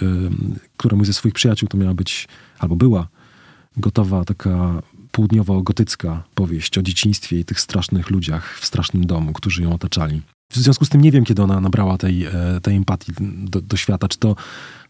któremuś 0.77 1.07
ze 1.07 1.13
swoich 1.13 1.35
przyjaciół, 1.35 1.69
to 1.69 1.79
miała 1.79 1.95
być, 1.95 2.29
albo 2.59 2.77
była 2.77 3.09
gotowa 3.77 4.25
taka 4.25 4.83
południowo-gotycka 5.13 6.23
powieść 6.35 6.79
o 6.79 6.83
dzieciństwie 6.83 7.39
i 7.39 7.45
tych 7.45 7.61
strasznych 7.61 8.11
ludziach 8.11 8.59
w 8.59 8.67
strasznym 8.67 9.07
domu, 9.07 9.33
którzy 9.33 9.63
ją 9.63 9.73
otaczali. 9.73 10.23
W 10.53 10.57
związku 10.57 10.85
z 10.85 10.89
tym 10.89 11.01
nie 11.01 11.13
wiem, 11.13 11.25
kiedy 11.25 11.43
ona 11.43 11.61
nabrała 11.61 11.99
tej, 11.99 12.27
tej 12.63 12.77
empatii 12.77 13.13
do, 13.21 13.61
do 13.61 13.77
świata. 13.77 14.09
Czy 14.09 14.19
to, 14.19 14.37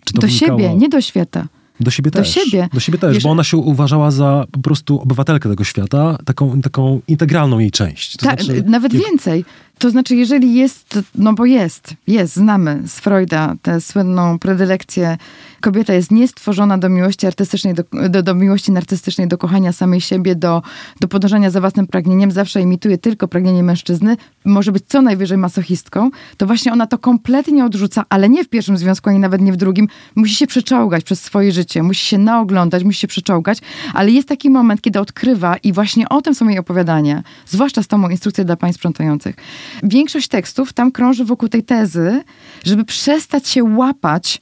czy 0.05 0.15
to 0.15 0.21
do 0.21 0.27
wynikało... 0.27 0.61
siebie, 0.61 0.77
nie 0.77 0.89
do 0.89 1.01
świata. 1.01 1.49
Do 1.81 1.91
siebie 1.91 2.11
do 2.11 2.19
też. 2.19 2.35
Siebie. 2.35 2.69
Do 2.75 2.81
siebie 2.81 2.99
też, 2.99 3.15
Wiesz, 3.15 3.23
bo 3.23 3.31
ona 3.31 3.45
się 3.45 3.57
uważała 3.57 4.11
za 4.11 4.45
po 4.53 4.61
prostu 4.61 5.01
obywatelkę 5.01 5.49
tego 5.49 5.65
świata, 5.65 6.19
taką, 6.25 6.63
taką 6.63 7.01
integralną 7.09 7.59
jej 7.59 7.71
część. 7.71 8.17
To 8.17 8.27
tak, 8.27 8.43
znaczy, 8.43 8.63
nawet 8.67 8.93
jak... 8.93 9.03
więcej. 9.03 9.45
To 9.79 9.91
znaczy, 9.91 10.16
jeżeli 10.16 10.55
jest, 10.55 10.99
no 11.14 11.33
bo 11.33 11.45
jest, 11.45 11.95
jest, 12.07 12.35
znamy 12.35 12.83
z 12.87 13.01
Freuda 13.01 13.55
tę 13.62 13.81
słynną 13.81 14.39
predylekcję, 14.39 15.16
kobieta 15.61 15.95
jest 15.95 16.11
niestworzona 16.11 16.79
do 16.79 16.89
miłości 16.89 17.27
artystycznej, 17.27 17.74
do, 17.74 17.83
do, 18.09 18.22
do, 18.22 18.35
miłości 18.35 18.72
narcystycznej, 18.72 19.29
do 19.29 19.39
kochania 19.39 19.72
samej 19.72 20.01
siebie, 20.01 20.35
do, 20.35 20.62
do 21.01 21.09
podążania 21.09 21.51
za 21.51 21.61
własnym 21.61 21.87
pragnieniem, 21.87 22.31
zawsze 22.31 22.61
imituje 22.61 22.99
tylko 22.99 23.29
pragnienie 23.29 23.62
mężczyzny, 23.62 24.16
może 24.45 24.72
być 24.72 24.83
co 24.89 25.03
najwyżej 25.03 25.39
masochistką, 25.39 26.11
to 26.37 26.47
właśnie 26.47 26.72
ona 26.72 26.87
to 26.87 26.99
kompletnie 26.99 27.64
odrzuca, 27.64 28.05
ale 28.09 28.29
nie 28.29 28.45
w 28.45 28.49
pierwszym 28.49 28.79
związku, 28.79 29.11
ani 29.11 29.18
nawet 29.18 29.41
nie 29.41 29.53
w 29.53 29.57
drugim. 29.57 29.89
Musi 30.14 30.35
się 30.35 30.47
przeczołgać 30.47 31.05
przez 31.05 31.22
swoje 31.22 31.53
życie, 31.53 31.83
musi 31.83 32.07
się 32.07 32.18
naoglądać, 32.18 32.85
musi 32.85 33.01
się 33.01 33.09
przeczołgać, 33.09 33.59
ale 33.95 34.11
jest 34.11 34.29
taki 34.29 34.51
moment, 34.51 34.81
kiedy 34.81 35.01
odkrywa 35.01 35.57
i 35.57 35.72
właśnie 35.72 36.09
o 36.09 36.22
tym 36.22 36.35
są 36.35 36.49
jej 36.49 36.59
opowiadania, 36.59 37.22
zwłaszcza 37.47 37.83
z 37.83 37.87
tą 37.87 38.09
instrukcją 38.09 38.45
dla 38.45 38.57
pań 38.57 38.72
sprzątających 38.72 39.37
większość 39.83 40.29
tekstów 40.29 40.73
tam 40.73 40.93
krąży 40.93 41.25
wokół 41.25 41.49
tej 41.49 41.62
tezy, 41.62 42.23
żeby 42.64 42.85
przestać 42.85 43.49
się 43.49 43.64
łapać 43.64 44.41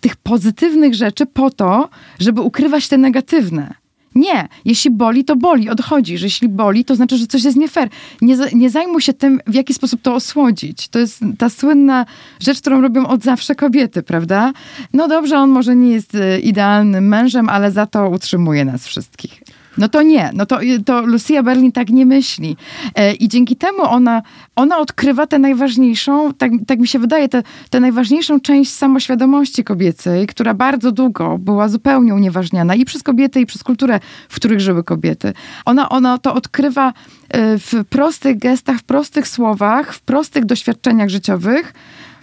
tych 0.00 0.16
pozytywnych 0.16 0.94
rzeczy 0.94 1.26
po 1.26 1.50
to, 1.50 1.88
żeby 2.18 2.40
ukrywać 2.40 2.88
te 2.88 2.98
negatywne. 2.98 3.74
Nie, 4.14 4.48
jeśli 4.64 4.90
boli, 4.90 5.24
to 5.24 5.36
boli, 5.36 5.70
odchodzi. 5.70 6.18
Że 6.18 6.26
jeśli 6.26 6.48
boli, 6.48 6.84
to 6.84 6.96
znaczy, 6.96 7.16
że 7.16 7.26
coś 7.26 7.44
jest 7.44 7.56
nie 7.56 7.68
fair. 7.68 7.88
Nie, 8.20 8.36
nie 8.52 8.70
zajmuj 8.70 9.00
się 9.00 9.12
tym, 9.12 9.40
w 9.46 9.54
jaki 9.54 9.74
sposób 9.74 10.02
to 10.02 10.14
osłodzić. 10.14 10.88
To 10.88 10.98
jest 10.98 11.20
ta 11.38 11.50
słynna 11.50 12.06
rzecz, 12.40 12.60
którą 12.60 12.80
robią 12.80 13.06
od 13.06 13.22
zawsze 13.22 13.54
kobiety, 13.54 14.02
prawda? 14.02 14.52
No 14.92 15.08
dobrze, 15.08 15.38
on 15.38 15.50
może 15.50 15.76
nie 15.76 15.90
jest 15.90 16.14
e, 16.14 16.40
idealnym 16.40 17.08
mężem, 17.08 17.48
ale 17.48 17.70
za 17.70 17.86
to 17.86 18.08
utrzymuje 18.08 18.64
nas 18.64 18.86
wszystkich. 18.86 19.42
No 19.78 19.88
to 19.88 20.02
nie, 20.02 20.30
no 20.34 20.46
to, 20.46 20.58
to 20.86 21.00
Lucia 21.00 21.42
Berlin 21.42 21.72
tak 21.72 21.90
nie 21.90 22.06
myśli. 22.06 22.56
E, 22.94 23.14
I 23.14 23.28
dzięki 23.28 23.56
temu 23.56 23.82
ona, 23.82 24.22
ona 24.56 24.78
odkrywa 24.78 25.26
tę 25.26 25.38
najważniejszą, 25.38 26.34
tak, 26.34 26.52
tak 26.66 26.78
mi 26.78 26.88
się 26.88 26.98
wydaje, 26.98 27.28
tę 27.70 27.80
najważniejszą 27.80 28.40
część 28.40 28.74
samoświadomości 28.74 29.64
kobiecej, 29.64 30.26
która 30.26 30.54
bardzo 30.54 30.92
długo 30.92 31.38
była 31.38 31.68
zupełnie 31.68 32.14
unieważniana 32.14 32.74
i 32.74 32.84
przez 32.84 33.02
kobiety, 33.02 33.40
i 33.40 33.46
przez 33.46 33.64
kulturę, 33.64 34.00
w 34.28 34.36
których 34.36 34.60
żyły 34.60 34.84
kobiety. 34.84 35.32
Ona, 35.64 35.88
ona 35.88 36.18
to 36.18 36.34
odkrywa 36.34 36.92
e, 37.28 37.58
w 37.58 37.84
prostych 37.90 38.38
gestach, 38.38 38.78
w 38.78 38.82
prostych 38.82 39.28
słowach, 39.28 39.94
w 39.94 40.00
prostych 40.00 40.44
doświadczeniach 40.44 41.08
życiowych, 41.08 41.74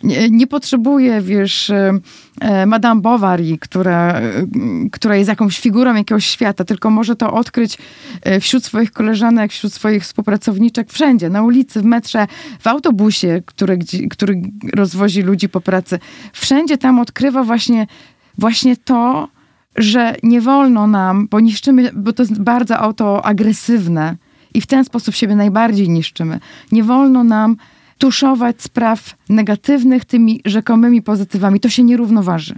nie, 0.03 0.29
nie 0.29 0.47
potrzebuje, 0.47 1.21
wiesz, 1.21 1.69
e, 1.69 1.93
e, 2.41 2.65
Madame 2.65 3.01
Bovary, 3.01 3.57
która, 3.57 4.13
e, 4.13 4.47
która 4.91 5.15
jest 5.15 5.29
jakąś 5.29 5.59
figurą 5.59 5.95
jakiegoś 5.95 6.25
świata, 6.25 6.63
tylko 6.63 6.89
może 6.89 7.15
to 7.15 7.33
odkryć 7.33 7.77
wśród 8.41 8.65
swoich 8.65 8.91
koleżanek, 8.91 9.51
wśród 9.51 9.73
swoich 9.73 10.03
współpracowniczek, 10.03 10.91
wszędzie, 10.91 11.29
na 11.29 11.43
ulicy, 11.43 11.81
w 11.81 11.85
metrze, 11.85 12.27
w 12.59 12.67
autobusie, 12.67 13.41
który, 13.45 13.79
który 14.09 14.41
rozwozi 14.75 15.21
ludzi 15.21 15.49
po 15.49 15.61
pracy. 15.61 15.99
Wszędzie 16.33 16.77
tam 16.77 16.99
odkrywa 16.99 17.43
właśnie, 17.43 17.87
właśnie 18.37 18.77
to, 18.77 19.27
że 19.75 20.15
nie 20.23 20.41
wolno 20.41 20.87
nam, 20.87 21.27
bo 21.27 21.39
niszczymy, 21.39 21.91
bo 21.93 22.13
to 22.13 22.23
jest 22.23 22.41
bardzo 22.41 22.77
autoagresywne 22.77 24.15
i 24.53 24.61
w 24.61 24.67
ten 24.67 24.85
sposób 24.85 25.15
siebie 25.15 25.35
najbardziej 25.35 25.89
niszczymy. 25.89 26.39
Nie 26.71 26.83
wolno 26.83 27.23
nam 27.23 27.57
tuszować 27.97 28.61
spraw 28.61 29.15
negatywnych 29.29 30.05
tymi 30.05 30.41
rzekomymi 30.45 31.01
pozytywami. 31.01 31.59
To 31.59 31.69
się 31.69 31.83
nie 31.83 31.97
równoważy. 31.97 32.55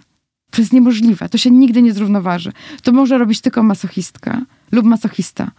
To 0.51 0.61
jest 0.61 0.73
niemożliwe. 0.73 1.29
To 1.29 1.37
się 1.37 1.51
nigdy 1.51 1.81
nie 1.81 1.93
zrównoważy. 1.93 2.51
To 2.83 2.91
może 2.91 3.17
robić 3.17 3.41
tylko 3.41 3.63
masochistka 3.63 4.41
lub 4.71 4.85
masochista. 4.85 5.51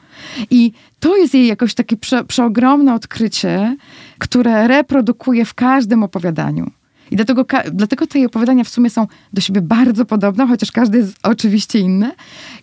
I 0.51 0.73
to 1.01 1.17
jest 1.17 1.35
jej 1.35 1.47
jakoś 1.47 1.75
takie 1.75 1.97
prze, 1.97 2.25
przeogromne 2.25 2.95
odkrycie, 2.95 3.77
które 4.19 4.69
reprodukuje 4.69 5.45
w 5.45 5.55
każdym 5.55 6.03
opowiadaniu. 6.03 6.71
I 7.11 7.17
dlatego, 7.17 7.45
dlatego 7.73 8.07
te 8.07 8.27
opowiadania 8.27 8.65
w 8.65 8.69
sumie 8.69 8.91
są 8.91 9.07
do 9.33 9.41
siebie 9.41 9.61
bardzo 9.61 10.05
podobne, 10.05 10.47
chociaż 10.47 10.73
każdy 10.73 10.99
jest 10.99 11.17
oczywiście 11.23 11.79
inny. 11.79 12.11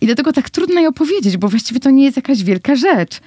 I 0.00 0.06
dlatego 0.06 0.32
tak 0.32 0.50
trudno 0.50 0.80
je 0.80 0.88
opowiedzieć, 0.88 1.36
bo 1.36 1.48
właściwie 1.48 1.80
to 1.80 1.90
nie 1.90 2.04
jest 2.04 2.16
jakaś 2.16 2.44
wielka 2.44 2.76
rzecz. 2.76 3.20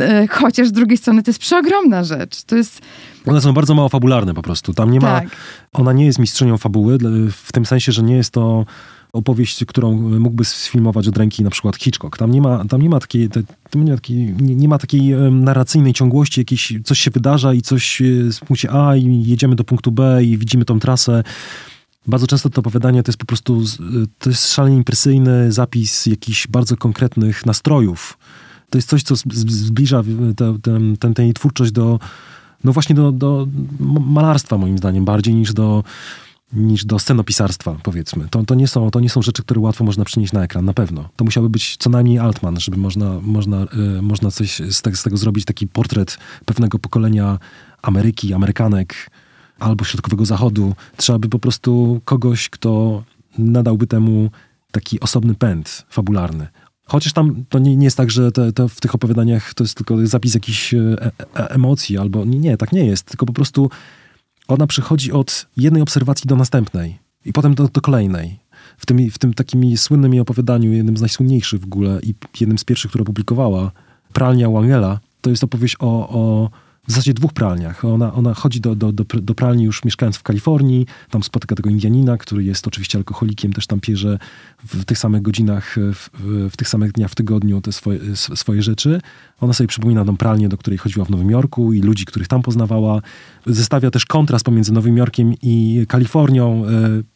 E, 0.00 0.26
chociaż 0.26 0.68
z 0.68 0.72
drugiej 0.72 0.98
strony 0.98 1.22
to 1.22 1.30
jest 1.30 1.40
przeogromna 1.40 2.04
rzecz. 2.04 2.42
To 2.42 2.56
jest... 2.56 2.80
One 3.26 3.40
są 3.40 3.52
bardzo 3.52 3.74
mało 3.74 3.88
fabularne 3.88 4.34
po 4.34 4.42
prostu. 4.42 4.74
Tam 4.74 4.90
nie 4.90 5.00
ma... 5.00 5.20
Tak. 5.20 5.28
Ona 5.72 5.92
nie 5.92 6.06
jest 6.06 6.18
mistrzynią 6.18 6.58
fabuły, 6.58 6.98
w 7.32 7.52
tym 7.52 7.66
sensie, 7.66 7.92
że 7.92 8.02
nie 8.02 8.16
jest 8.16 8.30
to 8.30 8.66
opowieść, 9.12 9.64
którą 9.64 9.92
mógłby 10.18 10.44
sfilmować 10.44 11.08
od 11.08 11.16
ręki 11.16 11.44
na 11.44 11.50
przykład 11.50 11.76
Hitchcock. 11.76 12.18
Tam 12.18 12.30
nie 12.30 12.40
ma, 12.40 12.64
tam 12.64 12.82
nie 12.82 12.88
ma 12.88 13.00
takiej, 13.00 13.28
tam 13.70 13.84
nie 13.84 13.90
ma 13.90 13.96
takiej, 13.96 14.16
nie, 14.16 14.54
nie 14.54 14.68
ma 14.68 14.78
takiej 14.78 15.14
narracyjnej 15.30 15.92
ciągłości, 15.92 16.40
jakieś, 16.40 16.72
coś 16.84 16.98
się 16.98 17.10
wydarza 17.10 17.54
i 17.54 17.62
coś 17.62 18.02
w 18.32 18.46
punkcie 18.46 18.70
A 18.72 18.96
i 18.96 19.24
jedziemy 19.26 19.56
do 19.56 19.64
punktu 19.64 19.92
B 19.92 20.24
i 20.24 20.38
widzimy 20.38 20.64
tą 20.64 20.80
trasę. 20.80 21.24
Bardzo 22.06 22.26
często 22.26 22.50
to 22.50 22.60
opowiadanie 22.60 23.02
to 23.02 23.10
jest 23.10 23.18
po 23.18 23.26
prostu, 23.26 23.62
to 24.18 24.30
jest 24.30 24.52
szalenie 24.52 24.76
impresyjny 24.76 25.52
zapis 25.52 26.06
jakichś 26.06 26.46
bardzo 26.46 26.76
konkretnych 26.76 27.46
nastrojów 27.46 28.18
to 28.72 28.78
jest 28.78 28.88
coś, 28.88 29.02
co 29.02 29.14
zbliża 29.46 30.02
tę, 30.36 30.58
tę, 31.14 31.32
twórczość 31.34 31.72
do, 31.72 31.98
no 32.64 32.72
właśnie 32.72 32.94
do, 32.94 33.12
do 33.12 33.46
malarstwa 34.06 34.58
moim 34.58 34.78
zdaniem, 34.78 35.04
bardziej 35.04 35.34
niż 35.34 35.52
do, 35.52 35.84
niż 36.52 36.84
do 36.84 36.98
scenopisarstwa, 36.98 37.76
powiedzmy. 37.82 38.28
To, 38.30 38.44
to, 38.44 38.54
nie 38.54 38.68
są, 38.68 38.90
to 38.90 39.00
nie 39.00 39.10
są 39.10 39.22
rzeczy, 39.22 39.42
które 39.42 39.60
łatwo 39.60 39.84
można 39.84 40.04
przynieść 40.04 40.32
na 40.32 40.44
ekran, 40.44 40.64
na 40.64 40.72
pewno. 40.72 41.08
To 41.16 41.24
musiałby 41.24 41.50
być 41.50 41.76
co 41.76 41.90
najmniej 41.90 42.18
Altman, 42.18 42.60
żeby 42.60 42.76
można, 42.76 43.20
można, 43.22 43.62
y, 43.98 44.02
można 44.02 44.30
coś 44.30 44.60
z 44.70 44.82
tego, 44.82 44.96
z 44.96 45.02
tego 45.02 45.16
zrobić, 45.16 45.44
taki 45.44 45.66
portret 45.66 46.18
pewnego 46.44 46.78
pokolenia 46.78 47.38
Ameryki, 47.82 48.34
Amerykanek 48.34 49.10
albo 49.58 49.84
Środkowego 49.84 50.24
Zachodu. 50.24 50.74
Trzeba 50.96 51.18
by 51.18 51.28
po 51.28 51.38
prostu 51.38 52.00
kogoś, 52.04 52.48
kto 52.48 53.02
nadałby 53.38 53.86
temu 53.86 54.30
taki 54.70 55.00
osobny 55.00 55.34
pęd 55.34 55.86
fabularny. 55.90 56.48
Chociaż 56.84 57.12
tam 57.12 57.44
to 57.48 57.58
nie, 57.58 57.76
nie 57.76 57.84
jest 57.84 57.96
tak, 57.96 58.10
że 58.10 58.32
te, 58.32 58.52
te 58.52 58.68
w 58.68 58.80
tych 58.80 58.94
opowiadaniach 58.94 59.54
to 59.54 59.64
jest 59.64 59.74
tylko 59.74 60.06
zapis 60.06 60.34
jakichś 60.34 60.74
e, 60.74 60.78
e, 61.36 61.50
emocji, 61.50 61.98
albo 61.98 62.24
nie, 62.24 62.38
nie, 62.38 62.56
tak 62.56 62.72
nie 62.72 62.84
jest. 62.84 63.06
Tylko 63.06 63.26
po 63.26 63.32
prostu 63.32 63.70
ona 64.48 64.66
przychodzi 64.66 65.12
od 65.12 65.46
jednej 65.56 65.82
obserwacji 65.82 66.28
do 66.28 66.36
następnej 66.36 66.98
i 67.24 67.32
potem 67.32 67.54
do, 67.54 67.68
do 67.68 67.80
kolejnej. 67.80 68.38
W 68.78 68.86
tym, 68.86 69.10
w 69.10 69.18
tym 69.18 69.34
takim 69.34 69.76
słynnym 69.76 70.14
jej 70.14 70.20
opowiadaniu, 70.20 70.72
jednym 70.72 70.96
z 70.96 71.00
najsłynniejszych 71.00 71.60
w 71.60 71.64
ogóle 71.64 72.00
i 72.02 72.14
jednym 72.40 72.58
z 72.58 72.64
pierwszych, 72.64 72.90
które 72.90 73.04
publikowała, 73.04 73.72
Pralnia 74.12 74.50
Wangela, 74.50 75.00
to 75.20 75.30
jest 75.30 75.44
opowieść 75.44 75.76
o, 75.80 76.08
o 76.08 76.50
w 76.88 76.90
zasadzie 76.90 77.14
dwóch 77.14 77.32
pralniach. 77.32 77.84
Ona, 77.84 78.14
ona 78.14 78.34
chodzi 78.34 78.60
do, 78.60 78.74
do, 78.74 78.92
do, 78.92 79.04
do 79.04 79.34
pralni 79.34 79.64
już 79.64 79.84
mieszkając 79.84 80.16
w 80.16 80.22
Kalifornii, 80.22 80.86
tam 81.10 81.22
spotyka 81.22 81.54
tego 81.54 81.70
Indianina, 81.70 82.16
który 82.16 82.44
jest 82.44 82.66
oczywiście 82.66 82.98
alkoholikiem, 82.98 83.52
też 83.52 83.66
tam 83.66 83.80
pierze 83.80 84.18
w 84.64 84.84
tych 84.84 84.98
samych 84.98 85.22
godzinach, 85.22 85.76
w, 85.76 86.08
w 86.50 86.56
tych 86.56 86.68
samych 86.68 86.92
dniach 86.92 87.10
w 87.10 87.14
tygodniu 87.14 87.60
te 87.60 87.72
swoje, 87.72 88.16
swoje 88.16 88.62
rzeczy. 88.62 89.00
Ona 89.40 89.52
sobie 89.52 89.68
przypomina 89.68 90.04
tą 90.04 90.16
pralnię, 90.16 90.48
do 90.48 90.56
której 90.56 90.78
chodziła 90.78 91.04
w 91.04 91.10
Nowym 91.10 91.30
Jorku 91.30 91.72
i 91.72 91.80
ludzi, 91.80 92.04
których 92.04 92.28
tam 92.28 92.42
poznawała. 92.42 93.02
Zestawia 93.46 93.90
też 93.90 94.06
kontrast 94.06 94.44
pomiędzy 94.44 94.72
Nowym 94.72 94.96
Jorkiem 94.96 95.34
i 95.42 95.84
Kalifornią 95.88 96.66
e, 96.66 96.68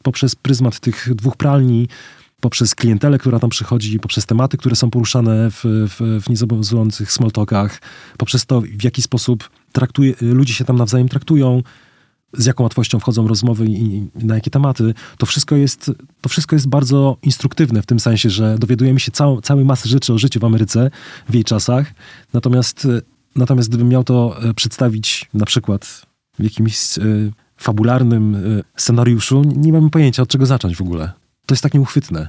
poprzez 0.03 0.35
pryzmat 0.35 0.81
tych 0.81 1.15
dwóch 1.15 1.37
pralni 1.37 1.89
poprzez 2.47 2.75
klientelę, 2.75 3.19
która 3.19 3.39
tam 3.39 3.51
przychodzi, 3.51 4.01
poprzez 4.01 4.27
tematy, 4.27 4.57
które 4.57 4.77
są 4.77 4.91
poruszane 4.91 5.51
w, 5.51 5.61
w, 5.65 6.23
w 6.25 6.31
niezobowiązujących 6.31 7.13
poprzez 8.19 8.47
to, 8.47 8.61
w 8.61 8.85
jaki 8.85 9.03
sposób 9.03 9.51
traktuje, 9.73 10.15
ludzie 10.21 10.55
się 10.55 10.65
tam 10.65 10.77
nawzajem 10.77 11.09
traktują, 11.09 11.63
z 12.33 12.47
jaką 12.47 12.63
łatwością 12.63 13.01
wchodzą 13.01 13.29
rozmowy 13.29 13.67
i, 13.67 14.09
na 14.15 14.35
jakie 14.35 14.51
tematy, 14.51 14.95
to 15.19 15.27
wszystko 15.27 15.57
jest, 15.57 15.91
to 16.21 16.29
wszystko 16.29 16.57
jest 16.57 16.69
bardzo 16.69 17.17
instruktywne 17.23 17.83
w 17.83 17.87
tym 17.87 18.01
sensie, 18.01 18.31
że 18.31 18.59
dowiadujemy 18.59 19.01
się 19.01 19.13
całej 19.43 19.65
masy 19.65 19.89
rzeczy 19.89 20.13
o 20.13 20.19
życiu 20.19 20.41
w 20.41 20.45
Ameryce 20.45 20.91
w 21.29 21.35
jej 21.35 21.45
czasach. 21.45 21.95
Natomiast, 22.33 22.89
natomiast 23.37 23.69
gdybym 23.69 23.89
miał 23.89 24.05
to 24.05 24.43
e, 24.43 24.55
przedstawić 24.55 25.29
na 25.35 25.45
przykład 25.45 26.07
w 26.39 26.43
jakimś 26.43 26.99
y, 26.99 27.33
fabularnym 27.57 28.35
y, 28.35 28.65
scenariuszu, 28.77 29.43
nie 29.57 29.73
mam 29.73 29.91
pojęcia 29.91 30.23
od 30.23 30.29
czego 30.29 30.47
zacząć 30.47 30.77
w 30.77 30.83
ogóle 30.83 31.13
to 31.47 31.53
jest 31.55 31.63
tak 31.63 31.75
nieuchwytne. 31.75 32.29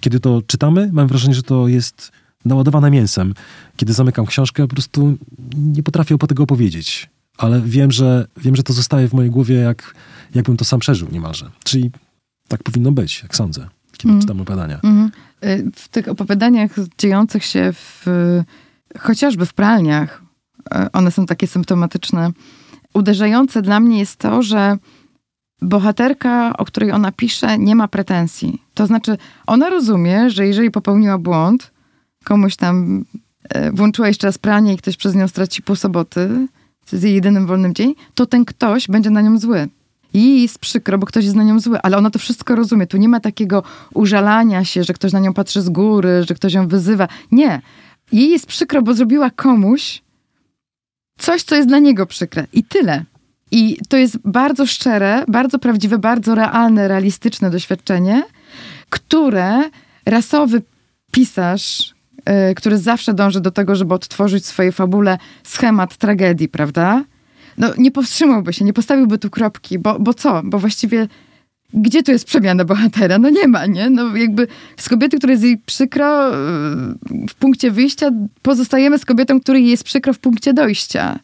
Kiedy 0.00 0.20
to 0.20 0.42
czytamy, 0.46 0.90
mam 0.92 1.08
wrażenie, 1.08 1.34
że 1.34 1.42
to 1.42 1.68
jest 1.68 2.12
naładowane 2.44 2.90
mięsem. 2.90 3.34
Kiedy 3.76 3.92
zamykam 3.92 4.26
książkę, 4.26 4.62
po 4.62 4.74
prostu 4.74 5.18
nie 5.56 5.82
potrafię 5.82 6.18
po 6.18 6.26
tego 6.26 6.42
opowiedzieć. 6.42 7.10
Ale 7.38 7.60
wiem, 7.60 7.92
że, 7.92 8.26
wiem, 8.36 8.56
że 8.56 8.62
to 8.62 8.72
zostaje 8.72 9.08
w 9.08 9.12
mojej 9.12 9.30
głowie, 9.30 9.54
jak, 9.54 9.94
jakbym 10.34 10.56
to 10.56 10.64
sam 10.64 10.80
przeżył 10.80 11.08
niemalże. 11.12 11.50
Czyli 11.64 11.90
tak 12.48 12.62
powinno 12.62 12.92
być, 12.92 13.22
jak 13.22 13.36
sądzę, 13.36 13.68
kiedy 13.92 14.08
mm. 14.08 14.20
czytam 14.20 14.40
opowiadania. 14.40 14.80
Mm. 14.82 15.10
W 15.74 15.88
tych 15.88 16.08
opowiadaniach 16.08 16.70
dziejących 16.98 17.44
się 17.44 17.72
w, 17.72 18.06
chociażby 18.98 19.46
w 19.46 19.54
pralniach, 19.54 20.22
y, 20.74 20.92
one 20.92 21.10
są 21.10 21.26
takie 21.26 21.46
symptomatyczne. 21.46 22.30
Uderzające 22.94 23.62
dla 23.62 23.80
mnie 23.80 23.98
jest 23.98 24.16
to, 24.16 24.42
że 24.42 24.76
bohaterka, 25.62 26.56
o 26.58 26.64
której 26.64 26.92
ona 26.92 27.12
pisze, 27.12 27.58
nie 27.58 27.76
ma 27.76 27.88
pretensji. 27.88 28.62
To 28.74 28.86
znaczy, 28.86 29.18
ona 29.46 29.70
rozumie, 29.70 30.30
że 30.30 30.46
jeżeli 30.46 30.70
popełniła 30.70 31.18
błąd, 31.18 31.70
komuś 32.24 32.56
tam 32.56 33.04
e, 33.48 33.72
włączyła 33.72 34.08
jeszcze 34.08 34.26
raz 34.26 34.38
pranie 34.38 34.74
i 34.74 34.76
ktoś 34.76 34.96
przez 34.96 35.14
nią 35.14 35.28
straci 35.28 35.62
pół 35.62 35.76
soboty, 35.76 36.28
to 36.86 36.96
jest 36.96 37.04
jej 37.04 37.14
jedynym 37.14 37.46
wolnym 37.46 37.74
dzień, 37.74 37.94
to 38.14 38.26
ten 38.26 38.44
ktoś 38.44 38.88
będzie 38.88 39.10
na 39.10 39.20
nią 39.20 39.38
zły. 39.38 39.68
I 40.14 40.42
jest 40.42 40.58
przykro, 40.58 40.98
bo 40.98 41.06
ktoś 41.06 41.24
jest 41.24 41.36
na 41.36 41.42
nią 41.42 41.60
zły, 41.60 41.80
ale 41.82 41.98
ona 41.98 42.10
to 42.10 42.18
wszystko 42.18 42.54
rozumie. 42.54 42.86
Tu 42.86 42.96
nie 42.96 43.08
ma 43.08 43.20
takiego 43.20 43.62
użalania 43.94 44.64
się, 44.64 44.84
że 44.84 44.92
ktoś 44.92 45.12
na 45.12 45.20
nią 45.20 45.34
patrzy 45.34 45.62
z 45.62 45.68
góry, 45.68 46.24
że 46.28 46.34
ktoś 46.34 46.52
ją 46.52 46.68
wyzywa. 46.68 47.08
Nie. 47.32 47.60
Jej 48.12 48.30
jest 48.30 48.46
przykro, 48.46 48.82
bo 48.82 48.94
zrobiła 48.94 49.30
komuś 49.30 50.02
coś, 51.18 51.42
co 51.42 51.56
jest 51.56 51.68
dla 51.68 51.78
niego 51.78 52.06
przykre. 52.06 52.46
I 52.52 52.64
tyle. 52.64 53.04
I 53.52 53.78
to 53.88 53.96
jest 53.96 54.18
bardzo 54.24 54.66
szczere, 54.66 55.24
bardzo 55.28 55.58
prawdziwe, 55.58 55.98
bardzo 55.98 56.34
realne, 56.34 56.88
realistyczne 56.88 57.50
doświadczenie, 57.50 58.22
które 58.90 59.70
rasowy 60.06 60.62
pisarz, 61.10 61.94
yy, 62.26 62.54
który 62.54 62.78
zawsze 62.78 63.14
dąży 63.14 63.40
do 63.40 63.50
tego, 63.50 63.76
żeby 63.76 63.94
odtworzyć 63.94 64.44
w 64.44 64.46
swojej 64.46 64.72
fabule 64.72 65.18
schemat 65.42 65.96
tragedii, 65.96 66.48
prawda? 66.48 67.04
No, 67.58 67.68
nie 67.78 67.90
powstrzymałby 67.90 68.52
się, 68.52 68.64
nie 68.64 68.72
postawiłby 68.72 69.18
tu 69.18 69.30
kropki, 69.30 69.78
bo, 69.78 69.98
bo 69.98 70.14
co? 70.14 70.40
Bo 70.44 70.58
właściwie 70.58 71.08
gdzie 71.74 72.02
tu 72.02 72.12
jest 72.12 72.24
przemiana 72.24 72.64
bohatera? 72.64 73.18
No 73.18 73.30
nie 73.30 73.48
ma, 73.48 73.66
nie? 73.66 73.90
No 73.90 74.16
jakby 74.16 74.46
z 74.76 74.88
kobiety, 74.88 75.18
której 75.18 75.34
jest 75.34 75.44
jej 75.44 75.58
przykro 75.58 76.30
yy, 76.30 77.28
w 77.28 77.34
punkcie 77.34 77.70
wyjścia, 77.70 78.10
pozostajemy 78.42 78.98
z 78.98 79.04
kobietą, 79.04 79.40
której 79.40 79.66
jest 79.66 79.84
przykro 79.84 80.12
w 80.12 80.18
punkcie 80.18 80.54
dojścia. 80.54 81.18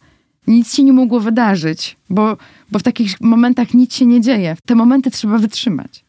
Nic 0.49 0.75
się 0.75 0.85
nie 0.85 0.93
mogło 0.93 1.21
wydarzyć, 1.21 1.97
bo, 2.11 2.37
bo 2.73 2.79
w 2.79 2.83
takich 2.83 3.21
momentach 3.21 3.75
nic 3.75 3.95
się 3.95 4.07
nie 4.07 4.21
dzieje. 4.21 4.57
Te 4.67 4.75
momenty 4.75 5.11
trzeba 5.11 5.39
wytrzymać. 5.39 6.05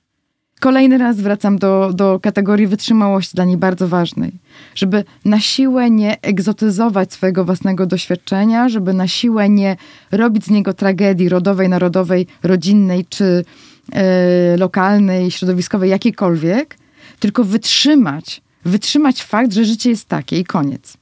Kolejny 0.59 0.97
raz 0.97 1.21
wracam 1.21 1.57
do, 1.57 1.91
do 1.93 2.19
kategorii 2.19 2.67
wytrzymałości, 2.67 3.35
dla 3.35 3.45
niej 3.45 3.57
bardzo 3.57 3.87
ważnej. 3.87 4.31
Żeby 4.75 5.03
na 5.25 5.39
siłę 5.39 5.89
nie 5.89 6.21
egzotyzować 6.21 7.13
swojego 7.13 7.45
własnego 7.45 7.85
doświadczenia, 7.85 8.69
żeby 8.69 8.93
na 8.93 9.07
siłę 9.07 9.49
nie 9.49 9.77
robić 10.11 10.45
z 10.45 10.49
niego 10.49 10.73
tragedii 10.73 11.29
rodowej, 11.29 11.69
narodowej, 11.69 12.27
rodzinnej 12.43 13.05
czy 13.09 13.45
e, 13.91 14.57
lokalnej, 14.57 15.31
środowiskowej, 15.31 15.89
jakiejkolwiek, 15.89 16.77
tylko 17.19 17.43
wytrzymać, 17.43 18.41
wytrzymać 18.65 19.23
fakt, 19.23 19.53
że 19.53 19.65
życie 19.65 19.89
jest 19.89 20.07
takie 20.07 20.39
i 20.39 20.43
koniec. 20.43 20.98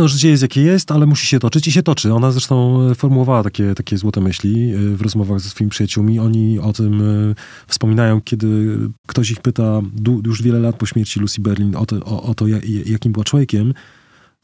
No, 0.00 0.08
życie 0.08 0.28
jest 0.28 0.42
jakie 0.42 0.62
jest, 0.62 0.90
ale 0.90 1.06
musi 1.06 1.26
się 1.26 1.38
toczyć 1.38 1.68
i 1.68 1.72
się 1.72 1.82
toczy. 1.82 2.14
Ona 2.14 2.32
zresztą 2.32 2.80
e, 2.90 2.94
formułowała 2.94 3.42
takie, 3.42 3.74
takie 3.74 3.98
złote 3.98 4.20
myśli 4.20 4.72
e, 4.72 4.96
w 4.96 5.02
rozmowach 5.02 5.40
ze 5.40 5.48
swoimi 5.48 5.70
przyjaciółmi. 5.70 6.18
Oni 6.18 6.58
o 6.58 6.72
tym 6.72 7.00
e, 7.30 7.34
wspominają, 7.66 8.20
kiedy 8.20 8.78
ktoś 9.06 9.30
ich 9.30 9.40
pyta 9.40 9.80
już 10.26 10.42
wiele 10.42 10.58
lat 10.58 10.76
po 10.76 10.86
śmierci 10.86 11.20
Lucy 11.20 11.40
Berlin 11.40 11.76
o 11.76 11.86
to, 11.86 11.96
o, 11.96 12.22
o 12.22 12.34
to 12.34 12.46
jakim 12.86 13.12
była 13.12 13.24
człowiekiem. 13.24 13.74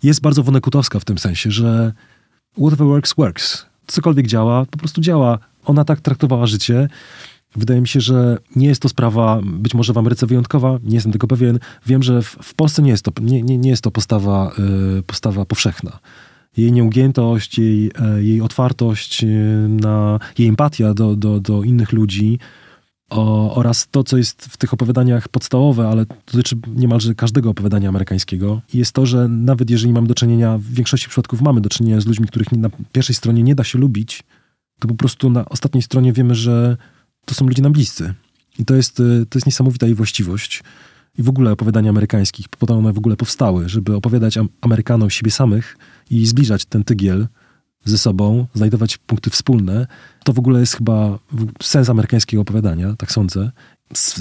Jest 0.02 0.20
bardzo 0.20 0.42
wonekutowska 0.42 1.00
w 1.00 1.04
tym 1.04 1.18
sensie, 1.18 1.50
że 1.50 1.92
whatever 2.58 2.86
works, 2.86 3.14
works. 3.14 3.66
Cokolwiek 3.86 4.26
działa, 4.26 4.66
po 4.70 4.78
prostu 4.78 5.00
działa. 5.00 5.38
Ona 5.64 5.84
tak 5.84 6.00
traktowała 6.00 6.46
życie. 6.46 6.88
Wydaje 7.56 7.80
mi 7.80 7.88
się, 7.88 8.00
że 8.00 8.38
nie 8.56 8.66
jest 8.66 8.82
to 8.82 8.88
sprawa 8.88 9.40
być 9.44 9.74
może 9.74 9.92
w 9.92 9.98
Ameryce 9.98 10.26
wyjątkowa, 10.26 10.78
nie 10.84 10.94
jestem 10.94 11.12
tego 11.12 11.26
pewien. 11.26 11.58
Wiem, 11.86 12.02
że 12.02 12.22
w, 12.22 12.26
w 12.26 12.54
Polsce 12.54 12.82
nie 12.82 12.90
jest 12.90 13.04
to, 13.04 13.12
nie, 13.20 13.42
nie, 13.42 13.58
nie 13.58 13.70
jest 13.70 13.82
to 13.82 13.90
postawa, 13.90 14.52
y, 14.98 15.02
postawa 15.02 15.44
powszechna. 15.44 15.98
Jej 16.56 16.72
nieugiętość, 16.72 17.58
jej, 17.58 17.86
y, 17.86 18.24
jej 18.24 18.40
otwartość 18.40 19.24
y, 19.24 19.26
na, 19.68 20.18
jej 20.38 20.48
empatia 20.48 20.94
do, 20.94 21.16
do, 21.16 21.40
do 21.40 21.62
innych 21.62 21.92
ludzi 21.92 22.38
o, 23.10 23.54
oraz 23.54 23.88
to, 23.90 24.04
co 24.04 24.16
jest 24.16 24.44
w 24.44 24.56
tych 24.56 24.74
opowiadaniach 24.74 25.28
podstawowe, 25.28 25.88
ale 25.88 26.06
dotyczy 26.26 26.56
niemalże 26.76 27.14
każdego 27.14 27.50
opowiadania 27.50 27.88
amerykańskiego, 27.88 28.60
jest 28.74 28.92
to, 28.92 29.06
że 29.06 29.28
nawet 29.28 29.70
jeżeli 29.70 29.92
mamy 29.92 30.06
do 30.06 30.14
czynienia, 30.14 30.58
w 30.58 30.64
większości 30.64 31.08
przypadków 31.08 31.40
mamy 31.40 31.60
do 31.60 31.68
czynienia 31.68 32.00
z 32.00 32.06
ludźmi, 32.06 32.26
których 32.26 32.52
na 32.52 32.68
pierwszej 32.92 33.14
stronie 33.14 33.42
nie 33.42 33.54
da 33.54 33.64
się 33.64 33.78
lubić, 33.78 34.22
to 34.78 34.88
po 34.88 34.94
prostu 34.94 35.30
na 35.30 35.44
ostatniej 35.44 35.82
stronie 35.82 36.12
wiemy, 36.12 36.34
że 36.34 36.76
to 37.26 37.34
są 37.34 37.46
ludzie 37.46 37.62
nam 37.62 37.72
bliscy. 37.72 38.14
I 38.58 38.64
to 38.64 38.74
jest, 38.74 39.00
y, 39.00 39.26
to 39.30 39.38
jest 39.38 39.46
niesamowita 39.46 39.86
jej 39.86 39.94
właściwość. 39.94 40.62
I 41.18 41.22
w 41.22 41.28
ogóle 41.28 41.52
opowiadania 41.52 41.90
amerykańskich, 41.90 42.48
po 42.48 42.66
to 42.66 42.74
one 42.74 42.92
w 42.92 42.98
ogóle 42.98 43.16
powstały, 43.16 43.68
żeby 43.68 43.96
opowiadać 43.96 44.38
Amerykanom 44.60 45.10
siebie 45.10 45.30
samych 45.30 45.78
i 46.10 46.26
zbliżać 46.26 46.64
ten 46.64 46.84
tygiel 46.84 47.26
ze 47.84 47.98
sobą, 47.98 48.46
znajdować 48.54 48.96
punkty 48.96 49.30
wspólne. 49.30 49.86
To 50.24 50.32
w 50.32 50.38
ogóle 50.38 50.60
jest 50.60 50.76
chyba 50.76 51.18
sens 51.62 51.90
amerykańskiego 51.90 52.42
opowiadania, 52.42 52.94
tak 52.98 53.12
sądzę. 53.12 53.50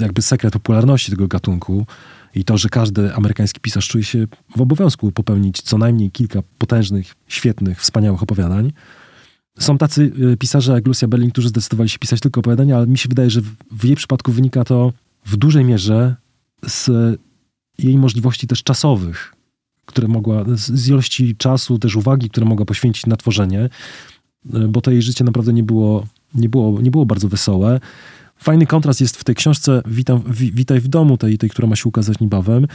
Jakby 0.00 0.22
sekret 0.22 0.52
popularności 0.52 1.10
tego 1.10 1.28
gatunku 1.28 1.86
i 2.34 2.44
to, 2.44 2.58
że 2.58 2.68
każdy 2.68 3.14
amerykański 3.14 3.60
pisarz 3.60 3.88
czuje 3.88 4.04
się 4.04 4.26
w 4.56 4.60
obowiązku 4.60 5.12
popełnić 5.12 5.62
co 5.62 5.78
najmniej 5.78 6.10
kilka 6.10 6.42
potężnych, 6.58 7.14
świetnych, 7.28 7.80
wspaniałych 7.80 8.22
opowiadań. 8.22 8.72
Są 9.58 9.78
tacy 9.78 10.12
y, 10.32 10.36
pisarze 10.36 10.72
jak 10.72 10.86
Lucia 10.86 11.08
Berlin, 11.08 11.30
którzy 11.30 11.48
zdecydowali 11.48 11.88
się 11.88 11.98
pisać 11.98 12.20
tylko 12.20 12.40
opowiadania, 12.40 12.76
ale 12.76 12.86
mi 12.86 12.98
się 12.98 13.08
wydaje, 13.08 13.30
że 13.30 13.40
w 13.70 13.84
jej 13.84 13.96
przypadku 13.96 14.32
wynika 14.32 14.64
to 14.64 14.92
w 15.24 15.36
dużej 15.36 15.64
mierze 15.64 16.16
z 16.66 16.90
jej 17.78 17.98
możliwości 17.98 18.46
też 18.46 18.62
czasowych, 18.62 19.34
które 19.86 20.08
mogła, 20.08 20.44
z 20.54 20.88
ilości 20.88 21.36
czasu, 21.36 21.78
też 21.78 21.96
uwagi, 21.96 22.30
które 22.30 22.46
mogła 22.46 22.66
poświęcić 22.66 23.06
na 23.06 23.16
tworzenie, 23.16 23.68
y, 24.54 24.68
bo 24.68 24.80
to 24.80 24.90
jej 24.90 25.02
życie 25.02 25.24
naprawdę 25.24 25.52
nie 25.52 25.62
było, 25.62 26.06
nie 26.34 26.48
było, 26.48 26.80
nie 26.80 26.90
było 26.90 27.06
bardzo 27.06 27.28
wesołe. 27.28 27.80
Fajny 28.36 28.66
kontrast 28.66 29.00
jest 29.00 29.16
w 29.16 29.24
tej 29.24 29.34
książce 29.34 29.82
Witam, 29.86 30.22
Witaj 30.30 30.80
w 30.80 30.88
domu, 30.88 31.16
tej, 31.16 31.38
tej, 31.38 31.50
która 31.50 31.68
ma 31.68 31.76
się 31.76 31.88
ukazać 31.88 32.20
niebawem, 32.20 32.66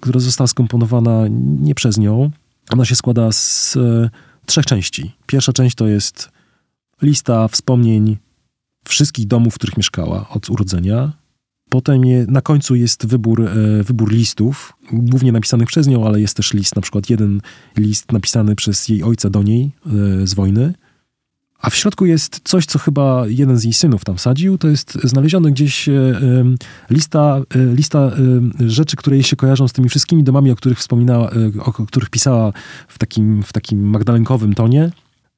która 0.00 0.20
została 0.20 0.48
skomponowana 0.48 1.24
nie 1.60 1.74
przez 1.74 1.98
nią. 1.98 2.30
Ona 2.70 2.84
się 2.84 2.96
składa 2.96 3.32
z 3.32 3.78
trzech 4.46 4.66
części. 4.66 5.12
Pierwsza 5.26 5.52
część 5.52 5.76
to 5.76 5.86
jest 5.86 6.30
lista 7.02 7.48
wspomnień 7.48 8.16
wszystkich 8.84 9.26
domów, 9.26 9.54
w 9.54 9.56
których 9.58 9.76
mieszkała 9.76 10.28
od 10.28 10.50
urodzenia. 10.50 11.12
Potem 11.68 12.04
je, 12.04 12.26
na 12.28 12.40
końcu 12.40 12.74
jest 12.74 13.06
wybór, 13.06 13.42
e, 13.42 13.82
wybór 13.82 14.12
listów, 14.12 14.72
głównie 14.92 15.32
napisanych 15.32 15.68
przez 15.68 15.86
nią, 15.86 16.06
ale 16.06 16.20
jest 16.20 16.36
też 16.36 16.52
list, 16.52 16.76
na 16.76 16.82
przykład 16.82 17.10
jeden 17.10 17.40
list 17.76 18.12
napisany 18.12 18.54
przez 18.54 18.88
jej 18.88 19.02
ojca 19.02 19.30
do 19.30 19.42
niej 19.42 19.70
e, 19.86 20.26
z 20.26 20.34
wojny. 20.34 20.74
A 21.62 21.70
w 21.70 21.76
środku 21.76 22.06
jest 22.06 22.40
coś, 22.44 22.66
co 22.66 22.78
chyba 22.78 23.24
jeden 23.26 23.56
z 23.58 23.64
jej 23.64 23.72
synów 23.72 24.04
tam 24.04 24.18
sadził. 24.18 24.58
To 24.58 24.68
jest 24.68 24.98
znaleziony 25.04 25.50
gdzieś 25.50 25.88
e, 25.88 25.92
lista, 26.90 27.40
e, 27.54 27.74
lista 27.74 27.98
e, 28.60 28.68
rzeczy, 28.68 28.96
które 28.96 29.16
jej 29.16 29.22
się 29.22 29.36
kojarzą 29.36 29.68
z 29.68 29.72
tymi 29.72 29.88
wszystkimi 29.88 30.24
domami, 30.24 30.50
o 30.50 30.56
których 30.56 30.78
wspominała, 30.78 31.30
o 31.58 31.72
których 31.72 32.10
pisała 32.10 32.52
w 32.88 32.98
takim, 32.98 33.42
w 33.42 33.52
takim 33.52 33.90
magdalenkowym 33.90 34.54
tonie. 34.54 34.90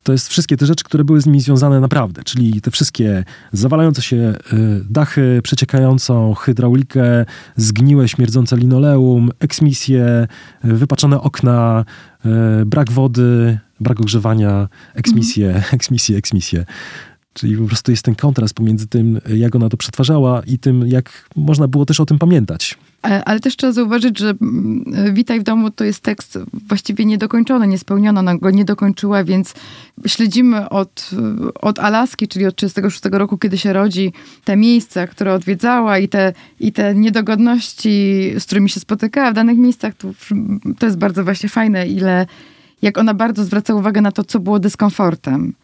To 0.04 0.12
jest 0.12 0.28
wszystkie 0.28 0.56
te 0.56 0.66
rzeczy, 0.66 0.84
które 0.84 1.04
były 1.04 1.20
z 1.20 1.26
nimi 1.26 1.40
związane 1.40 1.80
naprawdę, 1.80 2.22
czyli 2.24 2.60
te 2.60 2.70
wszystkie 2.70 3.24
zawalające 3.52 4.02
się 4.02 4.34
dachy, 4.90 5.40
przeciekającą 5.42 6.34
hydraulikę, 6.34 7.24
zgniłe, 7.56 8.08
śmierdzące 8.08 8.56
linoleum, 8.56 9.30
eksmisje, 9.40 10.26
wypaczone 10.64 11.20
okna, 11.20 11.84
brak 12.66 12.92
wody, 12.92 13.58
brak 13.80 14.00
ogrzewania, 14.00 14.68
eksmisje, 14.94 15.50
mm. 15.50 15.62
eksmisje, 15.72 16.16
eksmisje. 16.16 16.64
Czyli 17.34 17.56
po 17.56 17.66
prostu 17.66 17.90
jest 17.90 18.04
ten 18.04 18.14
kontrast 18.14 18.54
pomiędzy 18.54 18.86
tym, 18.86 19.20
jak 19.36 19.56
ona 19.56 19.68
to 19.68 19.76
przetwarzała 19.76 20.42
i 20.46 20.58
tym, 20.58 20.86
jak 20.86 21.28
można 21.36 21.68
było 21.68 21.86
też 21.86 22.00
o 22.00 22.06
tym 22.06 22.18
pamiętać. 22.18 22.78
Ale, 23.04 23.24
ale 23.24 23.40
też 23.40 23.56
trzeba 23.56 23.72
zauważyć, 23.72 24.18
że 24.18 24.34
mm, 24.42 25.14
Witaj 25.14 25.40
w 25.40 25.42
domu 25.42 25.70
to 25.70 25.84
jest 25.84 26.00
tekst 26.00 26.38
właściwie 26.68 27.04
niedokończony, 27.04 27.66
niespełniony. 27.66 28.20
Ona 28.20 28.36
go 28.36 28.50
nie 28.50 28.64
dokończyła, 28.64 29.24
więc 29.24 29.54
śledzimy 30.06 30.68
od, 30.68 31.10
od 31.60 31.78
Alaski, 31.78 32.28
czyli 32.28 32.46
od 32.46 32.56
1936 32.56 33.20
roku, 33.20 33.38
kiedy 33.38 33.58
się 33.58 33.72
rodzi, 33.72 34.12
te 34.44 34.56
miejsca, 34.56 35.06
które 35.06 35.34
odwiedzała 35.34 35.98
i 35.98 36.08
te, 36.08 36.32
i 36.60 36.72
te 36.72 36.94
niedogodności, 36.94 38.32
z 38.38 38.44
którymi 38.44 38.70
się 38.70 38.80
spotykała 38.80 39.30
w 39.30 39.34
danych 39.34 39.58
miejscach. 39.58 39.94
To, 39.94 40.08
to 40.78 40.86
jest 40.86 40.98
bardzo 40.98 41.24
właśnie 41.24 41.48
fajne, 41.48 41.86
ile 41.88 42.26
jak 42.82 42.98
ona 42.98 43.14
bardzo 43.14 43.44
zwraca 43.44 43.74
uwagę 43.74 44.00
na 44.00 44.12
to, 44.12 44.24
co 44.24 44.40
było 44.40 44.58
dyskomfortem. 44.58 45.54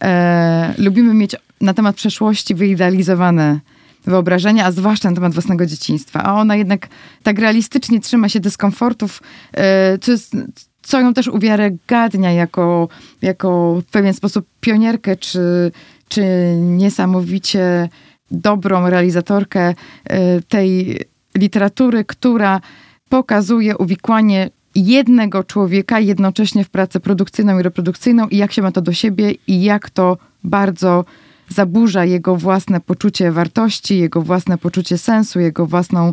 E, 0.00 0.74
lubimy 0.78 1.14
mieć 1.14 1.36
na 1.60 1.74
temat 1.74 1.96
przeszłości 1.96 2.54
wyidealizowane 2.54 3.60
wyobrażenia, 4.06 4.64
a 4.64 4.72
zwłaszcza 4.72 5.10
na 5.10 5.14
temat 5.14 5.32
własnego 5.32 5.66
dzieciństwa. 5.66 6.22
A 6.22 6.34
ona 6.34 6.56
jednak 6.56 6.88
tak 7.22 7.38
realistycznie 7.38 8.00
trzyma 8.00 8.28
się 8.28 8.40
dyskomfortów, 8.40 9.22
e, 9.52 9.98
co, 9.98 10.12
jest, 10.12 10.36
co 10.82 11.00
ją 11.00 11.14
też 11.14 11.28
uwiarygadnia 11.28 12.32
jako, 12.32 12.88
jako 13.22 13.80
w 13.88 13.90
pewien 13.90 14.14
sposób 14.14 14.46
pionierkę, 14.60 15.16
czy, 15.16 15.72
czy 16.08 16.24
niesamowicie 16.60 17.88
dobrą 18.30 18.90
realizatorkę 18.90 19.74
e, 20.04 20.40
tej 20.40 21.00
literatury, 21.36 22.04
która 22.04 22.60
pokazuje 23.08 23.76
uwikłanie 23.76 24.50
jednego 24.74 25.44
człowieka 25.44 26.00
jednocześnie 26.00 26.64
w 26.64 26.70
pracę 26.70 27.00
produkcyjną 27.00 27.58
i 27.58 27.62
reprodukcyjną 27.62 28.28
i 28.28 28.36
jak 28.36 28.52
się 28.52 28.62
ma 28.62 28.72
to 28.72 28.80
do 28.80 28.92
siebie 28.92 29.32
i 29.46 29.62
jak 29.62 29.90
to 29.90 30.16
bardzo 30.44 31.04
zaburza 31.48 32.04
jego 32.04 32.36
własne 32.36 32.80
poczucie 32.80 33.32
wartości, 33.32 33.98
jego 33.98 34.22
własne 34.22 34.58
poczucie 34.58 34.98
sensu, 34.98 35.40
jego 35.40 35.66
własną 35.66 36.12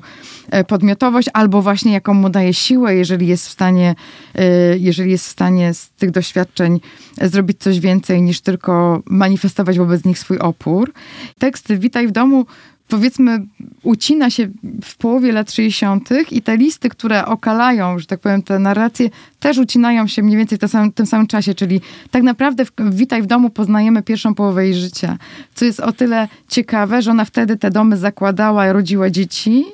e, 0.50 0.64
podmiotowość, 0.64 1.30
albo 1.34 1.62
właśnie 1.62 1.94
jaką 1.94 2.14
mu 2.14 2.30
daje 2.30 2.54
siłę, 2.54 2.96
jeżeli 2.96 3.28
jest 3.28 3.48
w 3.48 3.52
stanie, 3.52 3.96
e, 4.36 4.78
jeżeli 4.78 5.12
jest 5.12 5.28
w 5.28 5.32
stanie 5.32 5.74
z 5.74 5.90
tych 5.90 6.12
doświadczeń 6.12 6.80
zrobić 7.22 7.60
coś 7.60 7.80
więcej 7.80 8.22
niż 8.22 8.42
tylko 8.42 9.04
manifestować 9.06 9.78
wobec 9.78 10.06
nich 10.06 10.20
swój 10.20 10.40
opór. 10.40 10.94
Tekst 11.40 11.74
Witaj 11.74 12.08
w 12.08 12.12
domu 12.12 12.46
powiedzmy, 12.92 13.46
ucina 13.84 14.30
się 14.30 14.50
w 14.84 14.98
połowie 14.98 15.32
lat 15.32 15.52
60. 15.52 16.10
i 16.32 16.42
te 16.42 16.58
listy, 16.58 16.90
które 16.90 17.26
okalają, 17.26 18.00
że 18.00 18.06
tak 18.06 18.20
powiem, 18.20 18.44
te 18.44 18.60
narracje, 18.60 19.10
też 19.40 19.58
ucinają 19.58 20.08
się 20.08 20.24
mniej 20.24 20.38
więcej 20.38 20.58
w 20.58 20.94
tym 20.96 21.06
samym, 21.06 21.28
czasie, 21.28 21.56
czyli 21.56 21.82
tak 22.12 22.24
naprawdę 22.24 22.66
w 22.66 22.72
Witaj 22.92 23.22
w 23.22 23.26
domu 23.26 23.50
poznajemy 23.50 24.04
pierwszą 24.04 24.36
połowę 24.36 24.66
jej 24.66 24.76
życia, 24.76 25.18
co 25.56 25.66
jest 25.66 25.80
o 25.80 25.92
tyle 25.92 26.28
ciekawe, 26.48 27.02
że 27.02 27.12
ona 27.12 27.26
wtedy 27.26 27.58
te 27.58 27.72
domy 27.72 27.98
zakładała, 27.98 28.74
rodziła 28.74 29.10
dzieci. 29.10 29.66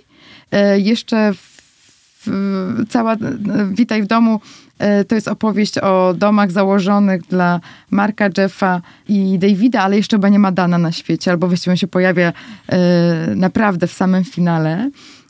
E, 0.51 0.79
jeszcze 0.79 1.33
w, 1.33 2.27
cała 2.89 3.15
Witaj 3.71 4.03
w 4.03 4.07
domu 4.07 4.39
E, 4.39 4.66
to 5.07 5.15
jest 5.15 5.27
opowieść 5.27 5.77
o 5.77 6.13
domach 6.17 6.51
założonych 6.51 7.21
dla 7.21 7.59
Marka, 7.91 8.29
Jeffa 8.37 8.81
i 9.07 9.39
Davida, 9.39 9.81
ale 9.81 9.97
jeszcze 9.97 10.17
chyba 10.17 10.29
nie 10.29 10.39
ma 10.39 10.51
Dana 10.51 10.77
na 10.77 10.91
świecie, 10.91 11.31
albo 11.31 11.47
właściwie 11.47 11.71
on 11.71 11.77
się 11.77 11.87
pojawia 11.87 12.33
e, 12.69 13.35
naprawdę 13.35 13.87
w 13.87 13.93
samym 13.93 14.23
finale 14.23 14.89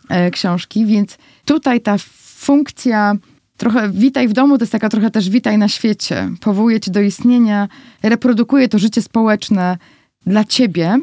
e, 0.10 0.32
książki, 0.32 0.86
więc 0.86 1.18
tutaj 1.46 1.82
ta 1.82 1.96
funkcja 2.36 3.16
trochę 3.58 3.90
witaj 3.90 4.28
w 4.28 4.34
domu 4.34 4.58
to 4.58 4.64
jest 4.64 4.72
taka 4.72 4.90
trochę 4.90 5.12
też 5.12 5.30
witaj 5.30 5.58
na 5.58 5.68
świecie. 5.68 6.30
Powołuje 6.42 6.80
cię 6.80 6.92
do 6.92 7.02
istnienia, 7.02 7.68
reprodukuje 8.04 8.70
to 8.70 8.80
życie 8.80 9.02
społeczne 9.02 9.78
dla 10.26 10.44
ciebie. 10.44 11.00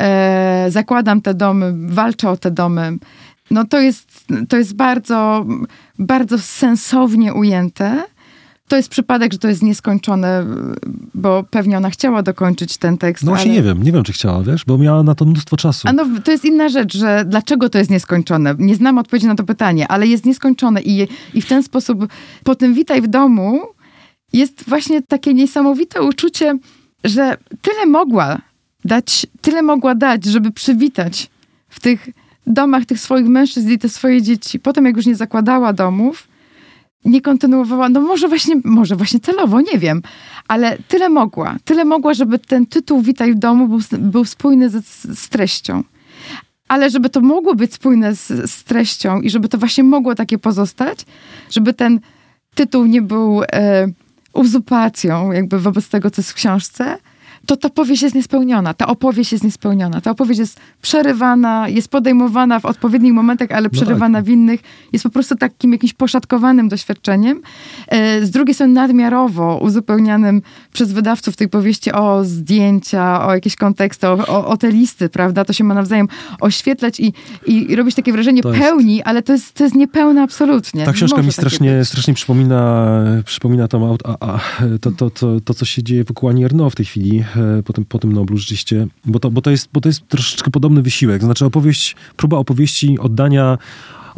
E, 0.00 0.66
zakładam 0.68 1.20
te 1.20 1.34
domy, 1.34 1.72
walczę 1.86 2.30
o 2.30 2.36
te 2.36 2.50
domy. 2.50 2.98
No 3.50 3.64
to 3.64 3.80
jest, 3.80 4.07
to 4.48 4.56
jest 4.56 4.74
bardzo, 4.74 5.46
bardzo 5.98 6.38
sensownie 6.38 7.34
ujęte. 7.34 8.04
To 8.68 8.76
jest 8.76 8.88
przypadek, 8.88 9.32
że 9.32 9.38
to 9.38 9.48
jest 9.48 9.62
nieskończone, 9.62 10.46
bo 11.14 11.44
pewnie 11.50 11.76
ona 11.76 11.90
chciała 11.90 12.22
dokończyć 12.22 12.76
ten 12.76 12.98
tekst. 12.98 13.24
No 13.24 13.30
właśnie 13.30 13.50
ale... 13.50 13.60
nie 13.60 13.62
wiem, 13.62 13.82
nie 13.82 13.92
wiem 13.92 14.04
czy 14.04 14.12
chciała, 14.12 14.42
wiesz, 14.42 14.64
bo 14.64 14.78
miała 14.78 15.02
na 15.02 15.14
to 15.14 15.24
mnóstwo 15.24 15.56
czasu. 15.56 15.88
A 15.88 15.92
no 15.92 16.06
to 16.24 16.30
jest 16.32 16.44
inna 16.44 16.68
rzecz, 16.68 16.96
że 16.96 17.24
dlaczego 17.26 17.68
to 17.68 17.78
jest 17.78 17.90
nieskończone? 17.90 18.54
Nie 18.58 18.74
znam 18.74 18.98
odpowiedzi 18.98 19.26
na 19.26 19.34
to 19.34 19.44
pytanie, 19.44 19.88
ale 19.88 20.06
jest 20.06 20.26
nieskończone 20.26 20.82
i, 20.82 21.08
i 21.34 21.42
w 21.42 21.46
ten 21.46 21.62
sposób 21.62 22.08
po 22.44 22.54
tym 22.54 22.74
witaj 22.74 23.02
w 23.02 23.06
domu 23.06 23.60
jest 24.32 24.64
właśnie 24.68 25.02
takie 25.02 25.34
niesamowite 25.34 26.02
uczucie, 26.02 26.58
że 27.04 27.36
tyle 27.62 27.86
mogła 27.86 28.38
dać, 28.84 29.26
tyle 29.40 29.62
mogła 29.62 29.94
dać, 29.94 30.24
żeby 30.24 30.50
przywitać 30.50 31.30
w 31.68 31.80
tych 31.80 32.08
domach 32.48 32.86
tych 32.86 33.00
swoich 33.00 33.26
mężczyzn 33.26 33.70
i 33.70 33.78
te 33.78 33.88
swoje 33.88 34.22
dzieci. 34.22 34.58
Potem 34.58 34.84
jak 34.84 34.96
już 34.96 35.06
nie 35.06 35.16
zakładała 35.16 35.72
domów, 35.72 36.28
nie 37.04 37.20
kontynuowała, 37.20 37.88
no 37.88 38.00
może 38.00 38.28
właśnie, 38.28 38.54
może 38.64 38.96
właśnie 38.96 39.20
celowo, 39.20 39.60
nie 39.60 39.78
wiem, 39.78 40.02
ale 40.48 40.78
tyle 40.88 41.08
mogła, 41.08 41.56
tyle 41.64 41.84
mogła, 41.84 42.14
żeby 42.14 42.38
ten 42.38 42.66
tytuł 42.66 43.02
Witaj 43.02 43.32
w 43.32 43.38
domu 43.38 43.68
był, 43.68 43.80
był 43.98 44.24
spójny 44.24 44.70
z, 44.70 44.84
z 45.18 45.28
treścią. 45.28 45.82
Ale 46.68 46.90
żeby 46.90 47.10
to 47.10 47.20
mogło 47.20 47.54
być 47.54 47.74
spójne 47.74 48.14
z, 48.14 48.50
z, 48.50 48.64
treścią 48.64 49.20
i 49.20 49.30
żeby 49.30 49.48
to 49.48 49.58
właśnie 49.58 49.84
mogło 49.84 50.14
takie 50.14 50.38
pozostać, 50.38 51.06
żeby 51.50 51.74
ten 51.74 52.00
tytuł 52.54 52.86
nie 52.86 53.02
był 53.02 53.42
e, 53.52 53.88
jakby 55.32 55.58
wobec 55.60 55.88
tego, 55.88 56.10
co 56.10 56.20
jest 56.22 56.30
w 56.30 56.34
książce, 56.34 56.98
to 57.48 57.56
ta 57.56 57.70
powieść 57.70 58.02
jest 58.02 58.14
niespełniona. 58.14 58.74
Ta 58.74 58.86
opowieść 58.86 59.32
jest 59.32 59.44
niespełniona. 59.44 60.00
Ta 60.00 60.10
opowieść 60.10 60.38
jest 60.38 60.60
przerywana, 60.82 61.68
jest 61.68 61.88
podejmowana 61.88 62.60
w 62.60 62.64
odpowiednich 62.64 63.12
momentach, 63.12 63.52
ale 63.52 63.70
przerywana 63.70 64.08
no 64.08 64.18
tak. 64.18 64.24
w 64.24 64.28
innych. 64.28 64.60
Jest 64.92 65.02
po 65.02 65.10
prostu 65.10 65.36
takim 65.36 65.72
jakimś 65.72 65.92
poszatkowanym 65.92 66.68
doświadczeniem. 66.68 67.42
E, 67.88 68.26
z 68.26 68.30
drugiej 68.30 68.54
strony 68.54 68.72
nadmiarowo 68.72 69.58
uzupełnianym 69.62 70.42
przez 70.72 70.92
wydawców 70.92 71.36
tej 71.36 71.48
powieści 71.48 71.92
o 71.92 72.24
zdjęcia, 72.24 73.26
o 73.26 73.34
jakieś 73.34 73.56
konteksty, 73.56 74.08
o, 74.08 74.12
o, 74.12 74.46
o 74.46 74.56
te 74.56 74.70
listy, 74.70 75.08
prawda? 75.08 75.44
To 75.44 75.52
się 75.52 75.64
ma 75.64 75.74
nawzajem 75.74 76.08
oświetlać 76.40 77.00
i, 77.00 77.12
i, 77.46 77.70
i 77.72 77.76
robić 77.76 77.94
takie 77.94 78.12
wrażenie 78.12 78.42
pełni, 78.42 79.02
ale 79.02 79.22
to 79.22 79.32
jest, 79.32 79.52
to 79.52 79.64
jest 79.64 79.76
niepełne 79.76 80.22
absolutnie. 80.22 80.84
Ta 80.84 80.92
książka 80.92 81.22
mi 81.22 81.32
strasznie, 81.32 81.84
strasznie 81.84 82.14
przypomina, 82.14 82.88
przypomina 83.24 83.68
to, 83.68 83.96
a, 84.04 84.16
a, 84.20 84.40
to, 84.80 84.90
to, 84.90 85.10
to, 85.10 85.40
to, 85.40 85.54
co 85.54 85.64
się 85.64 85.82
dzieje 85.82 86.04
wokół 86.04 86.28
Ani 86.28 86.44
w 86.70 86.74
tej 86.74 86.86
chwili 86.86 87.24
E, 87.58 87.62
po 87.62 87.72
tym, 87.72 87.84
po 87.84 87.98
tym 87.98 88.12
Noblu 88.12 88.36
rzeczywiście, 88.36 88.86
bo 89.04 89.18
to, 89.18 89.30
bo, 89.30 89.42
to 89.42 89.50
jest, 89.50 89.68
bo 89.72 89.80
to 89.80 89.88
jest 89.88 90.08
troszeczkę 90.08 90.50
podobny 90.50 90.82
wysiłek. 90.82 91.24
Znaczy 91.24 91.44
opowieść, 91.44 91.96
próba 92.16 92.36
opowieści 92.36 92.98
oddania 92.98 93.58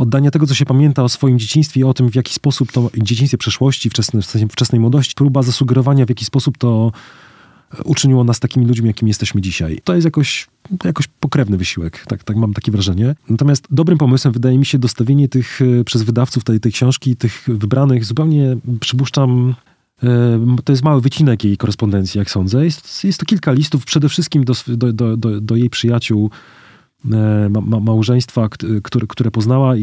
oddania 0.00 0.30
tego, 0.30 0.46
co 0.46 0.54
się 0.54 0.64
pamięta 0.64 1.02
o 1.02 1.08
swoim 1.08 1.38
dzieciństwie 1.38 1.80
i 1.80 1.84
o 1.84 1.94
tym, 1.94 2.10
w 2.10 2.14
jaki 2.14 2.34
sposób 2.34 2.72
to 2.72 2.90
dzieciństwie 2.96 3.38
przeszłości, 3.38 3.90
wczesnej, 3.90 4.22
wczesnej 4.50 4.80
młodości, 4.80 5.14
próba 5.14 5.42
zasugerowania, 5.42 6.06
w 6.06 6.08
jaki 6.08 6.24
sposób 6.24 6.58
to 6.58 6.92
uczyniło 7.84 8.24
nas 8.24 8.40
takimi 8.40 8.66
ludźmi, 8.66 8.86
jakimi 8.86 9.10
jesteśmy 9.10 9.40
dzisiaj. 9.40 9.80
To 9.84 9.94
jest 9.94 10.04
jakoś, 10.04 10.48
jakoś 10.84 11.06
pokrewny 11.20 11.56
wysiłek, 11.56 12.04
tak, 12.08 12.24
tak 12.24 12.36
mam 12.36 12.54
takie 12.54 12.72
wrażenie. 12.72 13.14
Natomiast 13.28 13.66
dobrym 13.70 13.98
pomysłem 13.98 14.34
wydaje 14.34 14.58
mi 14.58 14.66
się 14.66 14.78
dostawienie 14.78 15.28
tych 15.28 15.60
e, 15.62 15.84
przez 15.84 16.02
wydawców 16.02 16.44
tej, 16.44 16.60
tej 16.60 16.72
książki, 16.72 17.16
tych 17.16 17.44
wybranych, 17.46 18.04
zupełnie 18.04 18.56
przypuszczam, 18.80 19.54
to 20.64 20.72
jest 20.72 20.82
mały 20.82 21.00
wycinek 21.00 21.44
jej 21.44 21.56
korespondencji, 21.56 22.18
jak 22.18 22.30
sądzę. 22.30 22.64
Jest, 22.64 23.04
jest 23.04 23.20
to 23.20 23.26
kilka 23.26 23.52
listów, 23.52 23.84
przede 23.84 24.08
wszystkim 24.08 24.44
do, 24.44 24.54
do, 24.66 25.16
do, 25.16 25.40
do 25.40 25.56
jej 25.56 25.70
przyjaciół, 25.70 26.26
e, 26.26 26.59
ma, 27.50 27.60
ma, 27.60 27.80
małżeństwa, 27.80 28.48
które, 28.82 29.06
które 29.08 29.30
poznała. 29.30 29.74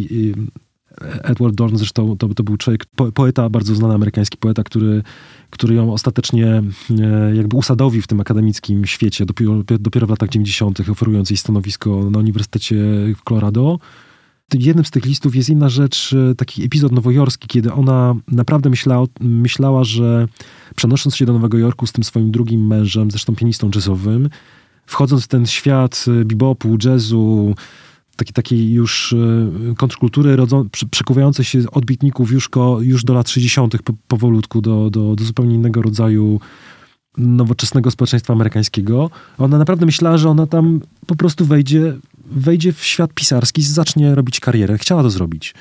Edward 1.24 1.55
Dorn 1.55 1.78
zresztą 1.78 2.18
to, 2.18 2.28
to 2.28 2.43
był 2.43 2.57
człowiek, 2.57 2.86
poeta, 3.13 3.49
bardzo 3.49 3.76
znany 3.76 3.93
amerykański 3.93 4.38
poeta, 4.38 4.63
który, 4.63 5.03
który 5.49 5.76
ją 5.76 5.93
ostatecznie 5.93 6.63
e, 6.99 7.36
jakby 7.36 7.57
usadowił 7.57 8.01
w 8.01 8.07
tym 8.07 8.22
akademickim 8.22 8.86
świecie, 8.86 9.26
dopiero, 9.26 9.63
dopiero 9.80 10.07
w 10.07 10.09
latach 10.09 10.30
90., 10.30 10.89
oferując 10.89 11.30
jej 11.30 11.38
stanowisko 11.38 12.09
na 12.11 12.20
Uniwersytecie 12.20 12.76
w 13.18 13.24
Colorado 13.24 13.80
jednym 14.53 14.86
z 14.86 14.91
tych 14.91 15.05
listów 15.05 15.36
jest 15.36 15.49
inna 15.49 15.70
rzecz, 15.70 16.15
e, 16.32 16.36
taki 16.36 16.63
epizod 16.63 16.91
nowojorski, 16.91 17.47
kiedy 17.47 17.74
ona 17.74 18.15
naprawdę 18.28 18.70
myślała, 18.70 19.07
myślała, 19.20 19.84
że 19.84 20.28
przenosząc 20.76 21.15
się 21.15 21.26
do 21.26 21.34
Nowego 21.34 21.57
Jorku 21.57 21.88
z 21.88 21.91
tym 21.91 22.03
swoim 22.03 22.32
drugim 22.32 22.68
mężem, 22.68 23.11
zresztą 23.11 23.36
pianistą 23.36 23.70
jazzowym, 23.76 24.30
wchodząc 24.88 25.24
w 25.24 25.28
ten 25.28 25.46
świat 25.46 26.06
e, 26.08 26.26
bebopu, 26.26 26.78
jazzu, 26.86 27.56
takiej, 28.16 28.34
takiej 28.34 28.72
już 28.72 29.14
e, 29.14 29.76
kontrkultury 29.76 30.36
rodzą, 30.36 30.70
przekuwającej 30.92 31.46
się 31.46 31.60
odbitników 31.72 32.32
już, 32.32 32.50
ko, 32.50 32.82
już 32.82 33.04
do 33.04 33.14
lat 33.14 33.30
60. 33.30 33.82
Po, 33.82 33.94
powolutku, 34.08 34.62
do, 34.62 34.90
do, 34.90 35.16
do 35.16 35.24
zupełnie 35.24 35.56
innego 35.56 35.82
rodzaju 35.82 36.40
nowoczesnego 37.18 37.92
społeczeństwa 37.92 38.34
amerykańskiego. 38.34 39.10
Ona 39.38 39.58
naprawdę 39.58 39.86
myślała, 39.86 40.18
że 40.18 40.30
ona 40.30 40.48
tam 40.48 40.82
po 41.06 41.16
prostu 41.16 41.46
wejdzie 41.46 41.94
wejdzie 42.32 42.74
w 42.74 42.84
świat 42.84 43.14
pisarski, 43.14 43.64
zacznie 43.64 44.16
robić 44.16 44.40
karierę. 44.40 44.78
Chciała 44.78 45.04
to 45.04 45.10
zrobić. 45.10 45.54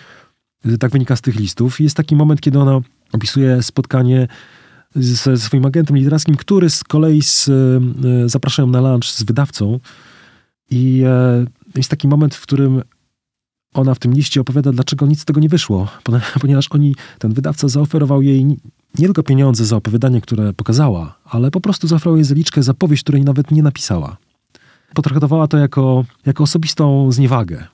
Tak 0.81 0.93
wynika 0.93 1.17
z 1.17 1.21
tych 1.21 1.37
listów. 1.37 1.81
Jest 1.81 1.97
taki 1.97 2.17
moment, 2.17 2.41
kiedy 2.41 2.59
ona 2.59 2.81
opisuje 3.13 3.63
spotkanie 3.63 4.29
ze 4.95 5.37
swoim 5.37 5.67
agentem 5.67 5.97
literackim, 5.97 6.37
który 6.37 6.71
z 6.71 6.85
kolei 6.85 7.23
z, 7.23 7.49
e, 7.49 8.29
zapraszają 8.29 8.69
na 8.69 8.81
lunch 8.81 9.05
z 9.05 9.23
wydawcą. 9.23 9.81
I 10.71 11.03
e, 11.07 11.45
jest 11.77 11.91
taki 11.91 12.09
moment, 12.09 12.35
w 12.35 12.43
którym 12.43 12.83
ona 13.75 13.95
w 13.95 13.99
tym 13.99 14.13
liście 14.13 14.41
opowiada, 14.41 14.73
dlaczego 14.73 15.07
nic 15.07 15.21
z 15.21 15.25
tego 15.25 15.41
nie 15.41 15.49
wyszło. 15.49 15.89
Ponieważ 16.41 16.67
oni, 16.71 16.95
ten 17.19 17.33
wydawca 17.33 17.69
zaoferował 17.69 18.23
jej 18.23 18.45
nie 18.45 19.05
tylko 19.05 19.23
pieniądze 19.23 19.65
za 19.65 19.77
opowiadanie, 19.77 20.21
które 20.21 20.53
pokazała, 20.53 21.19
ale 21.25 21.51
po 21.51 21.61
prostu 21.61 21.87
zaoferował 21.89 22.17
jej 22.17 22.25
zaliczkę 22.25 22.63
za 22.63 22.75
powieść, 22.75 23.03
której 23.03 23.25
nawet 23.25 23.51
nie 23.51 23.63
napisała 23.63 24.17
potraktowała 24.97 25.49
to 25.49 25.59
jako, 25.59 26.05
jako 26.27 26.45
osobistą 26.45 27.13
zniewagę. 27.13 27.65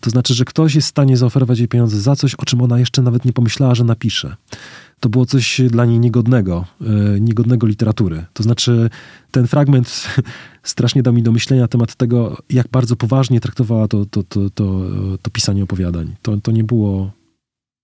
To 0.00 0.10
znaczy, 0.10 0.34
że 0.34 0.44
ktoś 0.44 0.74
jest 0.74 0.86
w 0.86 0.90
stanie 0.90 1.16
zaoferować 1.16 1.58
jej 1.58 1.68
pieniądze 1.68 2.00
za 2.00 2.16
coś, 2.16 2.34
o 2.34 2.44
czym 2.44 2.62
ona 2.62 2.78
jeszcze 2.78 3.02
nawet 3.02 3.24
nie 3.24 3.32
pomyślała, 3.32 3.74
że 3.74 3.84
napisze. 3.84 4.36
To 5.00 5.08
było 5.08 5.26
coś 5.26 5.60
dla 5.70 5.84
niej 5.84 5.98
niegodnego, 5.98 6.64
yy, 6.80 7.20
niegodnego 7.20 7.66
literatury. 7.66 8.24
To 8.32 8.42
znaczy, 8.42 8.90
ten 9.30 9.46
fragment 9.46 10.04
strasznie 10.62 11.02
dał 11.02 11.14
mi 11.14 11.22
do 11.22 11.32
myślenia 11.32 11.62
na 11.62 11.68
temat 11.68 11.94
tego, 11.94 12.36
jak 12.50 12.68
bardzo 12.68 12.96
poważnie 12.96 13.40
traktowała 13.40 13.88
to, 13.88 14.06
to, 14.06 14.22
to, 14.22 14.50
to, 14.50 14.80
to 15.22 15.30
pisanie 15.30 15.62
opowiadań. 15.62 16.14
To, 16.22 16.36
to, 16.36 16.52
nie 16.52 16.64
było, 16.64 17.10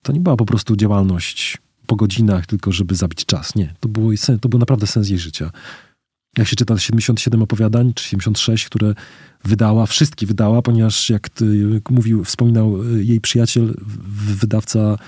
to 0.03 0.13
nie 0.13 0.21
była 0.21 0.37
po 0.37 0.45
prostu 0.45 0.77
działalność 0.77 1.59
po 1.87 1.97
godzinach, 1.97 2.47
tylko 2.47 2.73
żeby 2.73 2.95
zabić 2.95 3.25
czas. 3.25 3.55
Nie, 3.55 3.75
to, 3.81 3.89
było, 3.89 4.11
to 4.41 4.49
był 4.49 4.59
naprawdę 4.59 4.87
sens 4.87 5.09
jej 5.09 5.19
życia 5.19 5.51
jak 6.39 6.49
się 6.49 6.57
czyta 6.57 6.79
77 6.79 7.43
opowiadań, 7.43 7.95
czy 7.95 8.05
76, 8.05 8.67
które 8.67 8.95
wydała, 9.45 9.87
wszystkie 9.87 10.27
wydała, 10.27 10.63
ponieważ 10.63 11.11
jak 11.11 11.29
mówił, 11.91 12.25
wspominał 12.25 12.83
y, 12.83 13.05
jej 13.05 13.21
przyjaciel, 13.21 13.75
wydawca 14.41 14.99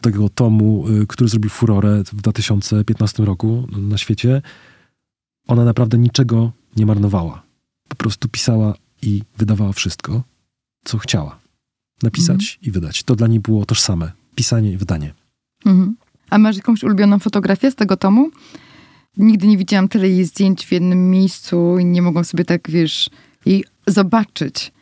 tego 0.00 0.28
tomu, 0.28 0.88
y, 0.88 1.06
który 1.06 1.28
zrobił 1.28 1.50
furorę 1.50 2.04
w 2.04 2.14
2015 2.14 3.24
roku 3.24 3.68
na 3.72 3.98
świecie, 3.98 4.42
ona 5.46 5.64
naprawdę 5.64 5.98
niczego 5.98 6.52
nie 6.76 6.86
marnowała. 6.86 7.42
Po 7.88 7.96
prostu 7.96 8.28
pisała 8.28 8.74
i 9.02 9.22
wydawała 9.38 9.72
wszystko, 9.72 10.22
co 10.84 10.98
chciała. 10.98 11.38
Napisać 12.02 12.54
mhm. 12.56 12.58
i 12.62 12.70
wydać. 12.70 13.02
To 13.02 13.16
dla 13.16 13.26
niej 13.26 13.40
było 13.40 13.66
tożsame. 13.66 14.12
Pisanie 14.34 14.72
i 14.72 14.76
wydanie. 14.76 15.14
Mhm. 15.64 15.96
A 16.30 16.38
masz 16.38 16.56
jakąś 16.56 16.82
ulubioną 16.82 17.18
fotografię 17.18 17.70
z 17.70 17.74
tego 17.74 17.96
tomu? 17.96 18.30
Nigdy 19.16 19.46
nie 19.46 19.56
widziałam 19.56 19.88
tyle 19.88 20.08
jej 20.08 20.24
zdjęć 20.24 20.66
w 20.66 20.72
jednym 20.72 21.10
miejscu 21.10 21.78
i 21.78 21.84
nie 21.84 22.02
mogłam 22.02 22.24
sobie 22.24 22.44
tak, 22.44 22.70
wiesz, 22.70 23.10
jej 23.46 23.64
zobaczyć. 23.86 24.72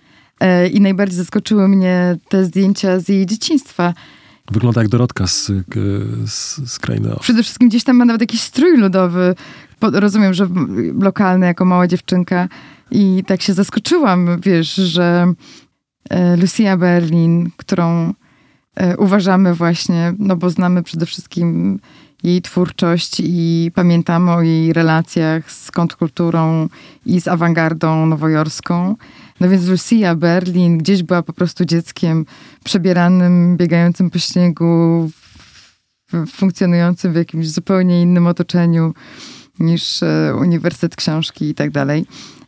E, 0.40 0.68
I 0.68 0.80
najbardziej 0.80 1.16
zaskoczyły 1.16 1.68
mnie 1.68 2.16
te 2.28 2.44
zdjęcia 2.44 3.00
z 3.00 3.08
jej 3.08 3.26
dzieciństwa. 3.26 3.94
Wygląda 4.50 4.80
jak 4.82 4.90
Dorotka 4.90 5.26
z, 5.26 5.52
z, 6.26 6.70
z 6.70 6.78
krainy. 6.78 7.10
Przede 7.20 7.42
wszystkim 7.42 7.68
gdzieś 7.68 7.84
tam 7.84 7.96
ma 7.96 8.04
nawet 8.04 8.20
jakiś 8.20 8.40
strój 8.40 8.76
ludowy. 8.76 9.34
Rozumiem, 9.80 10.34
że 10.34 10.48
lokalny, 11.00 11.46
jako 11.46 11.64
mała 11.64 11.86
dziewczynka. 11.86 12.48
I 12.90 13.22
tak 13.26 13.42
się 13.42 13.54
zaskoczyłam, 13.54 14.40
wiesz, 14.40 14.74
że 14.74 15.32
e, 16.10 16.36
Lucia 16.36 16.76
Berlin, 16.76 17.50
którą 17.56 18.14
e, 18.74 18.96
uważamy 18.96 19.54
właśnie, 19.54 20.14
no 20.18 20.36
bo 20.36 20.50
znamy 20.50 20.82
przede 20.82 21.06
wszystkim 21.06 21.80
jej 22.24 22.42
twórczość 22.42 23.20
i 23.20 23.70
pamiętamy 23.74 24.32
o 24.32 24.42
jej 24.42 24.72
relacjach 24.72 25.52
z 25.52 25.70
kontrkulturą 25.70 26.68
i 27.06 27.20
z 27.20 27.28
awangardą 27.28 28.06
nowojorską. 28.06 28.96
No 29.40 29.48
więc 29.48 29.66
Lucia 29.66 30.14
Berlin 30.14 30.78
gdzieś 30.78 31.02
była 31.02 31.22
po 31.22 31.32
prostu 31.32 31.64
dzieckiem 31.64 32.26
przebieranym, 32.64 33.56
biegającym 33.56 34.10
po 34.10 34.18
śniegu, 34.18 35.10
funkcjonującym 36.26 37.12
w 37.12 37.16
jakimś 37.16 37.50
zupełnie 37.50 38.02
innym 38.02 38.26
otoczeniu 38.26 38.94
niż 39.58 40.02
e, 40.02 40.34
Uniwersytet 40.40 40.96
Książki 40.96 41.48
i 41.48 41.54
tak 41.54 41.70
dalej. 41.70 42.06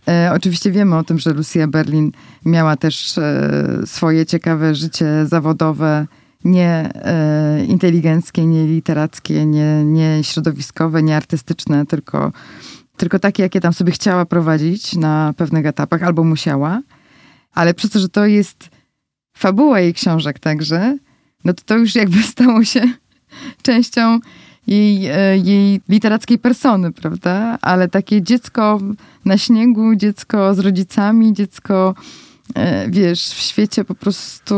E, 0.09 0.31
oczywiście 0.35 0.71
wiemy 0.71 0.97
o 0.97 1.05
tym, 1.05 1.19
że 1.19 1.33
Lucia 1.33 1.67
Berlin 1.67 2.13
miała 2.45 2.77
też 2.77 3.19
e, 3.19 3.53
swoje 3.87 4.27
ciekawe 4.27 4.75
życie 4.75 5.27
zawodowe, 5.27 6.07
nie 6.45 6.91
e, 6.95 7.65
inteligenckie, 7.65 8.47
nie 8.47 8.67
literackie, 8.67 9.47
nie, 9.47 9.85
nie 9.85 10.25
środowiskowe, 10.25 11.03
nie 11.03 11.17
artystyczne, 11.17 11.87
tylko, 11.87 12.33
tylko 12.97 13.19
takie, 13.19 13.43
jakie 13.43 13.61
tam 13.61 13.73
sobie 13.73 13.93
chciała 13.93 14.27
prowadzić 14.27 14.95
na 14.95 15.35
pewnych 15.37 15.67
etapach, 15.67 16.03
albo 16.03 16.25
musiała. 16.25 16.83
Ale 17.55 17.75
przez 17.75 17.91
to, 17.91 17.99
że 17.99 18.09
to 18.09 18.27
jest 18.27 18.71
fabuła 19.37 19.81
jej 19.81 19.95
książek 19.95 20.39
także, 20.39 20.99
no 21.45 21.55
to 21.55 21.63
to 21.67 21.77
już 21.77 21.95
jakby 21.95 22.23
stało 22.33 22.65
się 22.65 22.83
częścią 23.63 24.21
jej, 24.67 25.07
e, 25.07 25.39
jej 25.39 25.81
literackiej 25.89 26.39
persony, 26.39 26.93
prawda? 26.93 27.59
Ale 27.63 27.89
takie 27.89 28.23
dziecko 28.23 28.81
na 29.25 29.39
śniegu, 29.39 29.95
dziecko 29.95 30.55
z 30.55 30.59
rodzicami, 30.59 31.33
dziecko, 31.33 31.95
e, 32.55 32.91
wiesz, 32.91 33.29
w 33.29 33.41
świecie 33.41 33.85
po 33.85 33.95
prostu, 33.95 34.55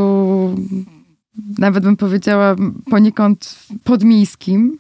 nawet 1.59 1.85
bym 1.85 1.97
powiedziała, 1.97 2.57
poniekąd 2.91 3.67
podmiejskim, 3.85 4.79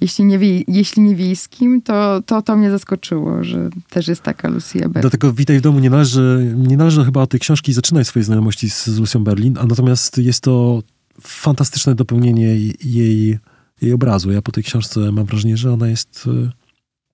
jeśli 0.00 0.24
nie, 0.24 0.38
wie, 0.38 0.62
jeśli 0.68 1.02
nie 1.02 1.16
wiejskim, 1.16 1.82
to, 1.82 2.22
to 2.26 2.42
to 2.42 2.56
mnie 2.56 2.70
zaskoczyło, 2.70 3.44
że 3.44 3.70
też 3.90 4.08
jest 4.08 4.22
taka 4.22 4.48
Lucia 4.48 4.78
Berlin. 4.78 5.00
Dlatego 5.00 5.32
Witaj 5.32 5.58
w 5.58 5.60
domu 5.60 5.78
nie 5.78 5.90
należy, 5.90 6.54
nie 6.56 6.76
należy 6.76 7.04
chyba 7.04 7.22
od 7.22 7.30
tej 7.30 7.40
książki 7.40 7.72
zaczynać 7.72 8.06
swojej 8.06 8.24
znajomości 8.24 8.70
z, 8.70 8.86
z 8.86 8.98
Lucią 8.98 9.24
Berlin, 9.24 9.58
a 9.58 9.66
natomiast 9.66 10.18
jest 10.18 10.40
to 10.40 10.82
fantastyczne 11.20 11.94
dopełnienie 11.94 12.56
jej 12.84 13.38
jej 13.82 13.92
obrazu. 13.92 14.32
Ja 14.32 14.42
po 14.42 14.52
tej 14.52 14.64
książce 14.64 15.12
mam 15.12 15.26
wrażenie, 15.26 15.56
że 15.56 15.72
ona 15.72 15.88
jest, 15.88 16.28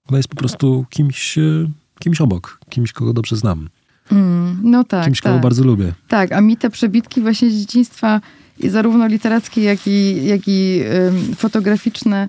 ona 0.07 0.17
jest 0.17 0.29
po 0.29 0.37
prostu 0.37 0.87
kimś, 0.91 1.39
kimś 1.99 2.21
obok, 2.21 2.61
kimś, 2.69 2.93
kogo 2.93 3.13
dobrze 3.13 3.37
znam. 3.37 3.69
Mm, 4.13 4.61
no 4.63 4.85
tak. 4.85 5.05
Kimś, 5.05 5.21
tak. 5.21 5.33
kogo 5.33 5.43
bardzo 5.43 5.65
lubię. 5.65 5.95
Tak, 6.09 6.33
a 6.33 6.41
mi 6.41 6.57
te 6.57 6.71
przebitki 6.71 7.21
właśnie 7.21 7.51
z 7.51 7.55
dzieciństwa, 7.55 8.21
i 8.59 8.69
zarówno 8.69 9.07
literackie, 9.07 9.63
jak 9.63 9.87
i, 9.87 10.27
jak 10.27 10.41
i 10.47 10.81
ym, 11.09 11.35
fotograficzne, 11.35 12.29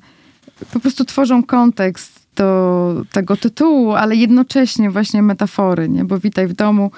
po 0.73 0.79
prostu 0.79 1.05
tworzą 1.05 1.43
kontekst 1.43 2.27
do 2.35 3.03
tego 3.11 3.37
tytułu, 3.37 3.93
ale 3.93 4.15
jednocześnie 4.15 4.91
właśnie 4.91 5.21
metafory, 5.21 5.89
nie? 5.89 6.05
Bo 6.05 6.19
Witaj 6.19 6.47
w 6.47 6.53
domu 6.53 6.91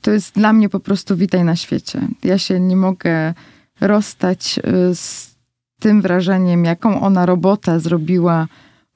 to 0.00 0.10
jest 0.10 0.34
dla 0.34 0.52
mnie 0.52 0.68
po 0.68 0.80
prostu 0.80 1.16
Witaj 1.16 1.44
na 1.44 1.56
świecie. 1.56 2.00
Ja 2.24 2.38
się 2.38 2.60
nie 2.60 2.76
mogę 2.76 3.34
rozstać 3.80 4.58
y, 4.58 4.94
z 4.94 5.34
tym 5.80 6.02
wrażeniem, 6.02 6.64
jaką 6.64 7.00
ona 7.00 7.26
robotę 7.26 7.80
zrobiła 7.80 8.46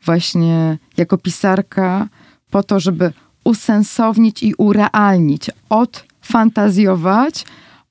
właśnie 0.05 0.78
jako 0.97 1.18
pisarka, 1.18 2.09
po 2.51 2.62
to, 2.62 2.80
żeby 2.80 3.12
usensownić 3.45 4.43
i 4.43 4.55
urealnić, 4.55 5.51
odfantazjować, 5.68 7.45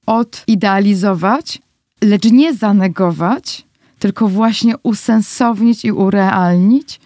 odidealizować, 0.06 1.62
lecz 2.04 2.32
nie 2.32 2.54
zanegować, 2.54 3.66
tylko 4.00 4.28
właśnie 4.28 4.76
usensownić 4.84 5.86
i 5.86 5.92
urealnić 5.92 7.00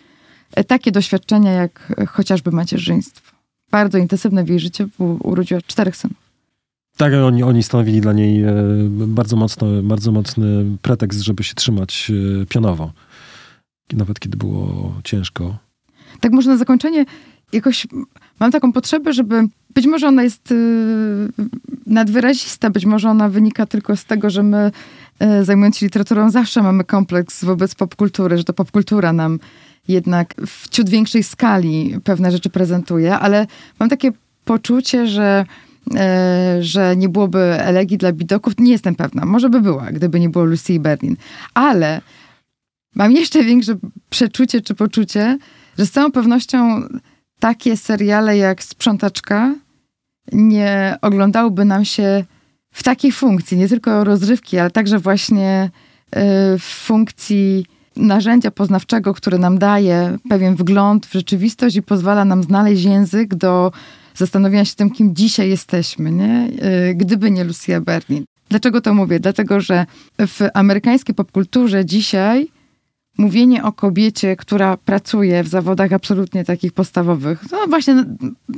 takie 0.68 0.92
doświadczenia 0.92 1.52
jak 1.52 1.94
chociażby 2.08 2.52
macierzyństwo. 2.52 3.36
Bardzo 3.72 3.98
intensywne 3.98 4.44
w 4.44 4.50
jej 4.50 4.60
życiu, 4.60 4.90
bo 5.00 5.06
urodziła 5.06 5.62
czterech 5.62 5.96
synów. 5.96 6.18
Tak, 6.98 7.14
oni, 7.14 7.44
oni 7.44 7.64
stanowili 7.64 8.02
dla 8.02 8.14
niej 8.14 8.44
e, 8.44 8.54
bardzo, 8.90 9.36
mocno, 9.36 9.68
bardzo 9.84 10.12
mocny 10.12 10.66
pretekst, 10.82 11.22
żeby 11.22 11.44
się 11.44 11.56
trzymać 11.56 12.12
e, 12.42 12.46
pionowo. 12.46 12.92
Nawet 13.94 14.20
kiedy 14.20 14.38
było 14.38 14.94
ciężko. 15.04 15.58
Tak 16.20 16.32
może 16.32 16.50
na 16.50 16.58
zakończenie 16.58 17.06
jakoś 17.56 17.88
mam 18.40 18.52
taką 18.52 18.74
potrzebę, 18.74 19.14
żeby 19.14 19.48
być 19.74 19.86
może 19.86 20.08
ona 20.08 20.24
jest 20.24 20.52
y, 20.52 21.28
nadwyrazista, 21.88 22.70
być 22.70 22.86
może 22.86 23.10
ona 23.10 23.30
wynika 23.30 23.66
tylko 23.66 23.96
z 23.96 24.06
tego, 24.06 24.30
że 24.30 24.44
my 24.44 24.72
y, 25.42 25.46
zajmując 25.46 25.78
się 25.78 25.86
literaturą 25.86 26.30
zawsze 26.30 26.64
mamy 26.64 26.84
kompleks 26.84 27.44
wobec 27.44 27.76
popkultury, 27.76 28.38
że 28.38 28.44
to 28.44 28.54
popkultura 28.54 29.14
nam 29.14 29.40
jednak 29.88 30.34
w 30.48 30.70
ciut 30.70 30.90
większej 30.90 31.24
skali 31.24 31.96
pewne 32.04 32.32
rzeczy 32.32 32.50
prezentuje, 32.50 33.20
ale 33.20 33.48
mam 33.80 33.90
takie 33.90 34.12
poczucie, 34.46 35.08
że 35.08 35.46
E, 35.94 36.58
że 36.60 36.96
nie 36.98 37.10
byłoby 37.10 37.40
elegii 37.40 37.98
dla 37.98 38.12
bidoków. 38.12 38.54
Nie 38.60 38.72
jestem 38.72 38.96
pewna. 38.96 39.26
Może 39.26 39.50
by 39.50 39.62
była, 39.62 39.92
gdyby 39.92 40.20
nie 40.20 40.30
było 40.30 40.46
Lucy 40.46 40.80
Berlin. 40.80 41.16
Ale 41.54 42.02
mam 42.96 43.12
jeszcze 43.12 43.44
większe 43.44 43.76
przeczucie 44.10 44.62
czy 44.62 44.76
poczucie, 44.76 45.38
że 45.78 45.86
z 45.86 45.92
całą 45.92 46.12
pewnością 46.12 46.82
takie 47.40 47.78
seriale 47.78 48.38
jak 48.38 48.64
Sprzątaczka 48.64 49.56
nie 50.32 50.98
oglądałyby 51.02 51.66
nam 51.66 51.86
się 51.86 52.24
w 52.72 52.84
takiej 52.84 53.12
funkcji, 53.12 53.58
nie 53.58 53.70
tylko 53.70 54.04
rozrywki, 54.04 54.58
ale 54.58 54.72
także 54.72 55.00
właśnie 55.00 55.70
e, 56.12 56.58
w 56.58 56.64
funkcji 56.64 57.66
narzędzia 57.96 58.52
poznawczego, 58.52 59.14
które 59.14 59.38
nam 59.38 59.58
daje 59.58 60.18
pewien 60.30 60.56
wgląd 60.56 61.06
w 61.06 61.14
rzeczywistość 61.14 61.76
i 61.76 61.82
pozwala 61.82 62.26
nam 62.26 62.44
znaleźć 62.44 62.84
język 62.84 63.36
do 63.36 63.72
zastanowienia 64.16 64.66
się 64.66 64.76
tym, 64.76 64.92
kim 64.92 65.16
dzisiaj 65.16 65.50
jesteśmy, 65.50 66.12
nie? 66.12 66.50
Y, 66.90 66.96
gdyby 66.96 67.32
nie 67.32 67.44
Lucia 67.44 67.82
Berlin. 67.82 68.26
Dlaczego 68.50 68.82
to 68.82 68.94
mówię? 68.94 69.20
Dlatego, 69.20 69.62
że 69.62 69.86
w 70.20 70.42
amerykańskiej 70.54 71.16
popkulturze 71.16 71.86
dzisiaj 71.86 72.48
mówienie 73.18 73.64
o 73.64 73.72
kobiecie, 73.72 74.36
która 74.36 74.78
pracuje 74.78 75.44
w 75.44 75.48
zawodach 75.48 75.94
absolutnie 75.94 76.46
takich 76.46 76.74
podstawowych, 76.74 77.44
no 77.52 77.68
właśnie, 77.68 78.06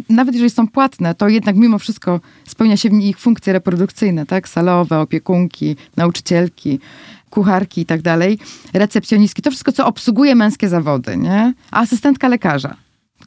nawet 0.10 0.36
jeżeli 0.36 0.49
są 0.49 0.68
płatne, 0.68 1.16
to 1.16 1.30
jednak 1.30 1.55
mimo 1.55 1.80
wszystko 1.80 2.20
spełnia 2.47 2.78
się 2.78 2.89
w 2.89 2.93
nich 2.93 3.20
funkcje 3.20 3.53
reprodukcyjne, 3.53 4.26
tak? 4.26 4.49
Salowe, 4.49 4.99
opiekunki, 4.99 5.76
nauczycielki, 5.97 6.80
kucharki 7.30 7.82
i 7.82 7.86
tak 7.86 8.01
dalej, 8.01 8.39
recepcjonistki, 8.74 9.41
to 9.41 9.51
wszystko, 9.51 9.72
co 9.72 9.86
obsługuje 9.86 10.36
męskie 10.36 10.70
zawody, 10.70 11.18
nie? 11.18 11.53
A 11.72 11.80
asystentka 11.80 12.28
lekarza, 12.28 12.76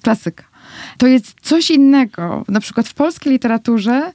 klasyka. 0.02 0.44
To 0.98 1.06
jest 1.06 1.34
coś 1.42 1.70
innego. 1.70 2.44
Na 2.48 2.60
przykład 2.60 2.88
w 2.88 2.94
polskiej 2.94 3.32
literaturze 3.32 4.12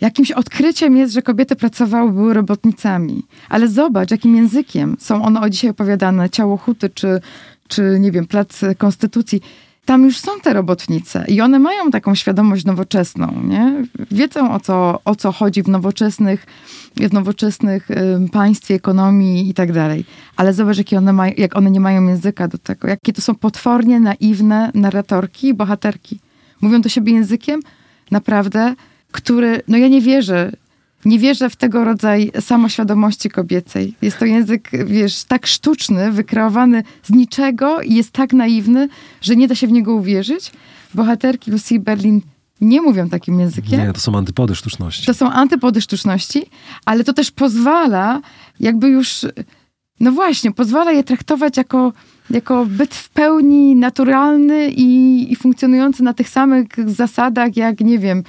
jakimś 0.00 0.30
odkryciem 0.32 0.96
jest, 0.96 1.14
że 1.14 1.22
kobiety 1.22 1.56
pracowały, 1.56 2.12
były 2.12 2.34
robotnicami. 2.34 3.22
Ale 3.48 3.68
zobacz, 3.68 4.10
jakim 4.10 4.36
językiem 4.36 4.96
są 4.98 5.24
one 5.24 5.40
o 5.40 5.50
dzisiaj 5.50 5.70
opowiadane. 5.70 6.30
Ciało 6.30 6.56
Huty, 6.56 6.90
czy, 6.90 7.20
czy 7.68 7.96
nie 8.00 8.12
wiem, 8.12 8.26
Plac 8.26 8.60
Konstytucji. 8.78 9.40
Tam 9.84 10.04
już 10.04 10.18
są 10.18 10.40
te 10.42 10.52
robotnice 10.52 11.24
i 11.28 11.40
one 11.40 11.58
mają 11.58 11.90
taką 11.90 12.14
świadomość 12.14 12.64
nowoczesną, 12.64 13.42
nie? 13.44 13.84
Wiedzą 14.10 14.52
o 14.52 14.60
co, 14.60 15.00
o 15.04 15.14
co 15.14 15.32
chodzi 15.32 15.62
w 15.62 15.68
nowoczesnych, 15.68 16.46
w 16.96 17.12
nowoczesnych 17.12 17.88
państwie, 18.32 18.74
ekonomii 18.74 19.50
i 19.50 19.54
tak 19.54 19.72
dalej. 19.72 20.04
Ale 20.36 20.54
zobacz, 20.54 20.78
jakie 20.78 20.98
one 20.98 21.12
mają, 21.12 21.32
jak 21.36 21.56
one 21.56 21.70
nie 21.70 21.80
mają 21.80 22.08
języka 22.08 22.48
do 22.48 22.58
tego. 22.58 22.88
Jakie 22.88 23.12
to 23.12 23.22
są 23.22 23.34
potwornie 23.34 24.00
naiwne 24.00 24.70
narratorki 24.74 25.48
i 25.48 25.54
bohaterki. 25.54 26.20
Mówią 26.60 26.80
do 26.80 26.88
siebie 26.88 27.12
językiem 27.12 27.60
naprawdę, 28.10 28.74
który, 29.12 29.62
no 29.68 29.76
ja 29.76 29.88
nie 29.88 30.00
wierzę, 30.00 30.52
nie 31.04 31.18
wierzę 31.18 31.50
w 31.50 31.56
tego 31.56 31.84
rodzaju 31.84 32.30
samoświadomości 32.40 33.30
kobiecej. 33.30 33.94
Jest 34.02 34.18
to 34.18 34.24
język, 34.24 34.70
wiesz, 34.86 35.24
tak 35.24 35.46
sztuczny, 35.46 36.12
wykreowany 36.12 36.82
z 37.02 37.10
niczego 37.10 37.80
i 37.80 37.94
jest 37.94 38.10
tak 38.10 38.32
naiwny, 38.32 38.88
że 39.20 39.36
nie 39.36 39.48
da 39.48 39.54
się 39.54 39.66
w 39.66 39.72
niego 39.72 39.94
uwierzyć. 39.94 40.52
Bohaterki 40.94 41.50
Lucy 41.50 41.78
Berlin 41.78 42.20
nie 42.60 42.82
mówią 42.82 43.08
takim 43.08 43.40
językiem. 43.40 43.80
Nie, 43.80 43.92
to 43.92 44.00
są 44.00 44.16
antypody 44.16 44.54
sztuczności. 44.54 45.06
To 45.06 45.14
są 45.14 45.30
antypody 45.30 45.80
sztuczności, 45.80 46.46
ale 46.84 47.04
to 47.04 47.12
też 47.12 47.30
pozwala, 47.30 48.20
jakby 48.60 48.88
już, 48.88 49.26
no 50.00 50.12
właśnie, 50.12 50.52
pozwala 50.52 50.92
je 50.92 51.04
traktować 51.04 51.56
jako, 51.56 51.92
jako 52.30 52.66
byt 52.66 52.94
w 52.94 53.08
pełni 53.08 53.76
naturalny 53.76 54.70
i, 54.70 55.32
i 55.32 55.36
funkcjonujący 55.36 56.02
na 56.02 56.14
tych 56.14 56.28
samych 56.28 56.66
zasadach, 56.86 57.56
jak, 57.56 57.80
nie 57.80 57.98
wiem, 57.98 58.24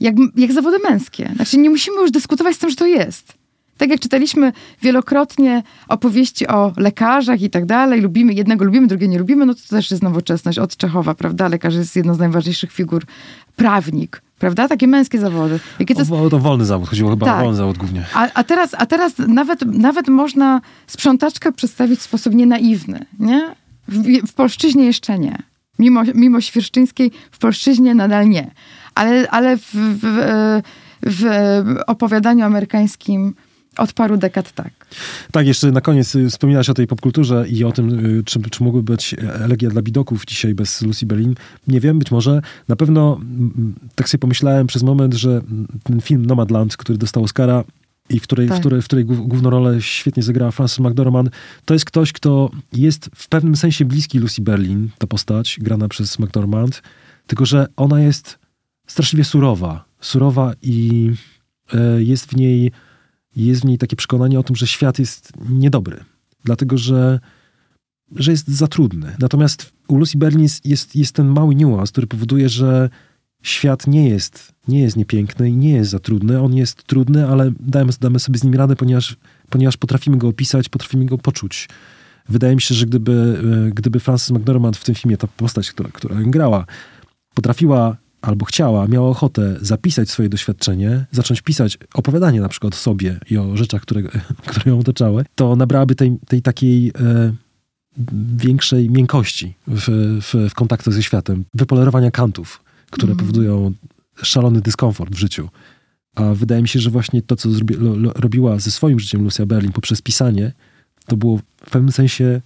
jak, 0.00 0.14
jak 0.36 0.52
zawody 0.52 0.78
męskie. 0.78 1.30
Znaczy 1.36 1.58
nie 1.58 1.70
musimy 1.70 2.00
już 2.00 2.10
dyskutować 2.10 2.56
z 2.56 2.58
tym, 2.58 2.70
że 2.70 2.76
to 2.76 2.86
jest. 2.86 3.32
Tak 3.76 3.90
jak 3.90 4.00
czytaliśmy 4.00 4.52
wielokrotnie 4.82 5.62
opowieści 5.88 6.46
o 6.46 6.72
lekarzach 6.76 7.42
i 7.42 7.50
tak 7.50 7.66
dalej, 7.66 8.00
lubimy 8.00 8.32
jednego, 8.32 8.64
lubimy, 8.64 8.86
drugiego 8.86 9.12
nie 9.12 9.18
lubimy, 9.18 9.46
no 9.46 9.54
to 9.54 9.60
też 9.70 9.90
jest 9.90 10.02
nowoczesność 10.02 10.58
od 10.58 10.76
Czechowa, 10.76 11.14
prawda? 11.14 11.48
Lekarz 11.48 11.74
jest 11.74 11.96
jedną 11.96 12.14
z 12.14 12.18
najważniejszych 12.18 12.72
figur, 12.72 13.04
prawnik, 13.56 14.22
Prawda? 14.38 14.68
Takie 14.68 14.86
męskie 14.86 15.18
zawody. 15.18 15.60
Jakie 15.78 15.94
to 15.94 16.00
jest... 16.00 16.12
O, 16.12 16.30
to 16.30 16.38
wolny 16.38 16.64
zawód, 16.64 16.88
chodziło 16.88 17.10
chyba 17.10 17.26
Tak. 17.26 17.36
o 17.36 17.42
wolny 17.42 17.56
zawód 17.56 17.78
głównie. 17.78 18.06
A, 18.14 18.28
a, 18.34 18.44
teraz, 18.44 18.74
a 18.78 18.86
teraz 18.86 19.12
nawet, 19.18 19.60
nawet 19.66 20.08
można 20.08 20.60
sprzątaczkę 20.86 21.52
przedstawić 21.52 22.00
w 22.00 22.02
sposób 22.02 22.34
nienaiwny, 22.34 23.06
nie? 23.18 23.54
W, 23.88 24.26
w 24.28 24.32
polszczyźnie 24.32 24.84
jeszcze 24.84 25.18
nie. 25.18 25.38
Mimo, 25.78 26.02
mimo 26.14 26.40
świerszczyńskiej 26.40 27.10
w 27.30 27.38
polszczyźnie 27.38 27.94
nadal 27.94 28.28
nie. 28.28 28.50
Ale, 28.98 29.30
ale 29.30 29.56
w, 29.56 29.70
w, 29.74 30.62
w 31.02 31.24
opowiadaniu 31.86 32.44
amerykańskim 32.44 33.34
od 33.76 33.92
paru 33.92 34.16
dekad 34.16 34.52
tak. 34.52 34.72
Tak, 35.32 35.46
jeszcze 35.46 35.72
na 35.72 35.80
koniec 35.80 36.14
y, 36.14 36.28
wspominałaś 36.30 36.68
o 36.70 36.74
tej 36.74 36.86
popkulturze 36.86 37.48
i 37.48 37.64
o 37.64 37.72
tym, 37.72 38.18
y, 38.18 38.24
czy, 38.24 38.40
czy 38.50 38.64
być 38.82 39.16
elegia 39.44 39.70
dla 39.70 39.82
bidoków 39.82 40.24
dzisiaj 40.24 40.54
bez 40.54 40.82
Lucy 40.82 41.06
Berlin. 41.06 41.34
Nie 41.66 41.80
wiem, 41.80 41.98
być 41.98 42.10
może. 42.10 42.42
Na 42.68 42.76
pewno 42.76 43.20
tak 43.94 44.08
sobie 44.08 44.18
pomyślałem 44.20 44.66
przez 44.66 44.82
moment, 44.82 45.14
że 45.14 45.40
ten 45.82 46.00
film 46.00 46.26
Nomadland, 46.26 46.76
który 46.76 46.98
dostał 46.98 47.22
Oscara 47.24 47.64
i 48.10 48.20
w 48.20 48.22
której, 48.22 48.48
Tak. 48.48 48.56
w 48.56 48.60
której, 48.60 48.82
w 48.82 48.84
której 48.84 49.04
głów- 49.04 49.28
główną 49.28 49.50
rolę 49.50 49.82
świetnie 49.82 50.22
zagrała 50.22 50.50
Frances 50.50 50.78
McDormand, 50.78 51.30
to 51.64 51.74
jest 51.74 51.84
ktoś, 51.84 52.12
kto 52.12 52.50
jest 52.72 53.10
w 53.14 53.28
pewnym 53.28 53.56
sensie 53.56 53.84
bliski 53.84 54.18
Lucy 54.18 54.42
Berlin, 54.42 54.88
ta 54.98 55.06
postać 55.06 55.58
grana 55.60 55.88
przez 55.88 56.18
McDormand, 56.18 56.82
tylko 57.26 57.46
że 57.46 57.66
ona 57.76 58.00
jest 58.00 58.37
straszliwie 58.88 59.24
surowa. 59.24 59.84
Surowa 60.00 60.52
i 60.62 61.10
e, 61.74 62.02
jest 62.02 62.26
w 62.26 62.36
niej 62.36 62.72
jest 63.36 63.62
w 63.62 63.64
niej 63.64 63.78
takie 63.78 63.96
przekonanie 63.96 64.38
o 64.38 64.42
tym, 64.42 64.56
że 64.56 64.66
świat 64.66 64.98
jest 64.98 65.32
niedobry, 65.50 66.04
dlatego 66.44 66.78
że, 66.78 67.20
że 68.16 68.30
jest 68.30 68.48
za 68.48 68.66
trudny. 68.66 69.16
Natomiast 69.18 69.72
u 69.88 69.96
Lucy 69.96 70.18
Berlin 70.18 70.42
jest, 70.64 70.96
jest, 70.96 71.12
ten 71.12 71.26
mały 71.26 71.54
niuans, 71.54 71.90
który 71.90 72.06
powoduje, 72.06 72.48
że 72.48 72.90
świat 73.42 73.86
nie 73.86 74.08
jest, 74.08 74.52
nie 74.68 74.80
jest 74.80 74.96
niepiękny 74.96 75.50
i 75.50 75.56
nie 75.56 75.72
jest 75.72 75.90
za 75.90 75.98
trudny. 75.98 76.40
On 76.40 76.54
jest 76.54 76.84
trudny, 76.84 77.28
ale 77.28 77.52
damy, 78.00 78.18
sobie 78.18 78.38
z 78.38 78.44
nim 78.44 78.54
radę, 78.54 78.76
ponieważ, 78.76 79.16
ponieważ 79.50 79.76
potrafimy 79.76 80.16
go 80.16 80.28
opisać, 80.28 80.68
potrafimy 80.68 81.04
go 81.04 81.18
poczuć. 81.18 81.68
Wydaje 82.28 82.54
mi 82.54 82.60
się, 82.60 82.74
że 82.74 82.86
gdyby, 82.86 83.42
e, 83.66 83.70
gdyby 83.70 84.00
Frances 84.00 84.30
McDormand 84.30 84.76
w 84.76 84.84
tym 84.84 84.94
filmie, 84.94 85.16
ta 85.16 85.26
postać, 85.26 85.70
która, 85.70 85.90
która 85.90 86.16
grała, 86.22 86.66
potrafiła 87.34 87.96
albo 88.22 88.44
chciała, 88.44 88.86
miała 88.86 89.08
ochotę 89.08 89.56
zapisać 89.60 90.10
swoje 90.10 90.28
doświadczenie, 90.28 91.06
zacząć 91.12 91.42
pisać 91.42 91.78
opowiadanie 91.94 92.40
na 92.40 92.48
przykład 92.48 92.74
o 92.74 92.76
sobie 92.76 93.20
i 93.30 93.36
o 93.36 93.56
rzeczach, 93.56 93.82
które, 93.82 94.02
które 94.50 94.72
ją 94.72 94.78
otaczały, 94.78 95.24
to 95.34 95.56
nabrałaby 95.56 95.94
tej, 95.94 96.18
tej 96.28 96.42
takiej 96.42 96.88
e, 96.88 97.32
większej 98.36 98.90
miękkości 98.90 99.54
w, 99.66 100.18
w, 100.22 100.50
w 100.50 100.54
kontaktach 100.54 100.94
ze 100.94 101.02
światem, 101.02 101.44
wypolerowania 101.54 102.10
kantów, 102.10 102.62
które 102.90 103.12
Mhm. 103.12 103.18
powodują 103.18 103.72
szalony 104.22 104.60
dyskomfort 104.60 105.14
w 105.14 105.18
życiu. 105.18 105.48
A 106.14 106.34
wydaje 106.34 106.62
mi 106.62 106.68
się, 106.68 106.80
że 106.80 106.90
właśnie 106.90 107.22
to, 107.22 107.36
co 107.36 107.50
zrobi, 107.50 107.74
lo, 107.74 107.96
lo, 107.96 108.12
robiła 108.12 108.58
ze 108.58 108.70
swoim 108.70 109.00
życiem 109.00 109.24
Lucia 109.24 109.46
Berlin 109.46 109.72
poprzez 109.72 110.02
pisanie, 110.02 110.52
to 111.06 111.16
było 111.16 111.38
w 111.66 111.70
pewnym 111.70 111.92
sensie 111.92 112.40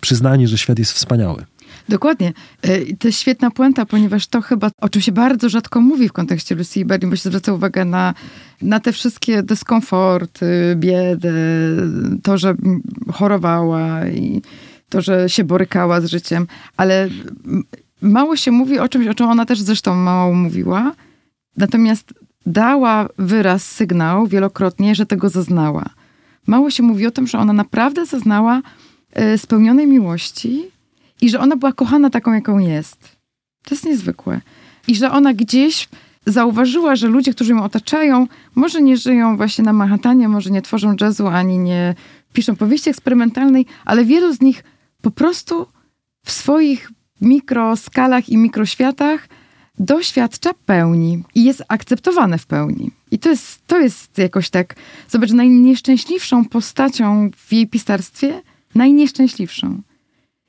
przyznanie, 0.00 0.48
że 0.48 0.58
świat 0.58 0.78
jest 0.78 0.92
wspaniały. 0.92 1.44
Dokładnie. 1.88 2.32
E, 2.62 2.82
i 2.82 2.96
To 2.96 3.08
jest 3.08 3.20
świetna 3.20 3.50
puenta, 3.50 3.86
ponieważ 3.86 4.26
to 4.26 4.40
chyba, 4.40 4.70
o 4.80 4.88
czym 4.88 5.02
się 5.02 5.12
bardzo 5.12 5.48
rzadko 5.48 5.80
mówi 5.80 6.08
w 6.08 6.12
kontekście 6.12 6.54
Lucy 6.54 6.84
Berlin, 6.84 7.10
bo 7.10 7.16
się 7.16 7.28
zwraca 7.28 7.52
uwagę 7.52 7.84
na, 7.84 8.14
na 8.62 8.80
te 8.80 8.92
wszystkie 8.92 9.42
dyskomforty, 9.42 10.74
biedę, 10.76 11.32
to, 12.22 12.38
że 12.38 12.54
chorowała 13.12 14.06
i 14.06 14.42
to, 14.88 15.00
że 15.00 15.28
się 15.28 15.44
borykała 15.44 16.00
z 16.00 16.06
życiem, 16.06 16.46
ale 16.76 17.08
mało 18.02 18.36
się 18.36 18.50
mówi 18.50 18.78
o 18.78 18.88
czymś, 18.88 19.06
o 19.06 19.14
czym 19.14 19.26
ona 19.26 19.46
też 19.46 19.60
zresztą 19.60 19.96
mało 19.96 20.34
mówiła, 20.34 20.92
natomiast 21.56 22.14
dała 22.46 23.08
wyraz, 23.18 23.70
sygnał 23.70 24.26
wielokrotnie, 24.26 24.94
że 24.94 25.06
tego 25.06 25.28
zaznała. 25.28 25.84
Mało 26.46 26.70
się 26.70 26.82
mówi 26.82 27.06
o 27.06 27.10
tym, 27.10 27.26
że 27.26 27.38
ona 27.38 27.52
naprawdę 27.52 28.06
zaznała 28.06 28.62
e, 29.12 29.38
spełnionej 29.38 29.86
miłości, 29.86 30.73
i 31.20 31.30
że 31.30 31.40
ona 31.40 31.56
była 31.56 31.72
kochana 31.72 32.10
taką, 32.10 32.32
jaką 32.32 32.58
jest. 32.58 33.16
To 33.64 33.74
jest 33.74 33.84
niezwykłe. 33.84 34.40
I 34.88 34.94
że 34.94 35.10
ona 35.10 35.34
gdzieś 35.34 35.88
zauważyła, 36.26 36.96
że 36.96 37.08
ludzie, 37.08 37.32
którzy 37.32 37.52
ją 37.52 37.62
otaczają, 37.62 38.26
może 38.54 38.82
nie 38.82 38.96
żyją 38.96 39.36
właśnie 39.36 39.64
na 39.64 39.72
Manhattanie, 39.72 40.28
może 40.28 40.50
nie 40.50 40.62
tworzą 40.62 40.96
jazzu, 41.00 41.26
ani 41.26 41.58
nie 41.58 41.94
piszą 42.32 42.56
powieści 42.56 42.90
eksperymentalnej, 42.90 43.66
ale 43.84 44.04
wielu 44.04 44.32
z 44.32 44.40
nich 44.40 44.64
po 45.02 45.10
prostu 45.10 45.66
w 46.24 46.30
swoich 46.32 46.90
mikroskalach 47.20 48.28
i 48.28 48.36
mikroświatach 48.36 49.28
doświadcza 49.78 50.50
pełni 50.66 51.22
i 51.34 51.44
jest 51.44 51.62
akceptowane 51.68 52.38
w 52.38 52.46
pełni. 52.46 52.90
I 53.10 53.18
to 53.18 53.28
jest, 53.28 53.66
to 53.66 53.80
jest 53.80 54.18
jakoś 54.18 54.50
tak, 54.50 54.74
zobacz, 55.08 55.30
najnieszczęśliwszą 55.30 56.44
postacią 56.44 57.30
w 57.36 57.52
jej 57.52 57.66
pisarstwie, 57.66 58.42
najnieszczęśliwszą 58.74 59.82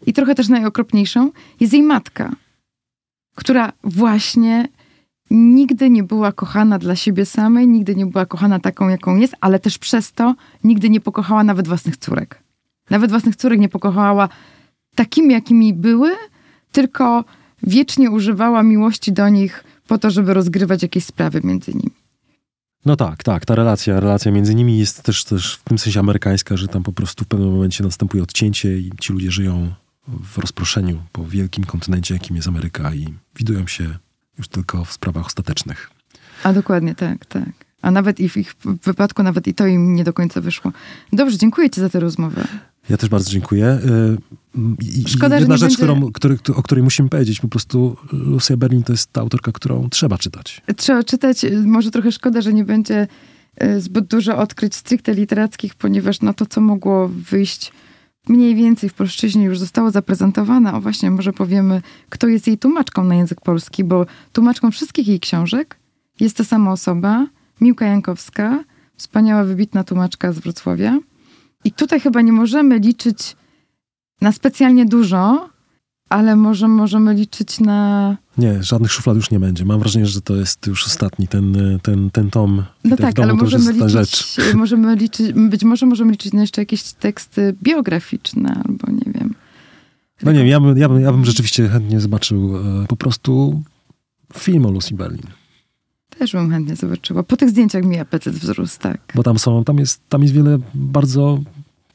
i 0.06 0.14
trochę 0.14 0.36
też 0.36 0.49
najokropniejszą, 0.49 1.32
jest 1.60 1.74
jej 1.74 1.84
matka, 1.84 2.32
która 3.36 3.72
właśnie 3.84 4.68
nigdy 5.30 5.89
nie 5.89 6.03
była 6.03 6.32
kochana 6.32 6.80
dla 6.80 6.95
siebie 6.95 7.26
samej, 7.26 7.68
nigdy 7.68 7.95
nie 7.95 8.06
była 8.06 8.26
kochana 8.26 8.60
taką, 8.60 8.89
jaką 8.89 9.16
jest, 9.16 9.36
ale 9.41 9.60
też 9.60 9.78
przez 9.78 10.12
to 10.12 10.36
nigdy 10.64 10.89
nie 10.89 11.01
pokochała 11.01 11.43
nawet 11.43 11.68
własnych 11.68 11.97
córek. 11.97 12.43
Nawet 12.89 13.12
własnych 13.12 13.36
córek 13.36 13.60
nie 13.60 13.70
pokochała 13.70 14.30
takimi, 14.95 15.34
jakimi 15.34 15.74
były, 15.74 16.12
tylko 16.72 17.26
wiecznie 17.64 18.12
używała 18.12 18.64
miłości 18.64 19.14
do 19.14 19.30
nich 19.30 19.64
po 19.88 19.97
to, 19.97 20.12
żeby 20.12 20.34
rozgrywać 20.34 20.84
jakieś 20.84 21.06
sprawy 21.06 21.41
między 21.43 21.74
nimi. 21.74 21.91
No 22.86 22.95
tak, 22.95 23.24
tak, 23.24 23.45
ta 23.45 23.56
relacja, 23.56 23.99
relacja 23.99 24.32
między 24.32 24.56
nimi 24.56 24.80
jest 24.80 25.03
też, 25.03 25.24
też 25.24 25.56
w 25.56 25.64
tym 25.64 25.78
sensie 25.78 25.99
amerykańska, 25.99 26.58
że 26.58 26.68
tam 26.68 26.84
po 26.84 26.91
prostu 26.91 27.26
w 27.26 27.28
pewnym 27.28 27.51
momencie 27.51 27.84
następuje 27.84 28.24
odcięcie 28.24 28.78
i 28.78 28.91
ci 28.99 29.14
ludzie 29.14 29.32
żyją 29.32 29.72
w 30.08 30.38
rozproszeniu 30.38 31.01
po 31.12 31.26
wielkim 31.26 31.64
kontynencie, 31.64 32.14
jakim 32.14 32.36
jest 32.36 32.47
Ameryka 32.47 32.93
i 32.93 33.14
widują 33.36 33.68
się 33.68 33.97
już 34.38 34.47
tylko 34.47 34.86
w 34.86 34.93
sprawach 34.93 35.26
ostatecznych. 35.26 35.89
A 36.43 36.53
dokładnie, 36.53 36.95
tak, 36.95 37.26
tak. 37.26 37.49
A 37.82 37.91
nawet 37.91 38.20
i 38.20 38.30
w 38.30 38.38
ich 38.38 38.56
wypadku, 38.84 39.24
nawet 39.24 39.47
i 39.47 39.53
to 39.53 39.68
im 39.68 39.95
nie 39.95 40.03
do 40.03 40.14
końca 40.14 40.41
wyszło. 40.41 40.72
Dobrze, 41.14 41.38
dziękuję 41.38 41.70
ci 41.70 41.82
za 41.82 41.89
tę 41.89 41.99
rozmowę. 41.99 42.47
Ja 42.89 42.97
też 42.97 43.10
bardzo 43.10 43.32
dziękuję. 43.32 43.80
Y, 44.56 44.62
I, 44.82 45.10
Szkoda, 45.10 45.36
że 45.36 45.39
jedna 45.39 45.56
nie 45.56 45.60
rzecz, 45.60 45.78
będzie- 45.80 45.93
którą, 45.93 46.12
który, 46.12 46.38
o 46.56 46.64
której 46.64 46.84
musimy 46.84 47.10
powiedzieć, 47.10 47.39
po 47.39 47.47
prostu 47.47 47.97
Lucia 48.12 48.58
Berlin 48.58 48.84
to 48.84 48.93
jest 48.93 49.14
ta 49.14 49.22
autorka, 49.22 49.51
którą 49.51 49.89
trzeba 49.89 50.18
czytać. 50.18 50.62
Trzeba 50.78 51.03
czytać, 51.03 51.43
y, 51.43 51.51
może 51.66 51.91
trochę 51.91 52.12
szkoda, 52.12 52.41
że 52.41 52.53
nie 52.53 52.64
będzie 52.66 53.08
y, 53.64 53.82
zbyt 53.82 54.06
dużo 54.06 54.38
odkryć 54.38 54.76
stricte 54.76 55.14
literackich, 55.14 55.76
ponieważ 55.76 56.22
no 56.22 56.34
to, 56.34 56.45
co 56.45 56.62
mogło 56.62 57.08
wyjść 57.08 57.72
mniej 58.30 58.55
więcej 58.55 58.89
w 58.89 58.93
polszczyźnie 58.93 59.45
już 59.45 59.59
zostało 59.59 59.91
zaprezentowane. 59.91 60.73
O 60.73 60.82
właśnie, 60.82 61.11
może 61.11 61.34
powiemy, 61.34 61.82
kto 62.09 62.28
jest 62.28 62.47
jej 62.47 62.57
tłumaczką 62.57 63.03
na 63.03 63.15
język 63.15 63.41
polski, 63.41 63.84
bo 63.84 64.05
tłumaczką 64.34 64.71
wszystkich 64.71 65.07
jej 65.07 65.19
książek 65.19 65.80
jest 66.19 66.38
ta 66.38 66.43
sama 66.43 66.71
osoba, 66.71 67.28
Miłka 67.61 67.86
Jankowska, 67.86 68.63
wspaniała, 68.97 69.43
wybitna 69.43 69.84
tłumaczka 69.84 70.32
z 70.32 70.39
Wrocławia. 70.39 70.99
I 71.63 71.71
tutaj 71.71 71.99
chyba 71.99 72.21
nie 72.21 72.32
możemy 72.32 72.80
liczyć 72.80 73.36
na 74.21 74.32
specjalnie 74.32 74.86
dużo, 74.86 75.49
ale 76.16 76.36
może 76.36 76.68
możemy 76.68 77.13
liczyć 77.13 77.59
na 77.59 78.18
Nie, 78.38 78.63
żadnych 78.63 78.91
szuflad 78.91 79.16
już 79.16 79.32
nie 79.32 79.39
będzie. 79.39 79.66
Mam 79.66 79.80
wrażenie, 79.80 80.05
że 80.05 80.22
to 80.22 80.36
jest 80.36 80.68
już 80.68 80.86
ostatni 80.86 81.28
ten, 81.28 81.57
ten, 81.84 82.09
ten 82.09 82.30
tom. 82.30 82.63
No 82.84 82.97
tak, 82.97 83.20
ale 83.20 83.34
możemy 83.34 83.74
liczyć, 83.74 83.91
rzecz. 83.91 84.38
możemy 84.53 84.95
liczyć, 84.95 85.34
być 85.34 85.63
może 85.63 85.86
możemy 85.86 86.11
liczyć 86.11 86.34
na 86.34 86.41
jeszcze 86.41 86.61
jakieś 86.61 86.84
teksty 86.84 87.55
biograficzne, 87.63 88.61
albo 88.66 88.91
nie 88.91 89.11
wiem. 89.13 89.36
No 90.24 90.32
nie 90.32 90.39
wiem, 90.39 90.47
ja 90.47 90.59
bym, 90.59 90.78
ja 90.78 90.89
bym, 90.89 91.01
ja 91.01 91.11
bym 91.11 91.26
rzeczywiście 91.26 91.68
chętnie 91.68 91.99
zobaczył 91.99 92.57
e, 92.57 92.88
po 92.88 92.95
prostu 92.95 93.61
film 94.34 94.66
o 94.66 94.72
Lucy 94.72 94.95
Berlin. 94.95 95.28
Też 96.20 96.32
bym 96.32 96.51
chętnie 96.51 96.76
zobaczyła. 96.76 97.24
Po 97.24 97.38
tych 97.38 97.49
zdjęciach 97.49 97.84
mi 97.84 97.99
apetyt 97.99 98.34
wzrósł, 98.34 98.80
tak. 98.80 99.01
Bo 99.16 99.24
tam 99.24 99.39
są, 99.39 99.63
tam 99.63 99.80
jest, 99.80 100.01
tam 100.09 100.22
jest 100.22 100.34
wiele 100.34 100.57
bardzo 100.74 101.39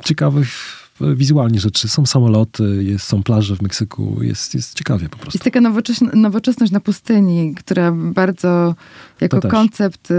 ciekawych 0.05 0.49
e, 0.77 0.80
wizualnie 1.01 1.61
rzeczy. 1.61 1.89
Są 1.89 2.07
samoloty, 2.07 2.85
jest, 2.85 3.07
są 3.07 3.23
plaże 3.23 3.57
w 3.57 3.63
Meksyku, 3.63 4.23
jest, 4.23 4.55
jest 4.55 4.75
ciekawie 4.75 5.09
po 5.09 5.17
prostu. 5.17 5.37
Jest 5.37 5.45
taka 5.45 5.61
nowoczesna, 5.61 6.11
nowoczesność 6.15 6.73
na 6.73 6.81
pustyni, 6.81 7.55
która 7.55 7.93
bardzo 7.93 8.75
jako 9.21 9.41
koncept 9.41 10.11
y, 10.11 10.15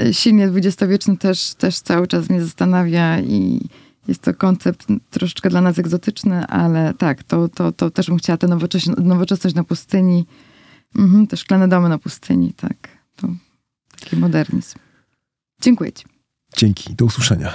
y, 0.00 0.14
silnie 0.14 0.48
dwudziestowieczny 0.48 1.16
też, 1.16 1.54
też 1.54 1.80
cały 1.80 2.06
czas 2.06 2.30
mnie 2.30 2.42
zastanawia 2.42 3.20
i 3.20 3.60
jest 4.08 4.22
to 4.22 4.34
koncept 4.34 4.86
troszeczkę 5.10 5.50
dla 5.50 5.60
nas 5.60 5.78
egzotyczny, 5.78 6.46
ale 6.46 6.94
tak, 6.94 7.22
to, 7.22 7.48
to, 7.48 7.72
to 7.72 7.90
też 7.90 8.06
bym 8.06 8.18
chciała 8.18 8.36
tę 8.36 8.46
nowoczes- 8.46 9.04
nowoczesność 9.04 9.56
na 9.56 9.64
pustyni, 9.64 10.26
mhm, 10.96 11.26
te 11.26 11.36
szklane 11.36 11.68
domy 11.68 11.88
na 11.88 11.98
pustyni, 11.98 12.52
tak. 12.52 12.88
To 13.16 13.28
taki 14.00 14.16
modernizm. 14.16 14.78
Dziękuję 15.62 15.92
ci. 15.92 16.04
Dzięki, 16.56 16.94
do 16.94 17.04
usłyszenia. 17.04 17.52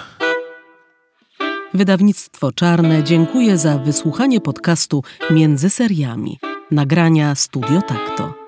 Wydawnictwo 1.74 2.52
Czarne 2.52 3.04
dziękuję 3.04 3.58
za 3.58 3.78
wysłuchanie 3.78 4.42
podcastu 4.42 5.04
Między 5.32 5.70
seriami. 5.70 6.40
Nagrania 6.72 7.36
Studio 7.36 7.82
Takto. 7.82 8.43